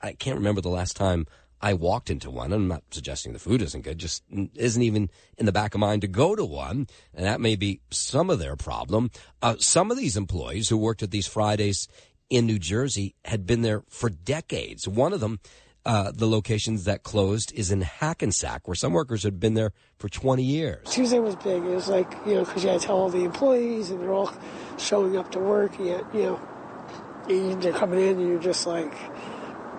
I 0.01 0.13
can't 0.13 0.37
remember 0.37 0.61
the 0.61 0.69
last 0.69 0.95
time 0.95 1.27
I 1.61 1.73
walked 1.73 2.09
into 2.09 2.31
one. 2.31 2.53
I'm 2.53 2.67
not 2.67 2.83
suggesting 2.91 3.33
the 3.33 3.39
food 3.39 3.61
isn't 3.61 3.83
good, 3.83 3.97
just 3.97 4.23
isn't 4.55 4.81
even 4.81 5.09
in 5.37 5.45
the 5.45 5.51
back 5.51 5.75
of 5.75 5.79
mind 5.79 6.01
to 6.01 6.07
go 6.07 6.35
to 6.35 6.45
one. 6.45 6.87
And 7.13 7.25
that 7.25 7.41
may 7.41 7.55
be 7.55 7.81
some 7.91 8.29
of 8.29 8.39
their 8.39 8.55
problem. 8.55 9.11
Uh, 9.41 9.55
some 9.59 9.91
of 9.91 9.97
these 9.97 10.17
employees 10.17 10.69
who 10.69 10.77
worked 10.77 11.03
at 11.03 11.11
these 11.11 11.27
Fridays 11.27 11.87
in 12.29 12.45
New 12.45 12.59
Jersey 12.59 13.15
had 13.25 13.45
been 13.45 13.61
there 13.61 13.83
for 13.89 14.09
decades. 14.09 14.87
One 14.87 15.13
of 15.13 15.19
them 15.19 15.39
uh, 15.85 16.11
the 16.13 16.27
locations 16.27 16.83
that 16.85 17.03
closed 17.03 17.51
is 17.53 17.71
in 17.71 17.81
Hackensack, 17.81 18.67
where 18.67 18.75
some 18.75 18.93
workers 18.93 19.23
had 19.23 19.39
been 19.39 19.53
there 19.53 19.71
for 19.97 20.09
20 20.09 20.43
years. 20.43 20.87
Tuesday 20.89 21.19
was 21.19 21.35
big. 21.37 21.63
It 21.63 21.75
was 21.75 21.87
like, 21.87 22.11
you 22.25 22.35
know, 22.35 22.45
because 22.45 22.63
you 22.63 22.69
had 22.69 22.81
to 22.81 22.87
tell 22.87 22.97
all 22.97 23.09
the 23.09 23.23
employees 23.23 23.89
and 23.89 24.01
they're 24.01 24.13
all 24.13 24.31
showing 24.77 25.17
up 25.17 25.31
to 25.31 25.39
work. 25.39 25.71
Yet, 25.79 26.03
you 26.13 26.23
know, 26.23 27.55
they're 27.59 27.73
coming 27.73 27.99
in 27.99 28.19
and 28.19 28.27
you're 28.27 28.39
just 28.39 28.67
like, 28.67 28.93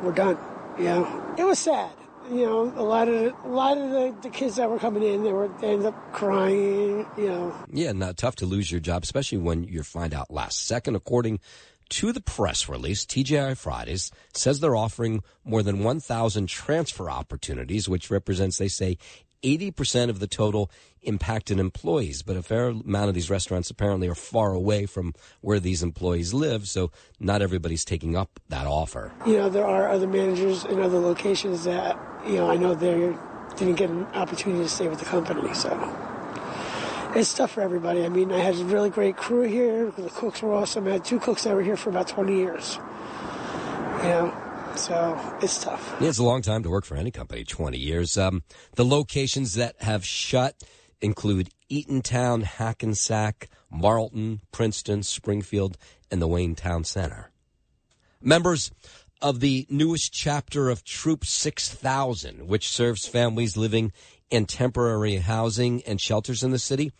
we're 0.03 0.13
done. 0.13 0.39
You 0.79 0.85
know, 0.85 1.35
it 1.39 1.45
was 1.45 1.59
sad. 1.59 1.93
You 2.31 2.47
know, 2.47 2.73
a 2.77 2.83
lot 2.83 3.09
of 3.09 3.35
a 3.45 3.49
lot 3.49 3.77
of 3.77 3.91
the, 3.91 4.15
the 4.23 4.31
kids 4.31 4.55
that 4.57 4.71
were 4.71 4.79
coming 4.79 5.03
in, 5.03 5.25
they 5.25 5.33
were 5.33 5.49
they 5.61 5.71
ended 5.71 5.87
up 5.87 6.13
crying. 6.13 7.05
You 7.19 7.29
know, 7.29 7.65
yeah, 7.73 7.91
not 7.91 8.17
tough 8.17 8.37
to 8.37 8.47
lose 8.47 8.71
your 8.71 8.79
job, 8.79 9.03
especially 9.03 9.39
when 9.39 9.65
you 9.65 9.83
find 9.83 10.15
out 10.15 10.31
last 10.31 10.65
second. 10.65 10.95
According 10.95 11.41
to 11.91 12.13
the 12.13 12.21
press 12.21 12.69
release, 12.69 13.05
TGI 13.05 13.57
Fridays 13.57 14.11
says 14.33 14.61
they're 14.61 14.77
offering 14.77 15.23
more 15.45 15.63
than 15.63 15.83
1,000 15.85 16.47
transfer 16.49 17.11
opportunities, 17.11 17.89
which 17.89 18.11
represents, 18.11 18.59
they 18.59 18.69
say, 18.69 18.97
80% 19.43 20.11
of 20.11 20.19
the 20.19 20.27
total 20.27 20.71
impacted 21.03 21.59
employees. 21.59 22.23
But 22.23 22.37
a 22.37 22.43
fair 22.43 22.69
amount 22.69 23.09
of 23.09 23.15
these 23.15 23.31
restaurants 23.31 23.71
apparently 23.71 24.09
are 24.09 24.15
far 24.15 24.53
away 24.53 24.87
from 24.87 25.15
where 25.41 25.59
these 25.59 25.83
employees 25.83 26.35
live, 26.35 26.69
so 26.69 26.91
not 27.19 27.43
everybody's 27.43 27.85
taking 27.85 28.17
up 28.17 28.39
that 28.49 28.67
offer. 28.67 29.13
You 29.27 29.39
know, 29.39 29.49
there 29.49 29.67
are 29.67 29.89
other 29.89 30.07
managers 30.07 30.65
in 30.65 30.81
other 30.81 30.99
locations 30.99 31.65
that, 31.65 31.99
you 32.27 32.37
know, 32.37 32.51
I 32.51 32.57
know 32.57 32.75
they 32.75 33.17
didn't 33.57 33.77
get 33.77 33.91
an 33.91 34.05
opportunity 34.15 34.63
to 34.63 34.69
stay 34.69 34.89
with 34.89 34.99
the 34.99 35.07
company, 35.07 35.55
so 35.55 35.71
it's 37.15 37.35
tough 37.35 37.53
for 37.53 37.61
everybody. 37.61 38.05
I 38.05 38.09
mean, 38.09 38.33
I 38.33 38.39
had 38.39 38.55
a 38.57 38.65
really 38.65 38.91
great 38.91 39.17
crew 39.17 39.43
here. 39.43 39.91
The 39.91 40.09
cooks 40.11 40.43
were 40.43 40.55
awesome. 40.55 40.87
I 40.87 40.93
had 40.93 41.05
two 41.05 41.19
cooks 41.19 41.45
that 41.45 41.55
were 41.55 41.63
here 41.63 41.77
for 41.77 41.91
about 41.91 42.09
20 42.09 42.37
years. 42.37 42.79
You 43.99 44.09
know, 44.09 44.73
so 44.77 45.19
it's 45.43 45.63
tough. 45.63 45.97
Yeah, 46.01 46.09
it's 46.09 46.19
a 46.19 46.25
long 46.25 46.43
time 46.43 46.63
to 46.63 46.71
work 46.71 46.85
for 46.85 46.97
any 46.97 47.11
company, 47.11 47.45
20 47.45 47.79
years. 47.79 48.17
Um, 48.17 48.43
the 48.77 48.85
locations 48.85 49.55
that 49.55 49.81
have 49.83 50.05
shut 50.05 50.63
include 51.01 51.51
Eatontown, 51.71 52.43
Hackensack, 52.43 53.49
Marlton, 53.71 54.41
Princeton, 54.53 55.03
Springfield, 55.03 55.77
and 56.11 56.21
the 56.21 56.29
Wayne 56.29 56.55
Town 56.55 56.85
Center. 56.85 57.31
Members 58.21 58.71
of 59.23 59.41
the 59.41 59.67
newest 59.69 60.13
chapter 60.13 60.71
of 60.71 60.85
Troop 60.85 61.25
6000, 61.25 62.47
which 62.47 62.69
serves 62.69 63.07
families 63.07 63.57
living 63.57 63.93
in 64.31 64.47
temporary 64.47 65.17
housing 65.17 65.83
and 65.83 66.01
shelters 66.01 66.43
in 66.43 66.51
the 66.51 66.59
city, 66.59 66.93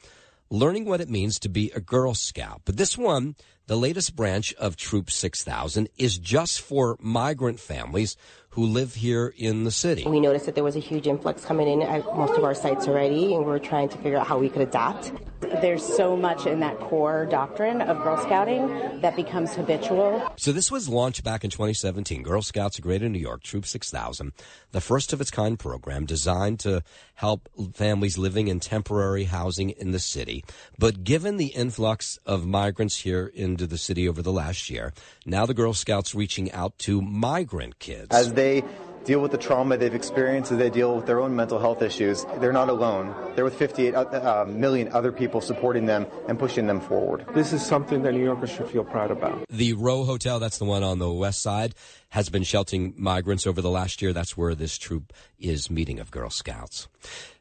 learning 0.51 0.85
what 0.85 1.01
it 1.01 1.09
means 1.09 1.39
to 1.39 1.49
be 1.49 1.71
a 1.75 1.81
Girl 1.81 2.15
Scout. 2.15 2.63
But 2.65 2.77
this 2.77 2.99
one, 2.99 3.37
the 3.67 3.77
latest 3.77 4.17
branch 4.17 4.53
of 4.55 4.77
Troop 4.77 5.11
6000, 5.11 5.89
is 5.97 6.19
just 6.19 6.61
for 6.61 6.97
migrant 7.01 7.61
families 7.61 8.17
who 8.51 8.65
live 8.65 8.95
here 8.95 9.33
in 9.37 9.65
the 9.65 9.71
city. 9.71 10.05
We 10.07 10.19
noticed 10.19 10.47
that 10.47 10.57
there 10.57 10.65
was 10.65 10.75
a 10.75 10.81
huge 10.81 11.07
influx 11.07 11.45
coming 11.45 11.69
in 11.69 11.83
at 11.83 12.05
most 12.17 12.37
of 12.37 12.43
our 12.43 12.55
sites 12.55 12.89
already, 12.89 13.35
and 13.35 13.47
we 13.47 13.53
are 13.53 13.61
trying 13.61 13.89
to 13.91 13.97
figure 13.99 14.19
out 14.19 14.27
how 14.27 14.39
we 14.39 14.49
could 14.49 14.63
adapt. 14.63 15.13
There's 15.41 15.85
so 15.85 16.17
much 16.17 16.47
in 16.47 16.61
that 16.61 16.79
core 16.81 17.27
doctrine 17.27 17.81
of 17.81 18.03
Girl 18.03 18.19
Scouting 18.19 19.01
that 19.01 19.17
becomes 19.17 19.55
habitual. 19.55 20.33
So 20.37 20.53
this 20.53 20.71
was 20.71 20.89
launched 20.89 21.25
back 21.25 21.45
in 21.45 21.51
2017. 21.51 22.23
Girl 22.23 22.43
Scouts 22.43 22.79
of 22.79 22.85
Greater 22.85 23.09
New 23.09 23.19
York, 23.19 23.43
Troop 23.43 23.65
6000, 23.67 24.33
the 24.73 24.81
first 24.81 25.13
of 25.13 25.21
its 25.21 25.31
kind 25.31 25.59
program 25.59 26.05
designed 26.05 26.61
to 26.61 26.83
help 27.15 27.49
families 27.75 28.19
living 28.19 28.49
in 28.49 28.61
temporary 28.61 29.25
housing 29.25 29.71
in 29.71 29.93
the 29.93 29.99
city. 29.99 30.45
But 30.79 31.05
given 31.05 31.37
the 31.37 31.49
influx 31.49 32.19
of 32.27 32.47
migrants 32.47 32.99
here 32.99 33.31
into 33.33 33.67
the 33.67 33.79
city 33.79 34.09
over 34.09 34.23
the 34.23 34.33
last 34.33 34.69
year, 34.69 34.93
now 35.25 35.47
the 35.47 35.55
Girl 35.55 35.73
Scouts 35.73 36.15
reaching 36.15 36.51
out 36.53 36.79
to 36.81 37.01
migrant 37.01 37.79
kids. 37.79 38.09
As 38.11 38.33
they 38.41 38.65
deal 39.05 39.21
with 39.21 39.33
the 39.33 39.39
trauma 39.39 39.77
they've 39.77 39.95
experienced 39.95 40.53
as 40.53 40.59
they 40.59 40.71
deal 40.71 40.95
with 40.95 41.07
their 41.07 41.21
own 41.21 41.35
mental 41.35 41.59
health 41.59 41.83
issues. 41.83 42.25
They're 42.39 42.53
not 42.53 42.69
alone. 42.69 43.15
They're 43.35 43.45
with 43.45 43.55
58 43.55 43.95
uh, 43.95 44.45
million 44.47 44.93
other 44.93 45.11
people 45.11 45.41
supporting 45.41 45.87
them 45.87 46.07
and 46.29 46.39
pushing 46.39 46.67
them 46.67 46.81
forward. 46.81 47.25
This 47.35 47.53
is 47.53 47.65
something 47.65 48.03
that 48.03 48.13
New 48.13 48.25
Yorkers 48.25 48.51
should 48.51 48.69
feel 48.69 48.85
proud 48.85 49.11
about. 49.11 49.45
The 49.49 49.73
Row 49.73 50.05
Hotel, 50.05 50.39
that's 50.39 50.59
the 50.59 50.65
one 50.65 50.83
on 50.83 50.99
the 50.99 51.11
west 51.11 51.41
side, 51.43 51.75
has 52.11 52.29
been 52.29 52.43
sheltering 52.43 52.95
migrants 52.97 53.47
over 53.47 53.63
the 53.63 53.71
last 53.71 54.03
year. 54.03 54.13
That's 54.13 54.37
where 54.37 54.55
this 54.55 54.77
troop 54.77 55.13
is 55.39 55.71
meeting 55.71 55.99
of 55.99 56.11
Girl 56.11 56.31
Scouts. 56.31 56.89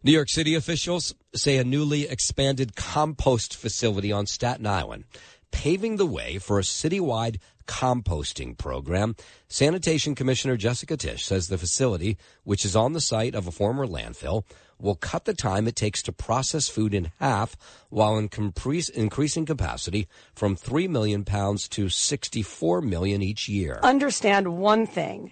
New 0.04 0.14
York 0.14 0.30
City 0.30 0.56
officials 0.56 1.14
say 1.36 1.58
a 1.58 1.64
newly 1.64 2.08
expanded 2.08 2.76
compost 2.76 3.56
facility 3.56 4.12
on 4.12 4.26
Staten 4.26 4.66
Island 4.66 5.04
paving 5.52 5.98
the 5.98 6.06
way 6.06 6.38
for 6.38 6.60
a 6.60 6.64
citywide 6.64 7.38
composting 7.70 8.58
program. 8.58 9.16
Sanitation 9.48 10.16
Commissioner 10.16 10.58
Jessica 10.58 10.98
Tisch 10.98 11.24
says 11.24 11.48
the 11.48 11.58
facility, 11.58 12.18
which 12.44 12.66
is 12.66 12.76
on 12.76 12.94
the 12.94 13.00
site 13.00 13.36
of 13.36 13.46
a 13.46 13.52
former 13.52 13.86
landfill, 13.86 14.44
will 14.82 14.96
cut 14.96 15.26
the 15.26 15.36
time 15.36 15.68
it 15.68 15.76
takes 15.76 16.02
to 16.02 16.12
process 16.12 16.68
food 16.68 16.96
in 16.96 17.12
half 17.20 17.56
while 17.90 18.18
increasing 18.18 19.46
capacity 19.46 20.08
from 20.34 20.56
3 20.56 20.88
million 20.88 21.24
pounds 21.24 21.68
to 21.68 21.90
64 21.90 22.82
million 22.82 23.22
each 23.22 23.48
year. 23.48 23.80
Understand 23.84 24.58
one 24.58 24.88
thing 24.88 25.32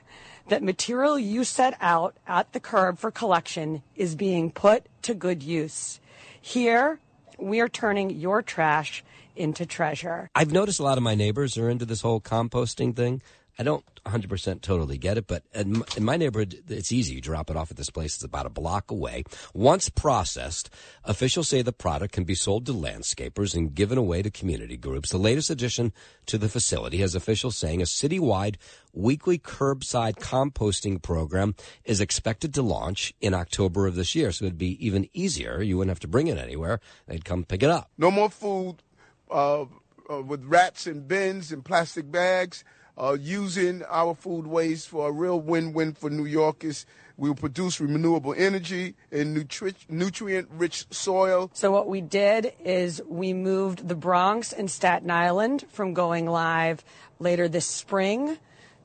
that 0.49 0.61
material 0.61 1.17
you 1.17 1.43
set 1.43 1.75
out 1.81 2.15
at 2.27 2.53
the 2.53 2.59
curb 2.59 2.99
for 2.99 3.09
collection 3.09 3.81
is 3.95 4.15
being 4.15 4.51
put 4.51 4.85
to 5.01 5.15
good 5.15 5.41
use. 5.41 5.99
Here, 6.39 6.99
we 7.39 7.61
are 7.61 7.69
turning 7.69 8.11
your 8.11 8.43
trash 8.43 9.03
into 9.37 9.65
treasure. 9.65 10.29
I've 10.35 10.51
noticed 10.51 10.79
a 10.79 10.83
lot 10.83 10.97
of 10.97 11.03
my 11.03 11.15
neighbors 11.15 11.57
are 11.57 11.69
into 11.69 11.85
this 11.85 12.01
whole 12.01 12.19
composting 12.19 12.95
thing. 12.95 13.21
I 13.59 13.63
don't 13.63 13.83
100% 14.05 14.61
totally 14.61 14.99
get 14.99 15.17
it, 15.17 15.25
but 15.25 15.41
in 15.51 15.83
my 15.99 16.15
neighborhood, 16.15 16.63
it's 16.69 16.91
easy. 16.91 17.15
You 17.15 17.21
drop 17.21 17.49
it 17.49 17.57
off 17.57 17.71
at 17.71 17.77
this 17.77 17.89
place. 17.89 18.13
It's 18.13 18.23
about 18.23 18.45
a 18.45 18.51
block 18.51 18.91
away. 18.91 19.23
Once 19.53 19.89
processed, 19.89 20.69
officials 21.03 21.49
say 21.49 21.63
the 21.63 21.73
product 21.73 22.13
can 22.13 22.23
be 22.23 22.35
sold 22.35 22.67
to 22.67 22.71
landscapers 22.71 23.55
and 23.55 23.73
given 23.73 23.97
away 23.97 24.21
to 24.21 24.29
community 24.29 24.77
groups. 24.77 25.09
The 25.09 25.17
latest 25.17 25.49
addition 25.49 25.91
to 26.27 26.37
the 26.37 26.49
facility 26.49 26.97
has 26.97 27.15
officials 27.15 27.57
saying 27.57 27.81
a 27.81 27.85
citywide 27.85 28.57
weekly 28.93 29.39
curbside 29.39 30.17
composting 30.19 31.01
program 31.01 31.55
is 31.83 31.99
expected 31.99 32.53
to 32.53 32.61
launch 32.61 33.15
in 33.21 33.33
October 33.33 33.87
of 33.87 33.95
this 33.95 34.13
year. 34.13 34.31
So 34.31 34.45
it'd 34.45 34.59
be 34.59 34.85
even 34.85 35.09
easier. 35.13 35.63
You 35.63 35.77
wouldn't 35.77 35.91
have 35.91 35.99
to 36.01 36.07
bring 36.07 36.27
it 36.27 36.37
anywhere. 36.37 36.79
They'd 37.07 37.25
come 37.25 37.43
pick 37.43 37.63
it 37.63 37.71
up. 37.71 37.89
No 37.97 38.11
more 38.11 38.29
food 38.29 38.83
uh, 39.29 39.65
uh, 40.09 40.21
with 40.21 40.43
rats 40.45 40.87
and 40.87 41.07
bins 41.07 41.51
and 41.51 41.63
plastic 41.63 42.11
bags 42.11 42.63
uh, 42.97 43.17
using 43.19 43.83
our 43.89 44.15
food 44.15 44.47
waste 44.47 44.87
for 44.89 45.09
a 45.09 45.11
real 45.11 45.39
win-win 45.39 45.93
for 45.93 46.09
New 46.09 46.25
Yorkers. 46.25 46.85
We 47.17 47.29
will 47.29 47.35
produce 47.35 47.79
renewable 47.79 48.33
energy 48.37 48.95
and 49.11 49.35
nutri- 49.35 49.75
nutrient-rich 49.89 50.85
soil. 50.91 51.49
So 51.53 51.71
what 51.71 51.87
we 51.87 52.01
did 52.01 52.53
is 52.63 53.01
we 53.07 53.33
moved 53.33 53.87
the 53.87 53.95
Bronx 53.95 54.53
and 54.53 54.69
Staten 54.69 55.09
Island 55.11 55.65
from 55.69 55.93
going 55.93 56.27
live 56.27 56.83
later 57.19 57.47
this 57.47 57.65
spring 57.65 58.37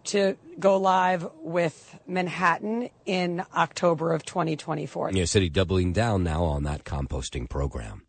to 0.05 0.37
go 0.59 0.79
live 0.79 1.29
with 1.41 1.99
Manhattan 2.07 2.89
in 3.07 3.45
October 3.55 4.13
of 4.13 4.25
2024. 4.25 5.13
Yeah, 5.13 5.25
City 5.27 5.49
doubling 5.49 5.93
down 5.93 6.25
now 6.25 6.45
on 6.45 6.65
that 6.65 6.85
composting 6.85 7.49
program. 7.49 8.03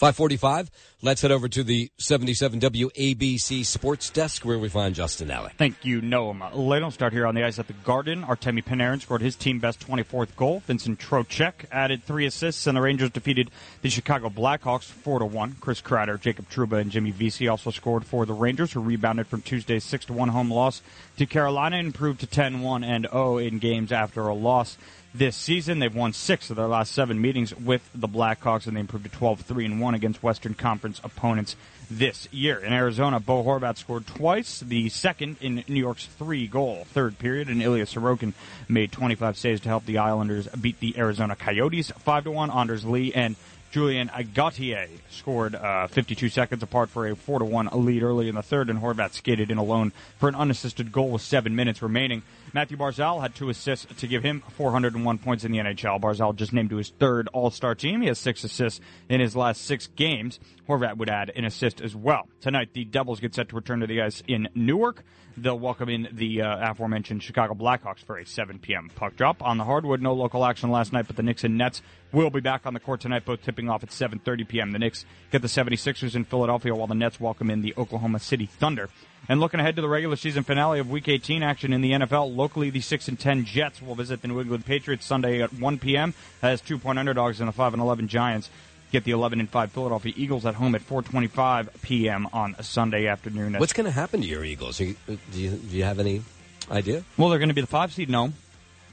545. 0.00 0.70
Let's 1.02 1.20
head 1.20 1.30
over 1.30 1.46
to 1.46 1.62
the 1.62 1.92
77 1.98 2.58
WABC 2.58 3.66
Sports 3.66 4.08
Desk 4.08 4.42
where 4.46 4.58
we 4.58 4.70
find 4.70 4.94
Justin 4.94 5.28
Ellick. 5.28 5.52
Thank 5.58 5.84
you, 5.84 6.00
Noam. 6.00 6.40
Let 6.54 6.82
us 6.82 6.94
start 6.94 7.12
here 7.12 7.26
on 7.26 7.34
the 7.34 7.44
ice 7.44 7.58
at 7.58 7.66
the 7.66 7.74
Garden. 7.74 8.22
Artemi 8.22 8.64
Panarin 8.64 9.02
scored 9.02 9.20
his 9.20 9.36
team 9.36 9.58
best 9.58 9.86
24th 9.86 10.34
goal. 10.36 10.62
Vincent 10.66 11.00
Trocheck 11.00 11.66
added 11.70 12.02
three 12.02 12.24
assists, 12.24 12.66
and 12.66 12.78
the 12.78 12.80
Rangers 12.80 13.10
defeated 13.10 13.50
the 13.82 13.90
Chicago 13.90 14.30
Blackhawks 14.30 14.84
4 14.84 15.18
to 15.18 15.26
1. 15.26 15.56
Chris 15.60 15.82
Kreider, 15.82 16.18
Jacob 16.18 16.48
Trouba, 16.48 16.80
and 16.80 16.90
Jimmy 16.90 17.10
Vesey 17.10 17.48
also 17.48 17.70
scored 17.70 18.06
for 18.06 18.24
the 18.24 18.32
Rangers, 18.32 18.72
who 18.72 18.80
rebounded 18.80 19.26
from 19.26 19.42
Tuesday's 19.42 19.84
6 19.84 20.08
1 20.08 20.28
home 20.30 20.50
loss 20.50 20.80
to 21.18 21.26
Carolina 21.26 21.76
and 21.76 21.88
improved 21.88 22.20
to 22.20 22.26
10 22.26 22.62
1 22.62 22.84
and 22.84 23.06
0 23.12 23.36
in 23.36 23.58
games 23.58 23.92
after 23.92 24.22
a 24.22 24.34
loss 24.34 24.78
this 25.14 25.36
season. 25.36 25.78
They've 25.78 25.94
won 25.94 26.12
six 26.12 26.50
of 26.50 26.56
their 26.56 26.66
last 26.66 26.92
seven 26.92 27.20
meetings 27.20 27.54
with 27.54 27.88
the 27.94 28.08
Blackhawks, 28.08 28.66
and 28.66 28.76
they 28.76 28.80
improved 28.80 29.04
to 29.04 29.10
12 29.10 29.40
3 29.40 29.64
and 29.64 29.80
1 29.80 29.94
against 29.94 30.22
Western 30.22 30.54
Conference 30.54 31.00
opponents 31.02 31.56
this 31.90 32.28
year. 32.32 32.58
In 32.58 32.72
Arizona, 32.72 33.18
Bo 33.18 33.42
Horvat 33.42 33.76
scored 33.76 34.06
twice, 34.06 34.60
the 34.60 34.88
second 34.88 35.36
in 35.40 35.64
New 35.66 35.80
York's 35.80 36.06
three 36.06 36.46
goal 36.46 36.86
third 36.92 37.18
period, 37.18 37.48
and 37.48 37.62
Ilya 37.62 37.86
Sorokin 37.86 38.32
made 38.68 38.92
25 38.92 39.36
saves 39.36 39.60
to 39.62 39.68
help 39.68 39.86
the 39.86 39.98
Islanders 39.98 40.46
beat 40.48 40.78
the 40.80 40.96
Arizona 40.96 41.34
Coyotes 41.34 41.90
5 41.90 42.26
1. 42.26 42.50
Anders 42.50 42.84
Lee 42.84 43.12
and 43.12 43.36
Julien 43.70 44.10
Gauthier 44.34 44.88
scored 45.10 45.54
uh, 45.54 45.86
52 45.86 46.28
seconds 46.28 46.62
apart 46.62 46.90
for 46.90 47.06
a 47.06 47.14
4 47.14 47.38
to 47.38 47.44
1 47.44 47.68
lead 47.72 48.02
early 48.02 48.28
in 48.28 48.34
the 48.34 48.42
third, 48.42 48.68
and 48.68 48.80
Horvat 48.80 49.12
skated 49.12 49.50
in 49.50 49.58
alone 49.58 49.92
for 50.18 50.28
an 50.28 50.34
unassisted 50.34 50.90
goal 50.90 51.10
with 51.10 51.22
seven 51.22 51.54
minutes 51.54 51.80
remaining. 51.80 52.22
Mathew 52.52 52.76
Barzal 52.76 53.20
had 53.20 53.34
two 53.34 53.48
assists 53.48 53.86
to 54.00 54.08
give 54.08 54.24
him 54.24 54.42
401 54.56 55.18
points 55.18 55.44
in 55.44 55.52
the 55.52 55.58
NHL. 55.58 56.00
Barzal 56.00 56.34
just 56.34 56.52
named 56.52 56.70
to 56.70 56.76
his 56.76 56.88
third 56.90 57.28
All 57.32 57.50
Star 57.50 57.76
team. 57.76 58.00
He 58.00 58.08
has 58.08 58.18
six 58.18 58.42
assists 58.42 58.80
in 59.08 59.20
his 59.20 59.36
last 59.36 59.62
six 59.62 59.86
games. 59.86 60.40
Horvat 60.68 60.96
would 60.96 61.08
add 61.08 61.30
an 61.36 61.44
assist 61.44 61.80
as 61.80 61.94
well. 61.94 62.28
Tonight, 62.40 62.70
the 62.72 62.84
Devils 62.84 63.20
get 63.20 63.34
set 63.34 63.50
to 63.50 63.56
return 63.56 63.80
to 63.80 63.86
the 63.86 64.02
ice 64.02 64.22
in 64.26 64.48
Newark. 64.54 65.04
They'll 65.36 65.58
welcome 65.58 65.88
in 65.88 66.08
the 66.12 66.42
uh, 66.42 66.70
aforementioned 66.70 67.22
Chicago 67.22 67.54
Blackhawks 67.54 68.04
for 68.04 68.18
a 68.18 68.26
7 68.26 68.58
p.m. 68.58 68.90
puck 68.94 69.16
drop. 69.16 69.42
On 69.42 69.56
the 69.56 69.64
hardwood, 69.64 70.02
no 70.02 70.12
local 70.12 70.44
action 70.44 70.70
last 70.70 70.92
night, 70.92 71.06
but 71.06 71.16
the 71.16 71.22
Knicks 71.22 71.44
and 71.44 71.56
Nets 71.56 71.82
will 72.12 72.30
be 72.30 72.40
back 72.40 72.66
on 72.66 72.74
the 72.74 72.80
court 72.80 73.00
tonight, 73.00 73.24
both 73.24 73.42
tipping 73.42 73.68
off 73.68 73.84
at 73.84 73.90
7.30 73.90 74.48
p.m. 74.48 74.72
The 74.72 74.80
Knicks 74.80 75.04
get 75.30 75.40
the 75.40 75.48
76ers 75.48 76.16
in 76.16 76.24
Philadelphia, 76.24 76.74
while 76.74 76.88
the 76.88 76.96
Nets 76.96 77.20
welcome 77.20 77.48
in 77.48 77.62
the 77.62 77.74
Oklahoma 77.78 78.18
City 78.18 78.46
Thunder. 78.46 78.90
And 79.30 79.38
looking 79.38 79.60
ahead 79.60 79.76
to 79.76 79.82
the 79.82 79.88
regular 79.88 80.16
season 80.16 80.42
finale 80.42 80.80
of 80.80 80.90
Week 80.90 81.06
18 81.06 81.44
action 81.44 81.72
in 81.72 81.82
the 81.82 81.92
NFL, 81.92 82.34
locally 82.34 82.68
the 82.68 82.80
6 82.80 83.06
and 83.06 83.16
10 83.16 83.44
Jets 83.44 83.80
will 83.80 83.94
visit 83.94 84.22
the 84.22 84.26
New 84.26 84.40
England 84.40 84.66
Patriots 84.66 85.06
Sunday 85.06 85.40
at 85.40 85.52
1 85.52 85.78
p.m. 85.78 86.14
as 86.42 86.60
two 86.60 86.76
point 86.78 86.98
underdogs 86.98 87.38
and 87.38 87.46
the 87.46 87.52
5 87.52 87.74
and 87.74 87.80
11 87.80 88.08
Giants 88.08 88.50
get 88.90 89.04
the 89.04 89.12
11 89.12 89.38
and 89.38 89.48
5 89.48 89.70
Philadelphia 89.70 90.12
Eagles 90.16 90.44
at 90.46 90.56
home 90.56 90.74
at 90.74 90.80
4:25 90.80 91.68
p.m. 91.80 92.26
on 92.32 92.56
a 92.58 92.64
Sunday 92.64 93.06
afternoon. 93.06 93.54
What's 93.54 93.72
going 93.72 93.84
to 93.84 93.92
happen 93.92 94.20
to 94.20 94.26
your 94.26 94.42
Eagles? 94.42 94.78
Do 94.78 94.86
you, 94.86 94.96
do 95.06 95.40
you, 95.40 95.50
do 95.50 95.76
you 95.76 95.84
have 95.84 96.00
any 96.00 96.24
idea? 96.68 97.04
Well, 97.16 97.28
they're 97.28 97.38
going 97.38 97.50
to 97.50 97.54
be 97.54 97.60
the 97.60 97.68
five 97.68 97.92
seed. 97.92 98.10
No, 98.10 98.32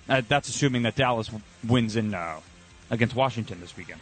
uh, 0.07 0.21
that's 0.27 0.49
assuming 0.49 0.83
that 0.83 0.95
Dallas 0.95 1.31
wins 1.67 1.95
in 1.95 2.13
uh, 2.13 2.41
against 2.91 3.15
Washington 3.15 3.59
this 3.59 3.75
weekend. 3.75 4.01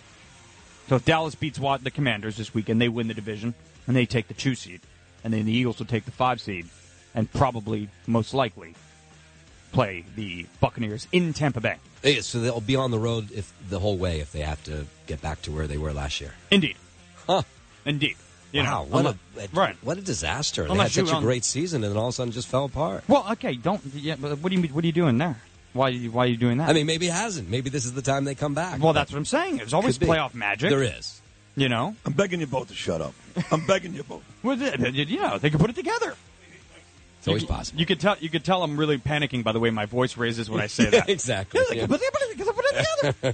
So 0.89 0.97
if 0.97 1.05
Dallas 1.05 1.33
beats 1.33 1.59
the 1.59 1.91
Commanders 1.91 2.35
this 2.35 2.53
weekend, 2.53 2.81
they 2.81 2.89
win 2.89 3.07
the 3.07 3.13
division 3.13 3.53
and 3.87 3.95
they 3.95 4.05
take 4.05 4.27
the 4.27 4.33
two 4.33 4.53
seed, 4.53 4.81
and 5.25 5.33
then 5.33 5.45
the 5.45 5.51
Eagles 5.51 5.79
will 5.79 5.87
take 5.87 6.05
the 6.05 6.11
five 6.11 6.39
seed, 6.39 6.67
and 7.15 7.29
probably 7.33 7.89
most 8.07 8.33
likely 8.33 8.75
play 9.73 10.05
the 10.15 10.45
Buccaneers 10.61 11.07
in 11.11 11.33
Tampa 11.33 11.59
Bay. 11.59 11.77
Yeah, 12.03 12.21
so 12.21 12.39
they'll 12.39 12.61
be 12.61 12.75
on 12.75 12.91
the 12.91 12.99
road 12.99 13.31
if 13.31 13.51
the 13.67 13.79
whole 13.79 13.97
way 13.97 14.19
if 14.19 14.31
they 14.31 14.41
have 14.41 14.63
to 14.65 14.85
get 15.07 15.21
back 15.21 15.41
to 15.41 15.51
where 15.51 15.67
they 15.67 15.77
were 15.77 15.91
last 15.91 16.21
year. 16.21 16.31
Indeed. 16.51 16.77
Huh. 17.27 17.41
Indeed. 17.85 18.15
You 18.51 18.61
wow, 18.61 18.83
know, 18.83 18.89
what 18.89 18.99
unless, 18.99 19.51
a 19.51 19.55
right. 19.55 19.75
what 19.81 19.97
a 19.97 20.01
disaster! 20.01 20.63
Unless 20.63 20.95
they 20.95 21.01
had 21.01 21.09
such 21.09 21.17
a 21.17 21.21
great 21.21 21.43
season, 21.43 21.83
and 21.83 21.91
then 21.91 21.97
all 21.97 22.07
of 22.07 22.13
a 22.13 22.15
sudden 22.15 22.31
just 22.31 22.47
fell 22.47 22.63
apart. 22.63 23.03
Well, 23.09 23.25
okay, 23.31 23.55
don't. 23.55 23.81
Yeah, 23.93 24.15
but 24.17 24.39
what 24.39 24.49
do 24.49 24.57
you 24.57 24.67
what 24.69 24.81
are 24.81 24.87
you 24.87 24.93
doing 24.93 25.17
there? 25.17 25.41
Why 25.73 25.93
why 26.05 26.23
are 26.23 26.27
you 26.27 26.37
doing 26.37 26.59
that? 26.59 26.69
I 26.69 26.73
mean, 26.73 26.85
maybe 26.85 27.07
it 27.07 27.13
hasn't. 27.13 27.49
Maybe 27.49 27.69
this 27.69 27.83
is 27.83 27.93
the 27.93 28.01
time 28.01 28.23
they 28.23 28.35
come 28.35 28.53
back. 28.53 28.81
Well, 28.81 28.93
that's 28.93 29.11
what 29.11 29.17
I'm 29.17 29.25
saying. 29.25 29.57
There's 29.57 29.73
always 29.73 29.97
playoff 29.97 30.33
magic. 30.35 30.69
There 30.69 30.83
is. 30.83 31.19
You 31.57 31.69
know, 31.69 31.95
I'm 32.05 32.13
begging 32.13 32.41
you 32.41 32.47
both 32.47 32.67
to 32.67 32.73
shut 32.73 33.01
up. 33.01 33.13
I'm 33.51 33.65
begging 33.65 33.93
you 33.93 34.03
both. 34.03 34.23
well, 34.43 34.57
you 34.57 35.21
know, 35.21 35.37
they 35.37 35.49
could 35.49 35.59
put 35.59 35.69
it 35.69 35.75
together. 35.75 36.15
It's 37.19 37.27
always 37.27 37.43
possible. 37.45 37.79
You 37.79 37.85
could 37.85 37.99
tell. 37.99 38.17
You 38.19 38.29
could 38.29 38.43
tell 38.43 38.61
I'm 38.61 38.77
really 38.77 38.97
panicking 38.97 39.43
by 39.43 39.51
the 39.51 39.59
way 39.59 39.71
my 39.71 39.85
voice 39.85 40.15
raises 40.17 40.49
when 40.49 40.61
I 40.61 40.67
say 40.67 40.85
that. 40.91 41.09
exactly. 41.09 41.61
Yeah, 41.61 41.85
like, 41.87 41.99
yeah. 42.01 42.09
put 42.13 42.25
it 42.33 43.33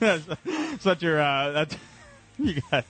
together. 0.00 0.52
Such 0.80 1.02
your 1.02 1.20
uh, 1.20 1.50
that's 1.50 1.76
you 2.38 2.60
got 2.70 2.84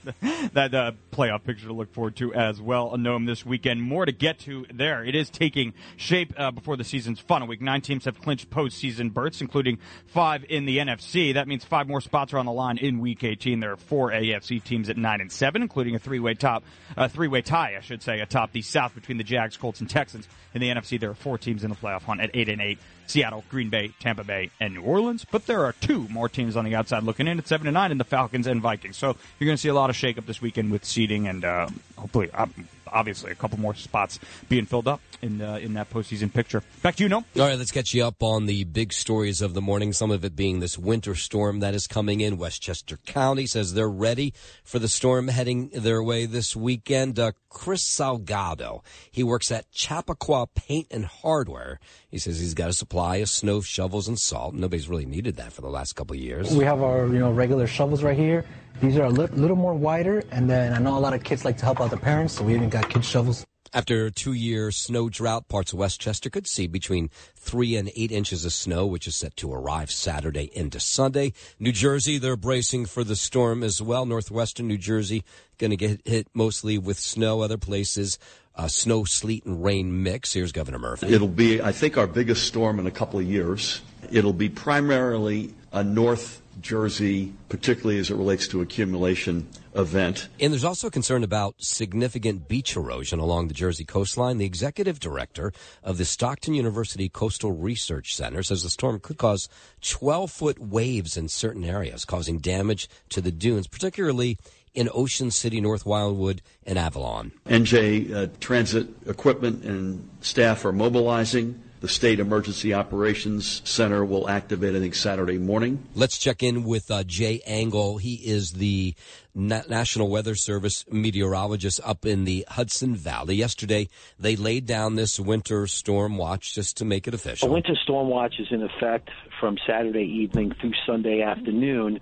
that 0.53 0.73
uh, 0.73 0.91
playoff 1.11 1.43
picture 1.43 1.67
to 1.67 1.73
look 1.73 1.93
forward 1.93 2.15
to 2.17 2.33
as 2.33 2.61
well. 2.61 2.93
A 2.93 2.97
Noam 2.97 3.25
this 3.25 3.45
weekend. 3.45 3.81
More 3.81 4.05
to 4.05 4.11
get 4.11 4.39
to 4.39 4.65
there. 4.73 5.03
It 5.03 5.15
is 5.15 5.29
taking 5.29 5.73
shape 5.97 6.33
uh, 6.37 6.51
before 6.51 6.77
the 6.77 6.83
season's 6.83 7.19
final 7.19 7.47
week. 7.47 7.61
Nine 7.61 7.81
teams 7.81 8.05
have 8.05 8.21
clinched 8.21 8.49
postseason 8.49 9.13
berths, 9.13 9.41
including 9.41 9.79
five 10.07 10.45
in 10.47 10.65
the 10.65 10.77
NFC. 10.77 11.33
That 11.33 11.47
means 11.47 11.65
five 11.65 11.87
more 11.87 12.01
spots 12.01 12.33
are 12.33 12.37
on 12.37 12.45
the 12.45 12.53
line 12.53 12.77
in 12.77 12.99
Week 12.99 13.23
18. 13.23 13.59
There 13.59 13.73
are 13.73 13.77
four 13.77 14.11
AFC 14.11 14.63
teams 14.63 14.89
at 14.89 14.97
nine 14.97 15.19
and 15.19 15.31
seven, 15.31 15.61
including 15.61 15.95
a 15.95 15.99
three-way 15.99 16.35
top, 16.35 16.63
a 16.95 17.09
three-way 17.09 17.41
tie, 17.41 17.75
I 17.77 17.81
should 17.81 18.01
say, 18.01 18.21
atop 18.21 18.51
the 18.53 18.61
South 18.61 18.95
between 18.95 19.17
the 19.17 19.23
Jags, 19.23 19.57
Colts, 19.57 19.81
and 19.81 19.89
Texans. 19.89 20.27
In 20.53 20.61
the 20.61 20.69
NFC, 20.69 20.99
there 20.99 21.09
are 21.09 21.15
four 21.15 21.37
teams 21.37 21.63
in 21.63 21.69
the 21.69 21.75
playoff 21.75 22.03
hunt 22.03 22.21
at 22.21 22.31
eight 22.33 22.47
and 22.47 22.61
eight. 22.61 22.79
Seattle, 23.07 23.43
Green 23.49 23.69
Bay, 23.69 23.91
Tampa 23.99 24.23
Bay, 24.23 24.51
and 24.59 24.75
New 24.75 24.81
Orleans. 24.81 25.25
But 25.29 25.45
there 25.45 25.65
are 25.65 25.73
two 25.73 26.07
more 26.09 26.29
teams 26.29 26.55
on 26.55 26.65
the 26.65 26.75
outside 26.75 27.03
looking 27.03 27.27
in 27.27 27.39
at 27.39 27.47
seven 27.47 27.67
and 27.67 27.73
nine 27.73 27.91
in 27.91 27.97
the 27.97 28.03
Falcons 28.03 28.47
and 28.47 28.61
Vikings. 28.61 28.97
So 28.97 29.15
you're 29.39 29.45
going 29.45 29.57
to 29.57 29.61
see 29.61 29.69
a 29.69 29.73
lot 29.73 29.89
of 29.89 29.95
shakeup 29.95 30.25
this 30.25 30.41
weekend 30.41 30.71
with 30.71 30.85
seating 30.85 31.27
and 31.27 31.43
uh, 31.45 31.67
hopefully, 31.97 32.29
uh, 32.33 32.47
obviously, 32.93 33.31
a 33.31 33.35
couple 33.35 33.59
more 33.59 33.75
spots 33.75 34.19
being 34.49 34.65
filled 34.65 34.87
up 34.87 35.01
in 35.21 35.41
uh, 35.41 35.55
in 35.55 35.73
that 35.73 35.89
postseason 35.89 36.31
picture. 36.31 36.63
Back 36.81 36.95
to 36.97 37.03
you, 37.03 37.09
Noam. 37.09 37.25
All 37.37 37.47
right, 37.47 37.57
let's 37.57 37.71
catch 37.71 37.93
you 37.93 38.05
up 38.05 38.21
on 38.21 38.45
the 38.45 38.63
big 38.65 38.93
stories 38.93 39.41
of 39.41 39.53
the 39.53 39.61
morning. 39.61 39.93
Some 39.93 40.11
of 40.11 40.23
it 40.23 40.35
being 40.35 40.59
this 40.59 40.77
winter 40.77 41.15
storm 41.15 41.59
that 41.61 41.73
is 41.73 41.87
coming 41.87 42.21
in. 42.21 42.37
Westchester 42.37 42.97
County 43.05 43.45
says 43.45 43.73
they're 43.73 43.89
ready 43.89 44.33
for 44.63 44.79
the 44.79 44.87
storm 44.87 45.27
heading 45.27 45.69
their 45.73 46.03
way 46.03 46.25
this 46.25 46.55
weekend. 46.55 47.19
Uh, 47.19 47.31
Chris 47.49 47.83
Salgado, 47.83 48.83
he 49.11 49.23
works 49.23 49.51
at 49.51 49.71
Chappaqua 49.71 50.47
Paint 50.55 50.87
and 50.91 51.05
Hardware. 51.05 51.79
He 52.09 52.17
says 52.17 52.39
he's 52.39 52.53
got 52.53 52.69
a 52.69 52.73
supply 52.73 53.17
of 53.17 53.29
snow 53.29 53.61
shovels 53.61 54.07
and 54.07 54.19
salt. 54.19 54.53
Nobody's 54.53 54.89
really 54.89 55.05
needed 55.05 55.37
that 55.37 55.53
for 55.53 55.61
the 55.61 55.69
last 55.69 55.93
couple 55.93 56.15
of 56.15 56.21
years. 56.21 56.55
We 56.55 56.65
have 56.65 56.81
our 56.81 57.07
you 57.07 57.19
know 57.19 57.31
regular 57.31 57.67
shovels 57.67 58.03
right 58.03 58.17
here. 58.17 58.45
These 58.81 58.97
are 58.97 59.05
a 59.05 59.09
li- 59.09 59.27
little 59.27 59.55
more 59.55 59.73
wider, 59.73 60.23
and 60.31 60.49
then 60.49 60.73
I 60.73 60.79
know 60.79 60.97
a 60.97 60.99
lot 60.99 61.13
of 61.13 61.23
kids 61.23 61.45
like 61.45 61.57
to 61.57 61.65
help 61.65 61.79
out 61.79 61.89
their 61.89 61.99
parents, 61.99 62.33
so 62.33 62.43
we 62.43 62.55
even 62.55 62.69
got 62.69 62.89
kids 62.89 63.07
shovels. 63.07 63.45
After 63.75 64.05
a 64.05 64.11
two-year 64.11 64.69
snow 64.69 65.09
drought, 65.09 65.47
parts 65.47 65.73
of 65.73 65.79
Westchester 65.79 66.29
could 66.29 66.45
see 66.45 66.67
between 66.67 67.09
three 67.35 67.75
and 67.75 67.91
eight 67.95 68.11
inches 68.11 68.45
of 68.45 68.53
snow, 68.53 68.85
which 68.85 69.07
is 69.07 69.15
set 69.15 69.35
to 69.37 69.51
arrive 69.51 69.89
Saturday 69.89 70.51
into 70.53 70.79
Sunday. 70.79 71.33
New 71.59 71.71
Jersey, 71.71 72.19
they're 72.19 72.35
bracing 72.35 72.85
for 72.85 73.03
the 73.03 73.15
storm 73.15 73.63
as 73.63 73.81
well. 73.81 74.05
Northwestern 74.05 74.67
New 74.67 74.77
Jersey 74.77 75.23
going 75.57 75.71
to 75.71 75.77
get 75.77 76.05
hit 76.05 76.27
mostly 76.35 76.77
with 76.77 76.99
snow. 76.99 77.41
Other 77.41 77.57
places, 77.57 78.19
uh, 78.55 78.67
snow, 78.67 79.05
sleet, 79.05 79.43
and 79.43 79.63
rain 79.63 80.03
mix. 80.03 80.33
Here's 80.33 80.51
Governor 80.51 80.77
Murphy. 80.77 81.07
It'll 81.07 81.27
be, 81.27 81.59
I 81.59 81.71
think, 81.71 81.97
our 81.97 82.05
biggest 82.05 82.45
storm 82.45 82.79
in 82.79 82.85
a 82.85 82.91
couple 82.91 83.19
of 83.19 83.25
years. 83.25 83.81
It'll 84.11 84.33
be 84.33 84.49
primarily 84.49 85.55
a 85.71 85.83
North 85.83 86.42
Jersey, 86.63 87.33
particularly 87.49 87.99
as 87.99 88.09
it 88.09 88.15
relates 88.15 88.47
to 88.47 88.61
accumulation 88.61 89.47
event. 89.75 90.29
And 90.39 90.53
there's 90.53 90.63
also 90.63 90.89
concern 90.89 91.23
about 91.23 91.55
significant 91.57 92.47
beach 92.47 92.75
erosion 92.75 93.19
along 93.19 93.49
the 93.49 93.53
Jersey 93.53 93.83
coastline. 93.83 94.37
The 94.37 94.45
executive 94.45 94.99
director 94.99 95.51
of 95.83 95.97
the 95.97 96.05
Stockton 96.05 96.53
University 96.53 97.09
Coastal 97.09 97.51
Research 97.51 98.15
Center 98.15 98.41
says 98.41 98.63
the 98.63 98.69
storm 98.69 98.99
could 98.99 99.17
cause 99.17 99.49
12 99.81 100.31
foot 100.31 100.59
waves 100.59 101.17
in 101.17 101.27
certain 101.27 101.65
areas, 101.65 102.05
causing 102.05 102.39
damage 102.39 102.87
to 103.09 103.21
the 103.21 103.31
dunes, 103.31 103.67
particularly 103.67 104.37
in 104.73 104.89
Ocean 104.93 105.31
City, 105.31 105.61
North 105.61 105.85
Wildwood, 105.85 106.41
and 106.65 106.79
Avalon. 106.79 107.31
NJ 107.45 108.13
uh, 108.13 108.27
Transit 108.39 108.87
equipment 109.05 109.63
and 109.63 110.09
staff 110.21 110.65
are 110.65 110.71
mobilizing. 110.71 111.61
The 111.83 111.89
State 111.89 112.21
Emergency 112.21 112.73
Operations 112.73 113.61
Center 113.65 114.05
will 114.05 114.29
activate, 114.29 114.73
I 114.73 114.79
think, 114.79 114.95
Saturday 114.95 115.37
morning. 115.37 115.85
Let's 115.95 116.17
check 116.17 116.41
in 116.41 116.63
with 116.63 116.89
uh, 116.89 117.03
Jay 117.03 117.41
Angle. 117.45 117.97
He 117.97 118.13
is 118.13 118.53
the 118.53 118.95
Na- 119.35 119.63
National 119.67 120.07
Weather 120.07 120.33
Service 120.33 120.85
meteorologist 120.89 121.81
up 121.83 122.05
in 122.05 122.23
the 122.23 122.45
Hudson 122.47 122.95
Valley. 122.95 123.35
Yesterday, 123.35 123.89
they 124.17 124.37
laid 124.37 124.65
down 124.65 124.95
this 124.95 125.19
winter 125.19 125.67
storm 125.67 126.15
watch 126.15 126.55
just 126.55 126.77
to 126.77 126.85
make 126.85 127.05
it 127.05 127.13
official. 127.13 127.49
A 127.49 127.51
official. 127.51 127.53
winter 127.53 127.75
storm 127.83 128.07
watch 128.07 128.35
is 128.39 128.47
in 128.49 128.63
effect 128.63 129.09
from 129.37 129.57
Saturday 129.67 130.05
evening 130.05 130.53
through 130.61 130.71
Sunday 130.85 131.21
afternoon 131.21 131.99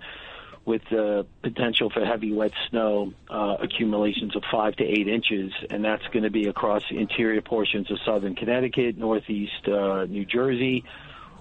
with 0.64 0.82
the 0.90 1.26
potential 1.42 1.90
for 1.90 2.04
heavy 2.04 2.32
wet 2.32 2.52
snow 2.70 3.12
uh, 3.28 3.56
accumulations 3.60 4.36
of 4.36 4.42
five 4.50 4.76
to 4.76 4.84
eight 4.84 5.08
inches, 5.08 5.52
and 5.70 5.84
that's 5.84 6.06
going 6.12 6.22
to 6.22 6.30
be 6.30 6.46
across 6.46 6.82
the 6.90 6.98
interior 6.98 7.40
portions 7.40 7.90
of 7.90 7.98
southern 8.04 8.34
Connecticut, 8.34 8.96
northeast 8.96 9.66
uh, 9.66 10.04
New 10.04 10.24
Jersey, 10.24 10.84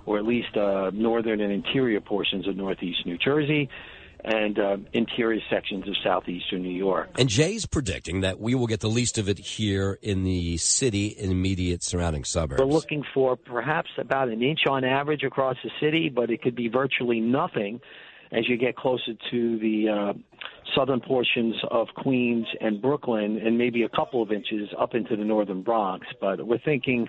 or 0.05 0.17
at 0.17 0.25
least 0.25 0.57
uh, 0.57 0.89
northern 0.93 1.39
and 1.41 1.51
interior 1.51 2.01
portions 2.01 2.47
of 2.47 2.55
northeast 2.55 3.05
New 3.05 3.17
Jersey, 3.17 3.69
and 4.23 4.59
uh, 4.59 4.77
interior 4.93 5.41
sections 5.49 5.87
of 5.87 5.95
southeastern 6.03 6.63
New 6.63 6.69
York. 6.69 7.09
And 7.17 7.29
Jay's 7.29 7.65
predicting 7.65 8.21
that 8.21 8.39
we 8.39 8.55
will 8.55 8.67
get 8.67 8.79
the 8.79 8.89
least 8.89 9.17
of 9.17 9.29
it 9.29 9.39
here 9.39 9.97
in 10.01 10.23
the 10.23 10.57
city 10.57 11.15
and 11.19 11.31
immediate 11.31 11.83
surrounding 11.83 12.23
suburbs. 12.23 12.61
We're 12.61 12.67
looking 12.67 13.03
for 13.13 13.35
perhaps 13.35 13.89
about 13.97 14.29
an 14.29 14.41
inch 14.41 14.61
on 14.67 14.83
average 14.83 15.23
across 15.23 15.57
the 15.63 15.71
city, 15.79 16.09
but 16.09 16.29
it 16.29 16.41
could 16.41 16.55
be 16.55 16.67
virtually 16.67 17.19
nothing 17.19 17.81
as 18.31 18.47
you 18.47 18.57
get 18.57 18.75
closer 18.75 19.13
to 19.31 19.59
the 19.59 19.89
uh, 19.89 20.13
southern 20.75 21.01
portions 21.01 21.55
of 21.69 21.87
Queens 21.95 22.47
and 22.59 22.81
Brooklyn, 22.81 23.39
and 23.43 23.57
maybe 23.57 23.83
a 23.83 23.89
couple 23.89 24.21
of 24.21 24.31
inches 24.31 24.69
up 24.79 24.95
into 24.95 25.15
the 25.15 25.25
northern 25.25 25.63
Bronx. 25.63 26.07
But 26.19 26.45
we're 26.45 26.59
thinking 26.59 27.07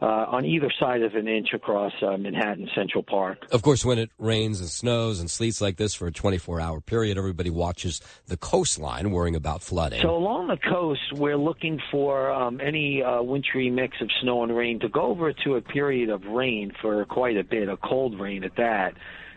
uh, 0.00 0.04
on 0.04 0.44
either 0.44 0.70
side 0.78 1.02
of 1.02 1.14
an 1.14 1.26
inch 1.26 1.48
across 1.54 1.92
uh, 2.02 2.16
Manhattan 2.16 2.68
Central 2.74 3.02
Park. 3.02 3.46
Of 3.50 3.62
course, 3.62 3.84
when 3.84 3.98
it 3.98 4.10
rains 4.18 4.60
and 4.60 4.68
snows 4.68 5.20
and 5.20 5.30
sleets 5.30 5.60
like 5.60 5.76
this 5.76 5.94
for 5.94 6.06
a 6.06 6.12
24 6.12 6.60
hour 6.60 6.80
period, 6.80 7.16
everybody 7.16 7.50
watches 7.50 8.00
the 8.26 8.36
coastline 8.36 9.10
worrying 9.10 9.36
about 9.36 9.62
flooding. 9.62 10.02
So 10.02 10.14
along 10.14 10.48
the 10.48 10.58
coast, 10.58 11.12
we're 11.14 11.38
looking 11.38 11.80
for 11.90 12.30
um, 12.30 12.60
any 12.60 13.02
uh, 13.02 13.22
wintry 13.22 13.70
mix 13.70 14.00
of 14.00 14.10
snow 14.20 14.42
and 14.42 14.54
rain 14.54 14.80
to 14.80 14.88
go 14.88 15.02
over 15.02 15.32
to 15.32 15.54
a 15.54 15.62
period 15.62 16.10
of 16.10 16.24
rain 16.24 16.72
for 16.80 17.04
quite 17.06 17.36
a 17.36 17.44
bit, 17.44 17.68
a 17.68 17.76
cold 17.76 18.20
rain 18.20 18.44
at 18.44 18.56
that. 18.56 18.94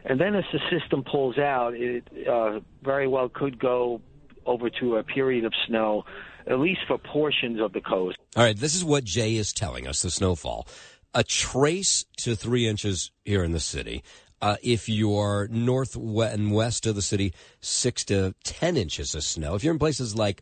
And 0.09 0.19
then 0.19 0.33
as 0.33 0.43
the 0.51 0.59
system 0.71 1.03
pulls 1.03 1.37
out, 1.37 1.75
it 1.75 2.03
uh, 2.27 2.59
very 2.83 3.07
well 3.07 3.29
could 3.29 3.59
go 3.59 4.01
over 4.45 4.71
to 4.71 4.95
a 4.97 5.03
period 5.03 5.45
of 5.45 5.53
snow, 5.67 6.03
at 6.47 6.59
least 6.59 6.81
for 6.87 6.97
portions 6.97 7.61
of 7.61 7.73
the 7.73 7.81
coast. 7.81 8.17
All 8.35 8.43
right, 8.43 8.57
this 8.57 8.73
is 8.73 8.83
what 8.83 9.03
Jay 9.03 9.35
is 9.35 9.53
telling 9.53 9.87
us 9.87 10.01
the 10.01 10.09
snowfall. 10.09 10.67
A 11.13 11.23
trace 11.23 12.05
to 12.17 12.35
three 12.35 12.67
inches 12.67 13.11
here 13.23 13.43
in 13.43 13.51
the 13.51 13.59
city. 13.59 14.03
Uh, 14.41 14.55
if 14.63 14.89
you're 14.89 15.47
north 15.51 15.95
and 15.95 16.51
west 16.51 16.87
of 16.87 16.95
the 16.95 17.01
city, 17.03 17.33
six 17.61 18.03
to 18.05 18.33
ten 18.43 18.77
inches 18.77 19.13
of 19.13 19.23
snow. 19.23 19.53
If 19.53 19.63
you're 19.63 19.73
in 19.73 19.79
places 19.79 20.15
like 20.15 20.41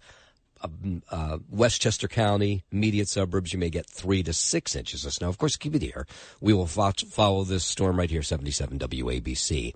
uh, 1.11 1.37
Westchester 1.49 2.07
County, 2.07 2.63
immediate 2.71 3.07
suburbs, 3.07 3.53
you 3.53 3.59
may 3.59 3.69
get 3.69 3.85
three 3.85 4.23
to 4.23 4.33
six 4.33 4.75
inches 4.75 5.05
of 5.05 5.13
snow. 5.13 5.29
Of 5.29 5.37
course, 5.37 5.55
keep 5.55 5.75
it 5.75 5.81
here. 5.81 6.05
We 6.41 6.53
will 6.53 6.67
fo- 6.67 6.91
follow 7.09 7.43
this 7.43 7.63
storm 7.63 7.97
right 7.97 8.09
here, 8.09 8.23
77 8.23 8.79
WABC. 8.79 9.73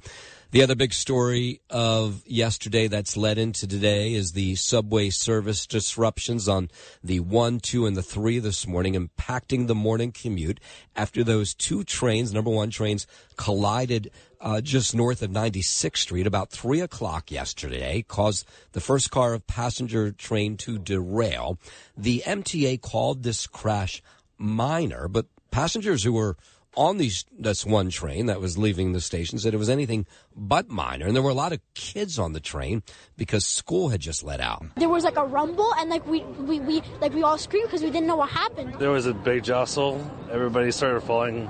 The 0.52 0.64
other 0.64 0.76
big 0.76 0.92
story 0.92 1.62
of 1.70 2.24
yesterday 2.28 2.88
that's 2.88 3.16
led 3.16 3.38
into 3.38 3.66
today 3.66 4.14
is 4.14 4.34
the 4.34 4.56
subway 4.56 5.10
service 5.10 5.66
disruptions 5.66 6.50
on 6.50 6.70
the 7.02 7.22
1, 7.22 7.62
2, 7.62 7.86
and 7.86 7.96
the 7.96 8.04
3 8.04 8.40
this 8.40 8.68
morning, 8.68 8.94
impacting 8.96 9.68
the 9.68 9.76
morning 9.76 10.12
commute 10.12 10.60
after 10.94 11.24
those 11.24 11.54
two 11.54 11.86
trains, 11.86 12.34
number 12.34 12.52
one 12.52 12.70
trains, 12.70 13.08
collided 13.38 14.12
uh, 14.42 14.62
just 14.62 14.96
north 14.96 15.22
of 15.22 15.30
96th 15.30 15.98
Street 15.98 16.28
about 16.28 16.50
3 16.50 16.82
o'clock 16.82 17.32
yesterday, 17.32 18.04
caused 18.08 18.48
the 18.74 18.82
first 18.82 19.12
car 19.12 19.34
of 19.34 19.46
passenger 19.48 20.12
train 20.12 20.58
to 20.58 20.78
derail. 20.78 21.58
The 21.96 22.24
MTA 22.26 22.82
called 22.82 23.24
this 23.24 23.48
crash 23.48 24.02
minor, 24.38 25.08
but 25.08 25.28
passengers 25.52 26.04
who 26.04 26.14
were 26.14 26.38
on 26.76 26.98
these 26.98 27.26
this 27.38 27.66
one 27.66 27.90
train 27.90 28.28
that 28.28 28.40
was 28.40 28.58
leaving 28.58 28.94
the 28.94 29.02
station 29.02 29.38
said 29.38 29.54
it 29.54 29.58
was 29.58 29.70
anything 29.70 30.06
but 30.36 30.70
minor 30.70 31.06
and 31.06 31.14
there 31.14 31.22
were 31.22 31.30
a 31.30 31.34
lot 31.34 31.52
of 31.52 31.60
kids 31.74 32.18
on 32.18 32.32
the 32.32 32.40
train 32.40 32.82
because 33.18 33.46
school 33.46 33.90
had 33.90 34.00
just 34.00 34.24
let 34.24 34.40
out 34.40 34.64
There 34.78 34.88
was 34.88 35.04
like 35.04 35.18
a 35.18 35.26
rumble, 35.26 35.74
and 35.78 35.90
like 35.90 36.08
we 36.08 36.24
we, 36.24 36.62
we 36.62 36.82
like 37.02 37.14
we 37.14 37.24
all 37.24 37.38
screamed 37.38 37.68
because 37.68 37.84
we 37.84 37.92
didn't 37.92 38.08
know 38.08 38.16
what 38.16 38.30
happened. 38.30 38.76
There 38.80 38.92
was 38.92 39.06
a 39.06 39.14
big 39.14 39.44
jostle. 39.44 40.00
Everybody 40.32 40.72
started 40.72 41.02
falling 41.02 41.50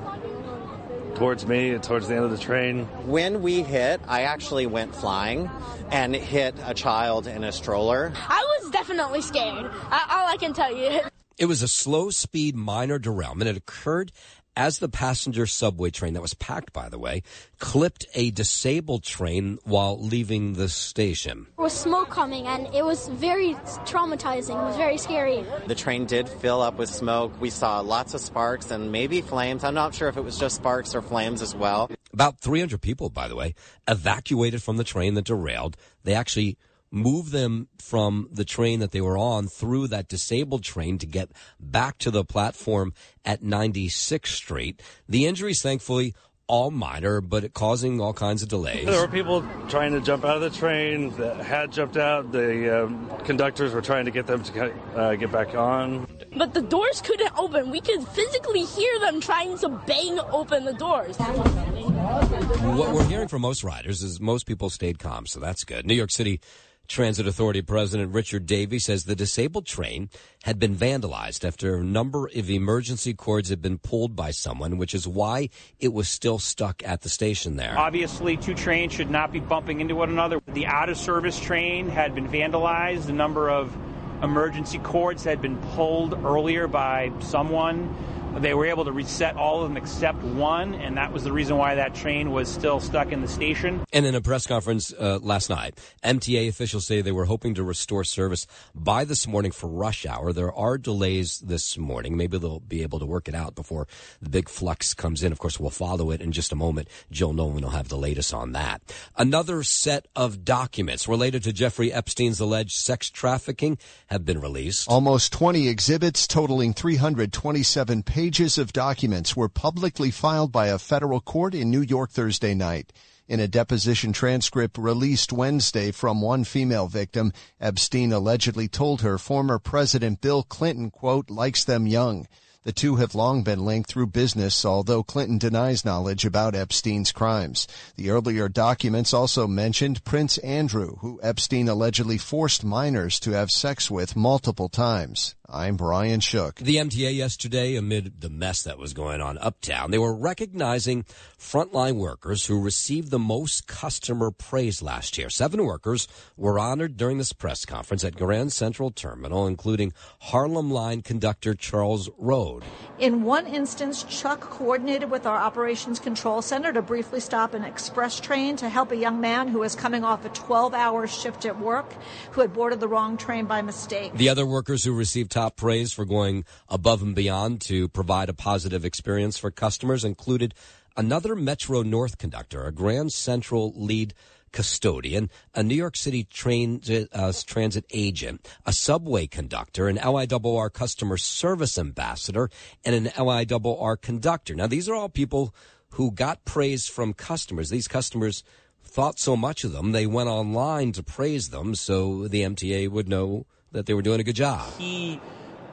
towards 1.22 1.46
me, 1.46 1.78
towards 1.78 2.08
the 2.08 2.16
end 2.16 2.26
of 2.26 2.32
the 2.32 2.38
train. 2.40 2.84
When 3.06 3.44
we 3.44 3.62
hit, 3.62 4.02
I 4.08 4.24
actually 4.24 4.66
went 4.66 4.96
flying 4.96 5.52
and 5.92 6.16
hit 6.16 6.56
a 6.66 6.74
child 6.74 7.28
in 7.28 7.44
a 7.44 7.52
stroller. 7.52 8.12
I 8.28 8.58
was 8.60 8.72
definitely 8.72 9.22
scared. 9.22 9.66
All 9.66 10.28
I 10.28 10.38
can 10.40 10.52
tell 10.52 10.76
you. 10.76 11.00
it 11.38 11.46
was 11.46 11.62
a 11.62 11.68
slow 11.68 12.10
speed 12.10 12.56
minor 12.56 12.98
derailment 12.98 13.48
it 13.48 13.56
occurred 13.56 14.12
as 14.56 14.80
the 14.80 14.90
passenger 14.90 15.46
subway 15.46 15.90
train 15.90 16.14
that 16.14 16.22
was 16.22 16.34
packed 16.34 16.74
by 16.74 16.90
the 16.90 17.00
way 17.00 17.24
clipped 17.60 18.06
a 18.14 18.32
disabled 18.32 19.04
train 19.04 19.58
while 19.64 20.00
leaving 20.00 20.54
the 20.54 20.68
station 20.70 21.48
There 21.56 21.64
was 21.64 21.74
smoke 21.74 22.10
coming, 22.10 22.46
and 22.48 22.74
it 22.74 22.84
was 22.84 23.08
very 23.08 23.54
traumatizing. 23.86 24.60
It 24.62 24.66
was 24.66 24.76
very 24.76 24.98
scary. 24.98 25.46
The 25.68 25.76
train 25.76 26.06
did 26.06 26.28
fill 26.28 26.62
up 26.62 26.78
with 26.78 26.90
smoke. 26.90 27.40
We 27.40 27.50
saw 27.50 27.80
lots 27.80 28.14
of 28.14 28.22
sparks 28.22 28.72
and 28.72 28.92
maybe 28.92 29.22
flames. 29.22 29.64
I'm 29.64 29.74
not 29.74 29.96
sure 29.96 30.10
if 30.10 30.18
it 30.18 30.22
was 30.22 30.38
just 30.38 30.56
sparks 30.58 30.94
or 30.94 31.02
flames 31.02 31.42
as 31.42 31.56
well. 31.56 31.90
About 32.14 32.40
300 32.40 32.82
people, 32.82 33.10
by 33.10 33.28
the 33.28 33.36
way, 33.36 33.56
evacuated 33.88 34.62
from 34.62 34.78
the 34.78 34.84
train 34.84 35.14
that 35.16 35.26
derailed. 35.26 35.78
They 36.04 36.14
actually 36.14 36.58
moved 36.92 37.32
them 37.32 37.68
from 37.80 38.28
the 38.32 38.46
train 38.46 38.80
that 38.82 38.92
they 38.92 39.02
were 39.02 39.18
on 39.18 39.48
through 39.48 39.88
that 39.88 40.08
disabled 40.08 40.64
train 40.64 40.98
to 41.00 41.06
get 41.06 41.32
back 41.60 41.98
to 42.00 42.12
the 42.12 42.24
platform 42.24 42.94
at 43.26 43.42
96th 43.42 44.28
Street. 44.28 44.82
The 45.08 45.26
injuries, 45.26 45.62
thankfully, 45.62 46.14
all 46.52 46.70
minor, 46.70 47.22
but 47.22 47.46
it 47.46 47.54
causing 47.54 48.02
all 48.02 48.12
kinds 48.12 48.44
of 48.44 48.50
delays. 48.50 48.86
There 48.86 49.00
were 49.00 49.08
people 49.08 49.42
trying 49.70 49.94
to 49.94 50.02
jump 50.02 50.26
out 50.26 50.36
of 50.36 50.42
the 50.42 50.50
train 50.50 51.12
that 51.12 51.38
had 51.38 51.72
jumped 51.72 51.96
out. 51.96 52.34
The 52.34 52.84
um, 52.84 53.10
conductors 53.24 53.74
were 53.74 53.82
trying 53.82 54.04
to 54.04 54.12
get 54.12 54.28
them 54.28 54.44
to 54.44 54.74
uh, 54.98 55.16
get 55.16 55.32
back 55.32 55.56
on. 55.56 56.06
But 56.36 56.54
the 56.54 56.62
doors 56.62 57.00
couldn't 57.00 57.32
open. 57.40 57.72
We 57.72 57.80
could 57.80 58.06
physically 58.10 58.66
hear 58.66 59.00
them 59.00 59.22
trying 59.22 59.58
to 59.60 59.70
bang 59.70 60.20
open 60.20 60.66
the 60.66 60.74
doors. 60.74 61.16
What 61.16 62.94
we're 62.94 63.06
hearing 63.06 63.30
from 63.30 63.44
most 63.44 63.64
riders 63.64 64.04
is 64.04 64.20
most 64.20 64.46
people 64.46 64.70
stayed 64.70 65.00
calm, 65.00 65.26
so 65.28 65.40
that's 65.40 65.64
good. 65.64 65.86
New 65.86 65.96
York 65.96 66.12
City 66.12 66.42
Transit 66.88 67.26
Authority 67.26 67.62
President 67.62 68.14
Richard 68.14 68.46
Davey 68.46 68.78
says 68.78 69.06
the 69.06 69.16
disabled 69.16 69.66
train 69.66 70.10
had 70.44 70.60
been 70.60 70.76
vandalized 70.76 71.46
after 71.46 71.76
a 71.78 71.84
number 71.84 72.28
of 72.28 72.50
emergency 72.50 73.14
cords 73.14 73.48
had 73.48 73.62
been 73.62 73.78
pulled 73.78 74.14
by 74.14 74.32
someone, 74.32 74.78
which 74.78 74.94
is 74.94 75.08
why 75.08 75.50
it 75.80 75.94
was 75.94 76.10
still 76.10 76.38
stuck 76.38 76.84
at 76.86 77.02
the 77.02 77.10
station 77.10 77.56
there. 77.56 77.78
Obviously, 77.78 78.36
two 78.36 78.54
trains 78.54 78.92
should 78.92 79.10
not 79.10 79.32
be 79.32 79.40
bumping 79.40 79.80
into 79.80 79.96
one 79.96 80.10
another. 80.10 80.42
The 80.48 80.66
out 80.66 80.90
of 80.90 80.98
service 80.98 81.40
train 81.40 81.88
had 81.88 82.14
been 82.14 82.28
vandalized. 82.28 83.08
A 83.08 83.14
number 83.14 83.50
of 83.50 83.74
emergency 84.22 84.80
cords 84.80 85.24
had 85.24 85.42
been 85.42 85.58
pulled 85.58 86.14
earlier 86.26 86.68
by 86.68 87.12
someone. 87.22 87.96
They 88.40 88.54
were 88.54 88.66
able 88.66 88.86
to 88.86 88.94
reset 88.94 89.36
all 89.36 89.62
of 89.62 89.70
them 89.70 89.76
except 89.76 90.24
one, 90.24 90.74
and 90.76 90.96
that 90.96 91.12
was 91.12 91.26
the 91.26 91.34
reason 91.34 91.58
why 91.58 91.76
that 91.76 91.94
train 91.94 92.32
was 92.32 92.48
still 92.48 92.80
stuck 92.80 93.12
in 93.12 93.22
the 93.22 93.28
station. 93.28 93.82
And 93.92 94.06
in 94.06 94.16
a 94.16 94.22
press 94.22 94.48
conference 94.48 94.94
uh, 94.98 95.20
last 95.22 95.50
night, 95.50 95.78
MTA 96.04 96.48
officials 96.48 96.88
say 96.88 97.02
they 97.02 97.12
were 97.12 97.26
hoping 97.26 97.54
to 97.56 97.64
restore 97.64 98.06
service 98.06 98.48
by 98.74 99.04
this 99.04 99.28
morning 99.28 99.52
for 99.52 99.68
rush 99.68 100.06
hour. 100.06 100.32
There 100.32 100.52
are 100.52 100.78
delays 100.78 101.40
this 101.40 101.78
morning. 101.78 102.16
Maybe 102.16 102.38
they'll 102.38 102.62
be 102.62 102.84
able 102.84 103.00
to 103.00 103.06
work 103.06 103.28
it 103.28 103.36
out 103.36 103.54
before 103.54 103.86
the 104.22 104.30
big 104.30 104.48
flux 104.48 104.94
comes 104.94 105.24
in. 105.24 105.34
Of 105.34 105.40
course, 105.40 105.60
we'll 105.60 105.70
follow 105.70 106.10
it 106.10 106.22
in 106.22 106.32
just 106.32 106.54
a 106.54 106.56
moment. 106.56 106.88
Joe 107.12 107.34
Nolan 107.34 107.62
will 107.62 107.72
have 107.72 107.90
the 107.90 107.98
latest 107.98 108.34
on 108.34 108.54
that. 108.54 108.82
Another 109.18 109.62
set 109.62 110.08
of 110.16 110.46
documents 110.46 111.08
related 111.08 111.44
to 111.44 111.54
Jeffrey 111.54 111.92
Epstein's 111.92 112.40
alleged 112.40 112.78
sex 112.78 113.10
trafficking 113.10 113.78
have 114.08 114.26
been 114.26 114.40
released. 114.40 114.90
Almost 114.90 115.34
20 115.34 115.68
exhibits 115.68 116.26
totaling 116.28 116.74
327 116.74 118.04
pages 118.04 118.21
of 118.22 118.72
documents 118.72 119.36
were 119.36 119.50
publicly 119.50 120.12
filed 120.12 120.52
by 120.52 120.68
a 120.68 120.78
federal 120.78 121.22
court 121.22 121.56
in 121.56 121.72
New 121.72 121.82
York 121.82 122.12
Thursday 122.12 122.54
night. 122.54 122.94
In 123.28 123.40
a 123.40 123.48
deposition 123.48 124.14
transcript 124.14 124.78
released 124.78 125.34
Wednesday 125.34 125.90
from 125.90 126.22
one 126.22 126.44
female 126.44 126.86
victim, 126.86 127.34
Epstein 127.60 128.14
allegedly 128.14 128.68
told 128.68 129.02
her 129.02 129.18
former 129.18 129.58
President 129.58 130.22
Bill 130.22 130.44
Clinton, 130.44 130.92
quote, 130.92 131.32
likes 131.32 131.64
them 131.64 131.88
young. 131.88 132.28
The 132.64 132.72
two 132.72 132.98
have 132.98 133.16
long 133.16 133.42
been 133.42 133.66
linked 133.66 133.90
through 133.90 134.08
business, 134.08 134.64
although 134.64 135.02
Clinton 135.02 135.40
denies 135.40 135.84
knowledge 135.84 136.24
about 136.26 136.54
Epstein's 136.54 137.12
crimes. 137.12 137.68
The 137.96 138.12
earlier 138.12 138.50
documents 138.50 139.16
also 139.16 139.48
mentioned 139.48 140.04
Prince 140.04 140.38
Andrew, 140.40 140.98
who 140.98 141.20
Epstein 141.24 141.68
allegedly 141.68 142.20
forced 142.20 142.64
minors 142.64 143.20
to 143.22 143.32
have 143.32 143.50
sex 143.50 143.90
with 143.90 144.16
multiple 144.16 144.70
times. 144.70 145.34
I'm 145.54 145.76
Brian 145.76 146.22
Shook. 146.22 146.56
The 146.60 146.78
MTA 146.78 147.14
yesterday, 147.14 147.76
amid 147.76 148.22
the 148.22 148.30
mess 148.30 148.64
that 148.64 148.78
was 148.78 148.94
going 148.94 149.20
on 149.20 149.38
uptown, 149.38 149.92
they 149.92 149.98
were 149.98 150.16
recognizing 150.16 151.04
frontline 151.38 151.96
workers 151.96 152.46
who 152.46 152.62
received 152.62 153.12
the 153.12 153.20
most 153.20 153.68
customer 153.68 154.32
praise 154.32 154.82
last 154.82 155.18
year. 155.18 155.30
Seven 155.30 155.66
workers 155.66 156.08
were 156.38 156.58
honored 156.58 156.96
during 156.96 157.18
this 157.18 157.34
press 157.34 157.66
conference 157.66 158.06
at 158.06 158.16
Grand 158.16 158.54
Central 158.54 158.92
Terminal, 158.92 159.46
including 159.46 159.92
Harlem 160.22 160.72
Line 160.72 161.02
conductor 161.02 161.54
Charles 161.54 162.10
Rode. 162.18 162.64
In 162.98 163.24
one 163.24 163.46
instance, 163.46 164.04
Chuck 164.04 164.40
coordinated 164.40 165.12
with 165.12 165.26
our 165.26 165.38
operations 165.38 166.00
control 166.00 166.42
center 166.42 166.72
to 166.72 166.82
briefly 166.82 167.20
stop 167.20 167.54
an 167.54 167.66
express 167.66 168.22
train 168.22 168.56
to 168.56 168.70
help 168.70 168.94
a 168.94 168.96
young 168.96 169.20
man 169.20 169.50
who 169.50 169.60
was 169.60 169.76
coming 169.76 170.06
off 170.06 170.24
a 170.24 170.30
12 170.30 170.74
hour 170.74 171.08
shift 171.08 171.46
at 171.46 171.60
work 171.60 171.94
who 172.32 172.40
had 172.40 172.54
boarded 172.54 172.80
the 172.80 172.88
wrong 172.88 173.18
train 173.18 173.48
by 173.48 173.62
mistake. 173.62 174.14
The 174.14 174.30
other 174.30 174.46
workers 174.46 174.86
who 174.86 174.94
received 174.94 175.34
praise 175.50 175.92
for 175.92 176.06
going 176.06 176.46
above 176.70 177.02
and 177.02 177.16
beyond 177.16 177.62
to 177.62 177.88
provide 177.90 178.30
a 178.30 178.34
positive 178.34 178.86
experience 178.86 179.38
for 179.38 179.52
customers 179.52 180.06
included 180.06 180.54
another 180.96 181.36
Metro 181.36 181.82
North 181.82 182.18
conductor, 182.18 182.66
a 182.66 182.72
Grand 182.72 183.12
Central 183.12 183.74
lead 183.76 184.14
custodian, 184.52 185.30
a 185.56 185.64
New 185.64 185.76
York 185.76 185.96
City 185.96 186.24
transit, 186.26 187.10
uh, 187.14 187.32
transit 187.46 187.86
agent, 187.92 188.48
a 188.66 188.74
subway 188.74 189.28
conductor, 189.28 189.88
an 189.88 189.98
LIRR 189.98 190.72
customer 190.72 191.18
service 191.18 191.78
ambassador, 191.78 192.50
and 192.84 192.96
an 192.96 193.06
LIRR 193.18 194.02
conductor. 194.02 194.54
Now, 194.56 194.68
these 194.68 194.90
are 194.90 194.96
all 194.96 195.10
people 195.10 195.56
who 195.92 196.12
got 196.12 196.46
praise 196.46 196.88
from 196.88 197.14
customers. 197.14 197.70
These 197.70 197.88
customers 197.88 198.44
thought 198.84 199.20
so 199.20 199.38
much 199.38 199.64
of 199.64 199.72
them, 199.72 199.92
they 199.92 200.06
went 200.06 200.30
online 200.30 200.92
to 200.94 201.04
praise 201.04 201.50
them 201.50 201.76
so 201.76 202.28
the 202.28 202.42
MTA 202.42 202.90
would 202.90 203.08
know 203.08 203.46
that 203.72 203.86
they 203.86 203.94
were 203.94 204.02
doing 204.02 204.20
a 204.20 204.24
good 204.24 204.36
job. 204.36 204.70
He 204.78 205.20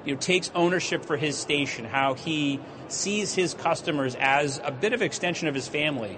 you 0.04 0.14
know, 0.14 0.20
takes 0.20 0.50
ownership 0.54 1.04
for 1.04 1.16
his 1.16 1.36
station, 1.36 1.84
how 1.84 2.14
he 2.14 2.60
sees 2.88 3.34
his 3.34 3.54
customers 3.54 4.16
as 4.18 4.60
a 4.64 4.70
bit 4.70 4.92
of 4.92 5.02
extension 5.02 5.48
of 5.48 5.54
his 5.54 5.68
family. 5.68 6.14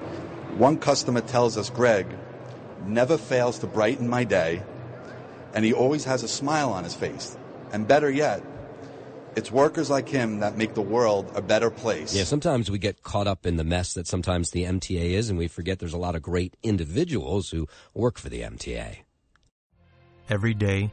One 0.57 0.79
customer 0.79 1.21
tells 1.21 1.57
us 1.57 1.71
Greg 1.71 2.07
never 2.87 3.17
fails 3.17 3.59
to 3.61 3.67
brighten 3.67 4.09
my 4.09 4.25
day, 4.25 4.63
and 5.55 5.65
he 5.65 5.73
always 5.73 6.05
has 6.05 6.23
a 6.23 6.29
smile 6.29 6.71
on 6.71 6.85
his 6.85 6.95
face. 6.95 7.37
And 7.73 7.87
better 7.87 8.11
yet, 8.11 8.43
it's 9.37 9.51
workers 9.51 9.89
like 9.89 10.09
him 10.09 10.41
that 10.41 10.57
make 10.57 10.75
the 10.75 10.83
world 10.83 11.31
a 11.35 11.43
better 11.43 11.71
place. 11.71 12.15
Yeah, 12.15 12.25
sometimes 12.25 12.71
we 12.71 12.79
get 12.79 13.03
caught 13.03 13.27
up 13.27 13.47
in 13.47 13.57
the 13.57 13.65
mess 13.65 13.95
that 13.95 14.07
sometimes 14.07 14.51
the 14.51 14.65
MTA 14.65 15.13
is, 15.13 15.31
and 15.31 15.39
we 15.39 15.49
forget 15.49 15.79
there's 15.79 15.93
a 15.93 15.99
lot 15.99 16.17
of 16.17 16.23
great 16.23 16.57
individuals 16.63 17.51
who 17.51 17.69
work 17.95 18.19
for 18.19 18.29
the 18.29 18.43
MTA. 18.43 18.99
Every 20.29 20.55
day, 20.55 20.93